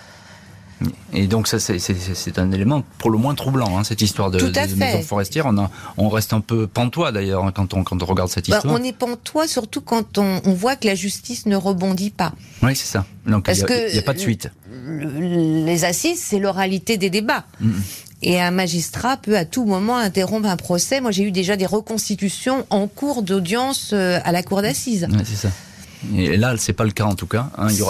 Et 1.12 1.26
donc 1.26 1.48
ça, 1.48 1.58
c'est 1.58 2.38
un 2.38 2.52
élément 2.52 2.82
pour 2.98 3.10
le 3.10 3.18
moins 3.18 3.34
troublant, 3.34 3.78
hein, 3.78 3.84
cette 3.84 4.00
histoire 4.00 4.30
de, 4.30 4.38
de 4.38 4.74
maison 4.76 5.02
forestière. 5.02 5.46
On, 5.46 5.58
a, 5.58 5.70
on 5.96 6.08
reste 6.08 6.32
un 6.32 6.40
peu 6.40 6.66
pantois 6.66 7.12
d'ailleurs 7.12 7.44
hein, 7.44 7.52
quand 7.52 7.74
on, 7.74 7.82
quand 7.82 8.02
on 8.02 8.06
regarde 8.06 8.30
cette 8.30 8.48
bah, 8.48 8.56
histoire. 8.56 8.74
on 8.74 8.82
est 8.82 8.92
pantois 8.92 9.48
surtout 9.48 9.80
quand 9.80 10.18
on, 10.18 10.40
on, 10.44 10.52
voit 10.52 10.76
que 10.76 10.86
la 10.86 10.94
justice 10.94 11.46
ne 11.46 11.56
rebondit 11.56 12.10
pas. 12.10 12.32
Oui, 12.62 12.76
c'est 12.76 12.86
ça. 12.86 13.06
Donc 13.26 13.48
il 13.48 13.54
n'y 13.54 13.98
a, 13.98 14.02
pas 14.02 14.14
de 14.14 14.18
suite. 14.18 14.50
Les 14.86 15.84
assises, 15.84 16.20
c'est 16.22 16.38
l'oralité 16.38 16.96
des 16.96 17.10
débats. 17.10 17.44
Et 18.20 18.40
un 18.40 18.50
magistrat 18.50 19.16
peut 19.16 19.36
à 19.36 19.44
tout 19.44 19.64
moment 19.64 19.96
interrompre 19.96 20.48
un 20.48 20.56
procès. 20.56 21.00
Moi, 21.00 21.12
j'ai 21.12 21.22
eu 21.22 21.30
déjà 21.30 21.56
des 21.56 21.66
reconstitutions 21.66 22.66
en 22.70 22.88
cours 22.88 23.22
d'audience 23.22 23.90
euh, 23.92 24.18
à 24.24 24.32
la 24.32 24.42
cour 24.42 24.60
d'assises. 24.60 25.06
Ouais, 25.08 25.22
c'est 25.24 25.36
ça. 25.36 25.50
Et 26.14 26.36
là, 26.36 26.56
c'est 26.56 26.72
pas 26.72 26.84
le 26.84 26.90
cas 26.90 27.04
en 27.04 27.14
tout 27.14 27.26
cas. 27.26 27.50
Hein. 27.56 27.68
Il 27.70 27.74
n'y 27.74 27.82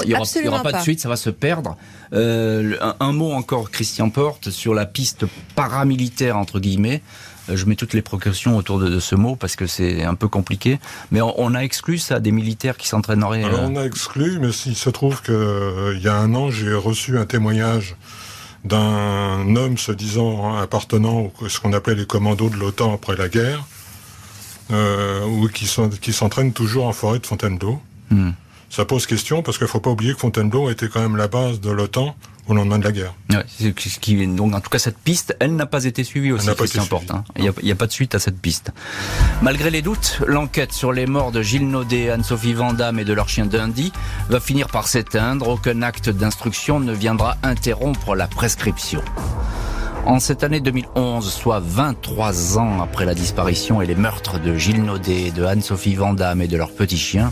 aura, 0.48 0.62
pas, 0.62 0.72
de 0.72 0.82
suite, 0.82 1.00
ça 1.00 1.08
va 1.08 1.16
se 1.16 1.30
perdre. 1.30 1.76
Euh, 2.12 2.76
un, 3.00 3.12
mot 3.12 3.32
encore, 3.32 3.70
Christian 3.70 4.10
Porte, 4.10 4.50
sur 4.50 4.74
la 4.74 4.86
piste 4.86 5.26
paramilitaire 5.54 6.36
entre 6.36 6.60
guillemets. 6.60 7.02
Euh, 7.48 7.56
je 7.56 7.66
mets 7.66 7.76
toutes 7.76 7.94
les 7.94 8.02
précautions 8.02 8.56
autour 8.56 8.78
de, 8.78 8.98
ce 8.98 9.14
mot 9.14 9.36
parce 9.36 9.56
que 9.56 9.66
c'est 9.66 10.04
un 10.04 10.14
peu 10.14 10.28
compliqué. 10.28 10.78
Mais 11.10 11.20
on, 11.20 11.54
a 11.54 11.60
exclu 11.60 11.98
ça 11.98 12.20
des 12.20 12.32
militaires 12.32 12.76
qui 12.76 12.88
s'entraîneraient. 12.88 13.44
Alors 13.44 13.62
on 13.62 13.76
a 13.76 13.84
exclu, 13.84 14.38
mais 14.40 14.50
il 14.66 14.76
se 14.76 14.90
trouve 14.90 15.22
qu'il 15.22 15.34
euh, 15.34 15.94
il 15.96 16.02
y 16.02 16.08
a 16.08 16.16
un 16.16 16.34
an, 16.34 16.50
j'ai 16.50 16.74
reçu 16.74 17.18
un 17.18 17.26
témoignage 17.26 17.96
d'un 18.64 19.56
homme 19.56 19.78
se 19.78 19.92
disant 19.92 20.56
appartenant 20.56 21.32
à 21.44 21.48
ce 21.48 21.60
qu'on 21.60 21.72
appelait 21.72 21.94
les 21.94 22.06
commandos 22.06 22.50
de 22.50 22.56
l'OTAN 22.56 22.92
après 22.92 23.16
la 23.16 23.28
guerre, 23.28 23.64
euh, 24.72 25.24
ou 25.24 25.48
qui 25.48 26.12
s'entraînent 26.12 26.52
toujours 26.52 26.86
en 26.86 26.92
forêt 26.92 27.18
de 27.18 27.26
Fontainebleau. 27.26 27.80
Hmm. 28.10 28.30
Ça 28.70 28.84
pose 28.84 29.06
question 29.06 29.42
parce 29.42 29.56
qu'il 29.56 29.64
ne 29.64 29.70
faut 29.70 29.80
pas 29.80 29.90
oublier 29.90 30.12
que 30.12 30.20
Fontainebleau 30.20 30.70
était 30.70 30.88
quand 30.88 31.00
même 31.00 31.16
la 31.16 31.28
base 31.28 31.60
de 31.60 31.70
l'OTAN 31.70 32.14
au 32.48 32.54
lendemain 32.54 32.78
de 32.78 32.84
la 32.84 32.92
guerre. 32.92 33.14
ce 33.30 33.98
qui, 33.98 34.26
donc 34.26 34.54
en 34.54 34.60
tout 34.60 34.70
cas 34.70 34.78
cette 34.78 34.98
piste, 34.98 35.36
elle 35.38 35.54
n'a 35.54 35.66
pas 35.66 35.84
été 35.84 36.02
suivie 36.02 36.32
aussi, 36.32 36.48
c'est 36.66 36.78
important. 36.78 37.24
Il 37.36 37.52
n'y 37.62 37.70
a, 37.70 37.74
pas 37.74 37.86
de 37.86 37.92
suite 37.92 38.14
à 38.14 38.18
cette 38.18 38.38
piste. 38.38 38.72
Malgré 39.42 39.70
les 39.70 39.82
doutes, 39.82 40.20
l'enquête 40.26 40.72
sur 40.72 40.92
les 40.92 41.06
morts 41.06 41.30
de 41.30 41.42
Gilles 41.42 41.68
Naudet, 41.68 42.10
Anne-Sophie 42.10 42.54
Vandamme 42.54 42.98
et 42.98 43.04
de 43.04 43.12
leur 43.12 43.28
chien 43.28 43.46
Dundee 43.46 43.92
va 44.30 44.40
finir 44.40 44.68
par 44.68 44.88
s'éteindre. 44.88 45.48
Aucun 45.48 45.82
acte 45.82 46.08
d'instruction 46.08 46.80
ne 46.80 46.92
viendra 46.92 47.36
interrompre 47.42 48.14
la 48.14 48.26
prescription. 48.26 49.02
En 50.06 50.20
cette 50.20 50.42
année 50.42 50.60
2011, 50.60 51.30
soit 51.30 51.60
23 51.60 52.58
ans 52.58 52.80
après 52.80 53.04
la 53.04 53.14
disparition 53.14 53.82
et 53.82 53.86
les 53.86 53.94
meurtres 53.94 54.40
de 54.40 54.54
Gilles 54.54 54.82
Naudet, 54.82 55.32
de 55.32 55.44
Anne-Sophie 55.44 55.96
Vandamme 55.96 56.40
et 56.40 56.48
de 56.48 56.56
leur 56.56 56.70
petit 56.70 56.96
chien, 56.96 57.30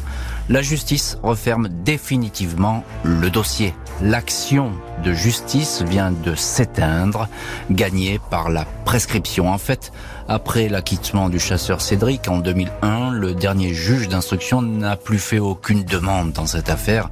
la 0.48 0.62
justice 0.62 1.18
referme 1.22 1.68
définitivement 1.84 2.84
le 3.02 3.30
dossier. 3.30 3.74
L'action 4.02 4.72
de 5.02 5.12
justice 5.12 5.82
vient 5.82 6.12
de 6.12 6.34
s'éteindre, 6.34 7.28
gagnée 7.70 8.20
par 8.30 8.50
la 8.50 8.64
prescription. 8.84 9.48
En 9.50 9.58
fait, 9.58 9.90
après 10.28 10.68
l'acquittement 10.68 11.30
du 11.30 11.40
chasseur 11.40 11.80
Cédric 11.80 12.28
en 12.28 12.38
2001, 12.38 13.12
le 13.12 13.34
dernier 13.34 13.72
juge 13.72 14.08
d'instruction 14.08 14.60
n'a 14.60 14.96
plus 14.96 15.18
fait 15.18 15.38
aucune 15.38 15.82
demande 15.82 16.32
dans 16.32 16.46
cette 16.46 16.68
affaire. 16.68 17.08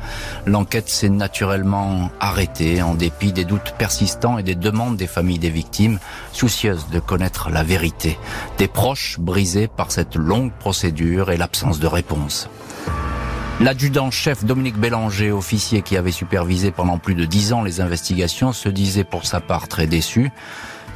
L'enquête 0.47 0.91
s'est 0.91 1.09
naturellement 1.09 2.11
arrêtée 2.21 2.83
en 2.83 2.95
dépit 2.95 3.33
des 3.33 3.45
doutes 3.45 3.75
persistants 3.79 4.39
et 4.39 4.43
des 4.43 4.55
demandes 4.55 4.97
des 4.97 5.07
familles 5.07 5.39
des 5.39 5.51
victimes, 5.51 5.99
soucieuses 6.33 6.89
de 6.93 7.01
connaître 7.01 7.51
la 7.51 7.63
vérité. 7.63 8.19
Des 8.59 8.69
proches 8.69 9.19
brisés 9.19 9.69
par 9.69 9.91
cette 9.91 10.17
longue 10.17 10.53
procédure 10.53 11.31
et 11.31 11.37
l'absence 11.37 11.81
de 11.81 11.87
réponse. 11.87 12.49
L'adjudant-chef 13.61 14.45
Dominique 14.45 14.77
Bélanger, 14.77 15.31
officier 15.31 15.83
qui 15.83 15.97
avait 15.97 16.11
supervisé 16.11 16.73
pendant 16.73 16.99
plus 16.99 17.15
de 17.15 17.25
dix 17.25 17.53
ans 17.53 17.63
les 17.63 17.81
investigations, 17.81 18.53
se 18.53 18.69
disait 18.69 19.05
pour 19.05 19.27
sa 19.27 19.41
part 19.41 19.69
très 19.69 19.87
déçu. 19.87 20.33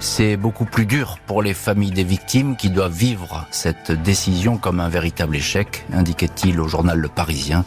C'est 0.01 0.37
beaucoup 0.37 0.65
plus 0.65 0.85
dur 0.85 1.19
pour 1.27 1.43
les 1.43 1.55
familles 1.55 1.93
des 1.93 2.05
victimes 2.05 2.57
qui 2.57 2.71
doivent 2.71 2.93
vivre 2.93 3.47
cette 3.51 3.93
décision 3.93 4.57
comme 4.57 4.81
un 4.81 4.89
véritable 4.89 5.37
échec, 5.37 5.85
indiquait-il 5.93 6.61
au 6.61 6.69
journal 6.69 6.99
Le 6.99 7.09
Parisien. 7.09 7.65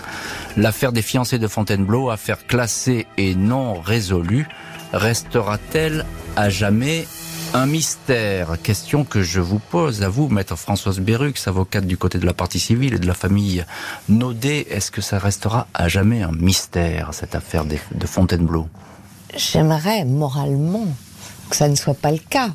L'affaire 0.57 0.91
des 0.91 1.01
fiancés 1.01 1.39
de 1.39 1.47
Fontainebleau, 1.47 2.09
affaire 2.09 2.45
classée 2.45 3.07
et 3.17 3.33
non 3.33 3.79
résolue, 3.79 4.47
restera-t-elle 4.93 6.05
à 6.35 6.49
jamais 6.49 7.05
un 7.53 7.65
mystère 7.65 8.61
Question 8.61 9.03
que 9.03 9.21
je 9.21 9.39
vous 9.39 9.59
pose 9.59 10.03
à 10.03 10.09
vous, 10.09 10.29
maître 10.29 10.55
Françoise 10.55 10.99
Berrux, 10.99 11.33
avocate 11.45 11.85
du 11.85 11.97
côté 11.97 12.17
de 12.17 12.25
la 12.25 12.33
partie 12.33 12.59
civile 12.59 12.93
et 12.93 12.99
de 12.99 13.07
la 13.07 13.13
famille 13.13 13.65
Naudet. 14.09 14.67
Est-ce 14.69 14.91
que 14.91 15.01
ça 15.01 15.19
restera 15.19 15.67
à 15.73 15.87
jamais 15.87 16.21
un 16.21 16.31
mystère, 16.31 17.13
cette 17.13 17.35
affaire 17.35 17.65
de 17.65 18.05
Fontainebleau? 18.05 18.67
J'aimerais 19.35 20.05
moralement 20.05 20.85
que 21.49 21.55
ça 21.55 21.67
ne 21.67 21.75
soit 21.75 21.93
pas 21.93 22.11
le 22.11 22.19
cas. 22.19 22.49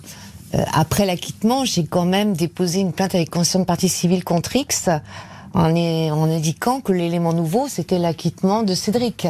Euh, 0.54 0.62
après 0.72 1.04
l'acquittement, 1.04 1.64
j'ai 1.64 1.84
quand 1.84 2.06
même 2.06 2.34
déposé 2.34 2.80
une 2.80 2.92
plainte 2.92 3.14
avec 3.14 3.30
conscience 3.30 3.62
de 3.62 3.66
partie 3.66 3.88
civile 3.88 4.24
contre 4.24 4.56
X 4.56 4.88
en, 5.54 5.74
en 5.74 6.30
indiquant 6.30 6.80
que 6.80 6.92
l'élément 6.92 7.32
nouveau, 7.32 7.66
c'était 7.68 7.98
l'acquittement 7.98 8.62
de 8.62 8.74
Cédric 8.74 9.26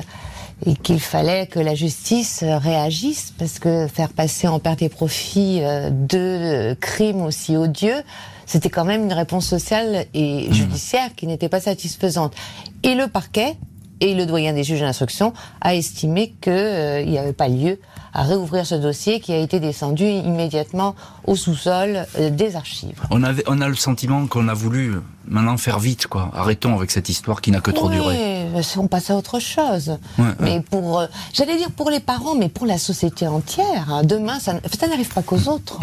et 0.64 0.74
qu'il 0.74 1.00
fallait 1.00 1.46
que 1.46 1.60
la 1.60 1.74
justice 1.74 2.42
réagisse 2.42 3.34
parce 3.38 3.58
que 3.58 3.86
faire 3.88 4.10
passer 4.10 4.48
en 4.48 4.58
perte 4.58 4.80
et 4.82 4.88
profit 4.88 5.60
euh, 5.60 5.90
deux 5.92 6.74
crimes 6.80 7.22
aussi 7.22 7.56
odieux, 7.56 8.02
c'était 8.46 8.70
quand 8.70 8.84
même 8.84 9.02
une 9.02 9.12
réponse 9.12 9.46
sociale 9.46 10.06
et 10.14 10.48
mmh. 10.48 10.52
judiciaire 10.52 11.14
qui 11.14 11.26
n'était 11.26 11.48
pas 11.48 11.60
satisfaisante. 11.60 12.34
Et 12.82 12.94
le 12.94 13.08
parquet 13.08 13.56
et 14.00 14.14
le 14.14 14.26
doyen 14.26 14.52
des 14.52 14.64
juges 14.64 14.80
d'instruction 14.80 15.32
a 15.60 15.74
estimé 15.74 16.34
qu'il 16.40 16.52
euh, 16.52 17.04
n'y 17.04 17.18
avait 17.18 17.32
pas 17.32 17.48
lieu 17.48 17.78
à 18.12 18.22
réouvrir 18.22 18.66
ce 18.66 18.74
dossier 18.74 19.20
qui 19.20 19.32
a 19.32 19.38
été 19.38 19.60
descendu 19.60 20.04
immédiatement 20.04 20.94
au 21.26 21.36
sous-sol 21.36 22.06
euh, 22.18 22.30
des 22.30 22.56
archives. 22.56 23.00
On, 23.10 23.22
avait, 23.22 23.42
on 23.46 23.60
a 23.60 23.68
le 23.68 23.74
sentiment 23.74 24.26
qu'on 24.26 24.48
a 24.48 24.54
voulu 24.54 24.94
maintenant 25.28 25.56
faire 25.56 25.78
vite, 25.78 26.06
quoi. 26.06 26.30
Arrêtons 26.34 26.76
avec 26.76 26.90
cette 26.90 27.08
histoire 27.08 27.40
qui 27.40 27.50
n'a 27.50 27.60
que 27.60 27.70
trop 27.70 27.90
duré. 27.90 28.35
On 28.76 28.88
passe 28.88 29.10
à 29.10 29.16
autre 29.16 29.40
chose. 29.40 29.98
mais 30.40 30.60
pour, 30.60 31.00
euh, 31.00 31.06
j'allais 31.32 31.56
dire 31.56 31.70
pour 31.70 31.90
les 31.90 32.00
parents, 32.00 32.34
mais 32.34 32.48
pour 32.48 32.66
la 32.66 32.78
société 32.78 33.26
entière. 33.26 33.86
Hein. 33.90 34.04
Demain, 34.04 34.38
ça, 34.38 34.54
ça 34.78 34.88
n'arrive 34.88 35.12
pas 35.12 35.22
qu'aux 35.22 35.48
autres. 35.48 35.80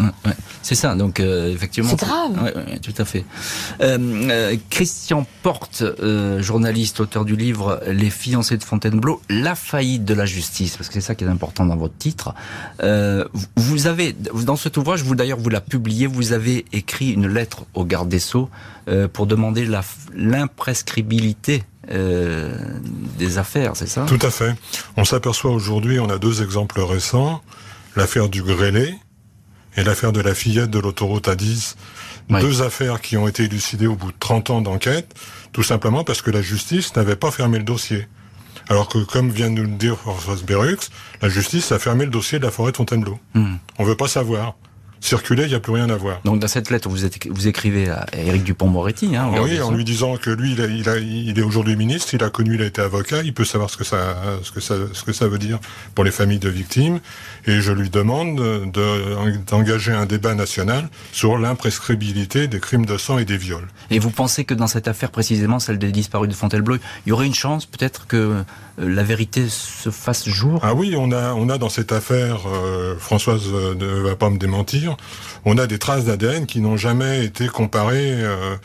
C'est 0.62 0.74
ça, 0.74 0.94
donc 0.94 1.20
euh, 1.20 1.52
effectivement. 1.52 1.90
C'est 1.90 2.00
grave. 2.00 2.52
tout 2.82 2.94
à 2.98 3.04
fait. 3.04 3.24
Christian 4.70 5.26
Porte, 5.42 5.84
journaliste, 6.38 7.00
auteur 7.00 7.24
du 7.24 7.36
livre 7.36 7.80
Les 7.86 8.10
fiancés 8.10 8.56
de 8.56 8.64
Fontainebleau, 8.64 9.20
la 9.28 9.54
faillite 9.54 10.04
de 10.04 10.14
la 10.14 10.26
justice, 10.26 10.76
parce 10.76 10.88
que 10.88 10.94
c'est 10.94 11.00
ça 11.00 11.14
qui 11.14 11.24
est 11.24 11.28
important 11.28 11.66
dans 11.66 11.76
votre 11.76 11.96
titre. 11.96 12.34
Euh, 12.82 13.24
vous 13.56 13.86
avez, 13.86 14.12
dans 14.12 14.56
cet 14.56 14.76
ouvrage, 14.76 15.02
vous 15.02 15.14
d'ailleurs, 15.14 15.38
vous 15.38 15.50
l'a 15.50 15.60
publié, 15.60 16.06
vous 16.06 16.32
avez 16.32 16.64
écrit 16.72 17.10
une 17.12 17.28
lettre 17.28 17.64
au 17.74 17.84
garde 17.84 18.08
des 18.08 18.18
Sceaux 18.18 18.48
euh, 18.88 19.08
pour 19.08 19.26
demander 19.26 19.68
l'imprescribilité 20.14 21.62
euh, 21.90 22.54
des 23.18 23.38
affaires, 23.38 23.72
c'est 23.74 23.88
ça? 23.88 24.06
Tout 24.06 24.18
à 24.22 24.30
fait. 24.30 24.54
On 24.96 25.04
s'aperçoit 25.04 25.50
aujourd'hui, 25.50 25.98
on 26.00 26.08
a 26.08 26.18
deux 26.18 26.42
exemples 26.42 26.80
récents, 26.80 27.42
l'affaire 27.96 28.28
du 28.28 28.42
grêlé 28.42 28.94
et 29.76 29.84
l'affaire 29.84 30.12
de 30.12 30.20
la 30.20 30.34
fillette 30.34 30.70
de 30.70 30.78
l'autoroute 30.78 31.28
A10. 31.28 31.74
Deux 32.30 32.62
affaires 32.62 33.00
qui 33.00 33.16
ont 33.16 33.28
été 33.28 33.44
élucidées 33.44 33.86
au 33.86 33.96
bout 33.96 34.10
de 34.10 34.16
30 34.18 34.50
ans 34.50 34.60
d'enquête, 34.62 35.14
tout 35.52 35.62
simplement 35.62 36.04
parce 36.04 36.22
que 36.22 36.30
la 36.30 36.40
justice 36.40 36.96
n'avait 36.96 37.16
pas 37.16 37.30
fermé 37.30 37.58
le 37.58 37.64
dossier. 37.64 38.08
Alors 38.68 38.88
que, 38.88 38.98
comme 38.98 39.30
vient 39.30 39.50
de 39.50 39.56
nous 39.56 39.64
le 39.64 39.76
dire 39.76 39.98
Françoise 39.98 40.42
Berux, 40.42 40.78
la 41.20 41.28
justice 41.28 41.70
a 41.70 41.78
fermé 41.78 42.06
le 42.06 42.10
dossier 42.10 42.38
de 42.38 42.44
la 42.44 42.50
forêt 42.50 42.72
de 42.72 42.78
Fontainebleau. 42.78 43.18
Hmm. 43.34 43.56
On 43.78 43.84
veut 43.84 43.96
pas 43.96 44.08
savoir 44.08 44.54
circuler, 45.04 45.44
il 45.44 45.48
n'y 45.50 45.54
a 45.54 45.60
plus 45.60 45.72
rien 45.72 45.90
à 45.90 45.96
voir. 45.96 46.20
Donc 46.24 46.40
dans 46.40 46.48
cette 46.48 46.70
lettre, 46.70 46.88
vous, 46.88 47.04
êtes, 47.04 47.26
vous 47.28 47.46
écrivez 47.46 47.90
à 47.90 48.06
Éric 48.16 48.42
Dupont-Moretti. 48.42 49.16
Hein, 49.16 49.30
oui, 49.42 49.60
en 49.60 49.70
lui 49.70 49.84
disant 49.84 50.16
que 50.16 50.30
lui, 50.30 50.52
il, 50.52 50.88
a, 50.88 50.96
il, 50.96 51.38
est 51.38 51.42
aujourd'hui 51.42 51.76
ministre, 51.76 52.14
il 52.14 52.24
a 52.24 52.30
connu, 52.30 52.54
il 52.54 52.62
a 52.62 52.66
été 52.66 52.80
avocat, 52.80 53.22
il 53.22 53.34
peut 53.34 53.44
savoir 53.44 53.68
ce 53.68 53.76
que 53.76 53.84
ça, 53.84 54.16
ce 54.42 54.50
que 54.50 54.60
ça, 54.60 54.74
ce 54.92 55.02
que 55.02 55.12
ça 55.12 55.28
veut 55.28 55.38
dire 55.38 55.58
pour 55.94 56.04
les 56.04 56.10
familles 56.10 56.38
de 56.38 56.48
victimes. 56.48 57.00
Et 57.46 57.60
je 57.60 57.72
lui 57.72 57.90
demande 57.90 58.40
d'engager 59.46 59.92
un 59.92 60.06
débat 60.06 60.34
national 60.34 60.88
sur 61.12 61.38
l'imprescriptibilité 61.38 62.48
des 62.48 62.60
crimes 62.60 62.86
de 62.86 62.96
sang 62.96 63.18
et 63.18 63.24
des 63.24 63.36
viols. 63.36 63.68
Et 63.90 63.98
vous 63.98 64.10
pensez 64.10 64.44
que 64.44 64.54
dans 64.54 64.66
cette 64.66 64.88
affaire 64.88 65.10
précisément, 65.10 65.58
celle 65.58 65.78
des 65.78 65.92
disparus 65.92 66.28
de 66.28 66.34
Fontainebleau, 66.34 66.76
il 67.06 67.10
y 67.10 67.12
aurait 67.12 67.26
une 67.26 67.34
chance 67.34 67.66
peut-être 67.66 68.06
que 68.06 68.16
euh, 68.16 68.42
la 68.78 69.02
vérité 69.02 69.48
se 69.48 69.90
fasse 69.90 70.28
jour? 70.28 70.60
Ah 70.62 70.74
oui, 70.74 70.94
on 70.96 71.12
a, 71.12 71.32
on 71.34 71.48
a 71.48 71.58
dans 71.58 71.68
cette 71.68 71.92
affaire, 71.92 72.40
euh, 72.46 72.96
Françoise 72.98 73.44
euh, 73.52 73.74
ne 73.74 73.86
va 74.02 74.16
pas 74.16 74.30
me 74.30 74.38
démentir, 74.38 74.96
on 75.44 75.58
a 75.58 75.66
des 75.66 75.78
traces 75.78 76.04
d'ADN 76.04 76.46
qui 76.46 76.60
n'ont 76.60 76.76
jamais 76.76 77.24
été 77.24 77.46
comparées, 77.46 78.12
euh, 78.12 78.56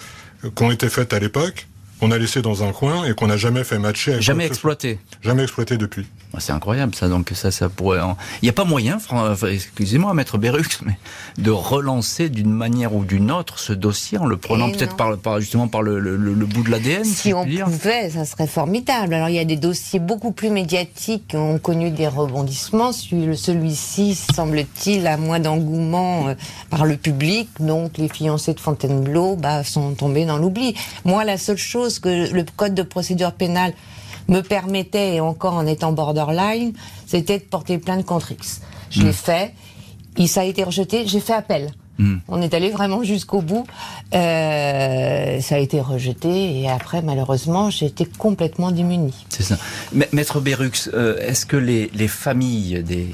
qui 0.55 0.63
ont 0.63 0.71
été 0.71 0.89
faites 0.89 1.13
à 1.13 1.19
l'époque, 1.19 1.67
qu'on 1.99 2.11
a 2.11 2.17
laissé 2.17 2.41
dans 2.41 2.63
un 2.63 2.71
coin 2.71 3.05
et 3.05 3.13
qu'on 3.13 3.27
n'a 3.27 3.37
jamais 3.37 3.63
fait 3.63 3.79
matcher. 3.79 4.21
jamais 4.21 4.45
exploité. 4.45 4.99
Jamais 5.21 5.43
exploité 5.43 5.77
depuis. 5.77 6.05
Ah, 6.33 6.37
c'est 6.39 6.51
incroyable 6.51 6.93
ça. 6.93 7.09
Donc 7.09 7.31
ça, 7.33 7.51
ça 7.51 7.69
pourrait. 7.69 7.99
Il 8.41 8.45
n'y 8.45 8.49
a 8.49 8.53
pas 8.53 8.63
moyen, 8.63 8.99
excusez-moi, 9.51 10.13
maître 10.13 10.37
Berux, 10.37 10.63
mais 10.85 10.97
de 11.37 11.51
relancer 11.51 12.29
d'une 12.29 12.51
manière 12.51 12.93
ou 12.93 13.03
d'une 13.03 13.31
autre 13.31 13.59
ce 13.59 13.73
dossier 13.73 14.17
en 14.17 14.25
le 14.25 14.37
prenant 14.37 14.71
peut-être 14.71 14.95
par, 14.95 15.39
justement 15.39 15.67
par 15.67 15.81
le, 15.81 15.99
bout 16.45 16.63
de 16.63 16.69
l'ADN. 16.69 17.03
Si, 17.03 17.33
on 17.33 17.45
pouvait, 17.45 18.11
ça 18.11 18.25
serait 18.25 18.47
formidable. 18.47 19.13
Alors 19.13 19.29
il 19.29 19.35
y 19.35 19.39
a 19.39 19.45
des 19.45 19.57
dossiers 19.57 19.99
beaucoup 19.99 20.31
plus 20.31 20.51
médiatiques 20.51 21.29
qui 21.29 21.37
ont 21.37 21.57
connu 21.57 21.89
des 21.89 22.07
rebondissements. 22.07 22.91
Celui-ci, 22.91 24.15
semble-t-il, 24.15 25.07
a 25.07 25.17
moins 25.17 25.39
d'engouement 25.39 26.29
euh, 26.29 26.35
par 26.69 26.85
le 26.85 26.95
public. 26.95 27.49
Donc 27.59 27.97
les 27.97 28.07
fiancés 28.07 28.53
de 28.53 28.59
Fontainebleau 28.59 29.35
bah, 29.35 29.63
sont 29.63 29.93
tombés 29.95 30.25
dans 30.25 30.37
l'oubli. 30.37 30.75
Moi, 31.05 31.23
la 31.25 31.37
seule 31.37 31.57
chose 31.57 31.88
que 31.97 32.31
le 32.31 32.45
code 32.55 32.75
de 32.75 32.83
procédure 32.83 33.31
pénale 33.31 33.73
me 34.27 34.41
permettait, 34.41 35.15
et 35.15 35.19
encore 35.19 35.55
en 35.55 35.65
étant 35.65 35.91
borderline, 35.91 36.73
c'était 37.07 37.39
de 37.39 37.43
porter 37.43 37.79
plainte 37.79 38.05
contre 38.05 38.31
X. 38.31 38.61
Je 38.91 39.01
l'ai 39.01 39.09
hmm. 39.09 39.13
fait, 39.13 39.53
il, 40.17 40.27
ça 40.27 40.41
a 40.41 40.43
été 40.43 40.63
rejeté, 40.63 41.07
j'ai 41.07 41.19
fait 41.19 41.33
appel. 41.33 41.71
Hmm. 41.99 42.19
On 42.29 42.41
est 42.41 42.53
allé 42.53 42.69
vraiment 42.69 43.03
jusqu'au 43.03 43.41
bout. 43.41 43.65
Euh, 44.13 45.41
ça 45.41 45.55
a 45.55 45.57
été 45.57 45.81
rejeté 45.81 46.61
et 46.61 46.69
après, 46.69 47.01
malheureusement, 47.01 47.69
j'ai 47.69 47.87
été 47.87 48.05
complètement 48.05 48.71
démunie. 48.71 49.25
C'est 49.27 49.43
ça. 49.43 49.57
Maître 49.91 50.39
Berux, 50.39 50.89
euh, 50.93 51.17
est-ce 51.19 51.45
que 51.45 51.57
les, 51.57 51.89
familles 52.07 52.83
des, 52.83 53.07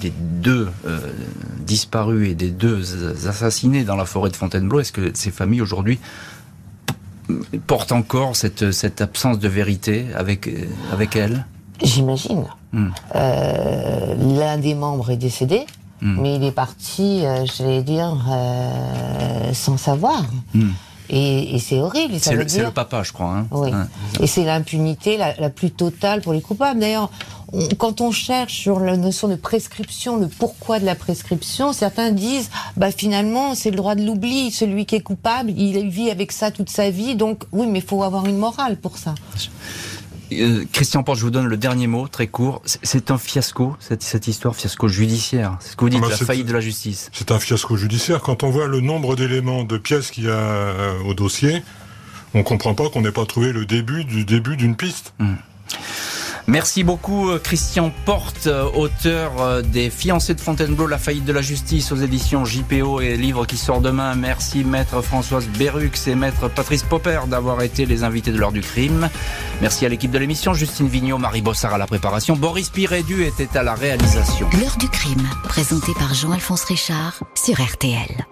des 0.00 0.12
deux 0.16 0.68
euh, 0.86 1.00
disparus 1.66 2.30
et 2.30 2.34
des 2.36 2.50
deux 2.50 3.26
assassinés 3.26 3.82
dans 3.82 3.96
la 3.96 4.04
forêt 4.04 4.30
de 4.30 4.36
Fontainebleau, 4.36 4.78
est-ce 4.78 4.92
que 4.92 5.10
ces 5.14 5.32
familles 5.32 5.60
aujourd'hui 5.60 5.98
porte 7.66 7.92
encore 7.92 8.36
cette, 8.36 8.72
cette 8.72 9.00
absence 9.00 9.38
de 9.38 9.48
vérité 9.48 10.06
avec, 10.14 10.48
avec 10.92 11.16
elle 11.16 11.44
J'imagine. 11.82 12.44
Hmm. 12.72 12.88
Euh, 13.14 14.14
l'un 14.38 14.58
des 14.58 14.74
membres 14.74 15.10
est 15.10 15.16
décédé, 15.16 15.64
hmm. 16.02 16.20
mais 16.20 16.36
il 16.36 16.44
est 16.44 16.52
parti, 16.52 17.24
euh, 17.24 17.46
je 17.46 17.62
vais 17.62 17.82
dire, 17.82 18.16
euh, 18.28 19.52
sans 19.54 19.76
savoir. 19.76 20.24
Hmm. 20.54 20.70
Et, 21.10 21.58
c'est 21.58 21.80
horrible. 21.80 22.14
C'est 22.20 22.34
le, 22.34 22.44
le, 22.44 22.70
papa, 22.70 23.02
je 23.02 23.12
crois. 23.12 23.34
Hein. 23.38 23.46
Oui. 23.50 23.70
et 24.20 24.26
c'est 24.26 24.44
l'impunité 24.44 25.16
la, 25.16 25.34
la, 25.36 25.48
plus 25.48 25.70
totale 25.70 26.20
pour 26.20 26.34
les 26.34 26.42
coupables. 26.42 26.80
D'ailleurs, 26.80 27.10
quand 27.78 28.00
on 28.00 28.10
cherche 28.10 28.54
sur 28.54 28.80
la 28.80 28.96
notion 28.96 29.28
de 29.28 29.36
prescription, 29.36 30.16
le 30.16 30.28
pourquoi 30.28 30.80
de 30.80 30.84
la 30.84 30.94
prescription, 30.94 31.72
certains 31.72 32.10
disent, 32.10 32.50
bah 32.76 32.90
finalement, 32.90 33.54
c'est 33.54 33.70
le 33.70 33.76
droit 33.76 33.94
de 33.94 34.04
l'oubli. 34.04 34.50
Celui 34.50 34.86
qui 34.86 34.96
est 34.96 35.00
coupable, 35.00 35.50
il 35.50 35.88
vit 35.88 36.10
avec 36.10 36.32
ça 36.32 36.50
toute 36.50 36.70
sa 36.70 36.90
vie. 36.90 37.16
Donc 37.16 37.44
oui, 37.52 37.66
mais 37.66 37.78
il 37.78 37.84
faut 37.84 38.02
avoir 38.02 38.26
une 38.26 38.36
morale 38.36 38.76
pour 38.76 38.98
ça. 38.98 39.14
Euh, 40.32 40.64
Christian 40.72 41.02
Porte, 41.02 41.18
je 41.18 41.24
vous 41.24 41.30
donne 41.30 41.46
le 41.46 41.56
dernier 41.56 41.86
mot, 41.86 42.06
très 42.06 42.26
court. 42.26 42.60
C'est 42.64 43.10
un 43.10 43.16
fiasco, 43.16 43.76
cette, 43.80 44.02
cette, 44.02 44.28
histoire, 44.28 44.54
fiasco 44.54 44.86
judiciaire. 44.88 45.56
C'est 45.60 45.70
ce 45.70 45.76
que 45.76 45.84
vous 45.84 45.90
dites, 45.90 46.00
ah 46.02 46.08
bah, 46.08 46.16
la 46.20 46.26
faillite 46.26 46.46
de 46.46 46.52
la 46.52 46.60
justice. 46.60 47.10
C'est 47.12 47.30
un 47.30 47.38
fiasco 47.38 47.76
judiciaire. 47.76 48.20
Quand 48.20 48.42
on 48.42 48.50
voit 48.50 48.66
le 48.66 48.80
nombre 48.80 49.16
d'éléments, 49.16 49.64
de 49.64 49.78
pièces 49.78 50.10
qu'il 50.10 50.24
y 50.24 50.28
a 50.28 50.32
euh, 50.32 51.02
au 51.06 51.14
dossier, 51.14 51.62
on 52.34 52.42
comprend 52.42 52.74
pas 52.74 52.90
qu'on 52.90 53.00
n'ait 53.00 53.12
pas 53.12 53.24
trouvé 53.24 53.52
le 53.52 53.64
début 53.64 54.04
du 54.04 54.26
début 54.26 54.56
d'une 54.56 54.76
piste. 54.76 55.14
Hmm. 55.18 55.36
Merci 56.48 56.82
beaucoup 56.82 57.28
euh, 57.28 57.38
Christian 57.38 57.92
Porte, 58.06 58.46
euh, 58.46 58.64
auteur 58.72 59.38
euh, 59.38 59.60
des 59.60 59.90
Fiancés 59.90 60.32
de 60.32 60.40
Fontainebleau, 60.40 60.86
La 60.86 60.96
faillite 60.96 61.26
de 61.26 61.32
la 61.34 61.42
justice 61.42 61.92
aux 61.92 61.96
éditions 61.96 62.46
JPO 62.46 63.02
et 63.02 63.18
livre 63.18 63.44
qui 63.44 63.58
sort 63.58 63.82
demain. 63.82 64.14
Merci 64.14 64.64
maître 64.64 65.02
Françoise 65.02 65.46
Berux 65.58 65.90
et 66.06 66.14
maître 66.14 66.48
Patrice 66.48 66.84
Popper 66.84 67.20
d'avoir 67.26 67.60
été 67.60 67.84
les 67.84 68.02
invités 68.02 68.32
de 68.32 68.38
l'heure 68.38 68.52
du 68.52 68.62
crime. 68.62 69.10
Merci 69.60 69.84
à 69.84 69.90
l'équipe 69.90 70.10
de 70.10 70.18
l'émission, 70.18 70.54
Justine 70.54 70.88
Vignot, 70.88 71.18
Marie 71.18 71.42
Bossard 71.42 71.74
à 71.74 71.78
la 71.78 71.86
préparation, 71.86 72.34
Boris 72.34 72.70
Pirédu 72.70 73.24
était 73.24 73.54
à 73.58 73.62
la 73.62 73.74
réalisation. 73.74 74.48
L'heure 74.58 74.78
du 74.78 74.88
crime, 74.88 75.28
présenté 75.44 75.92
par 75.98 76.14
Jean-Alphonse 76.14 76.64
Richard 76.64 77.20
sur 77.34 77.60
RTL. 77.62 78.26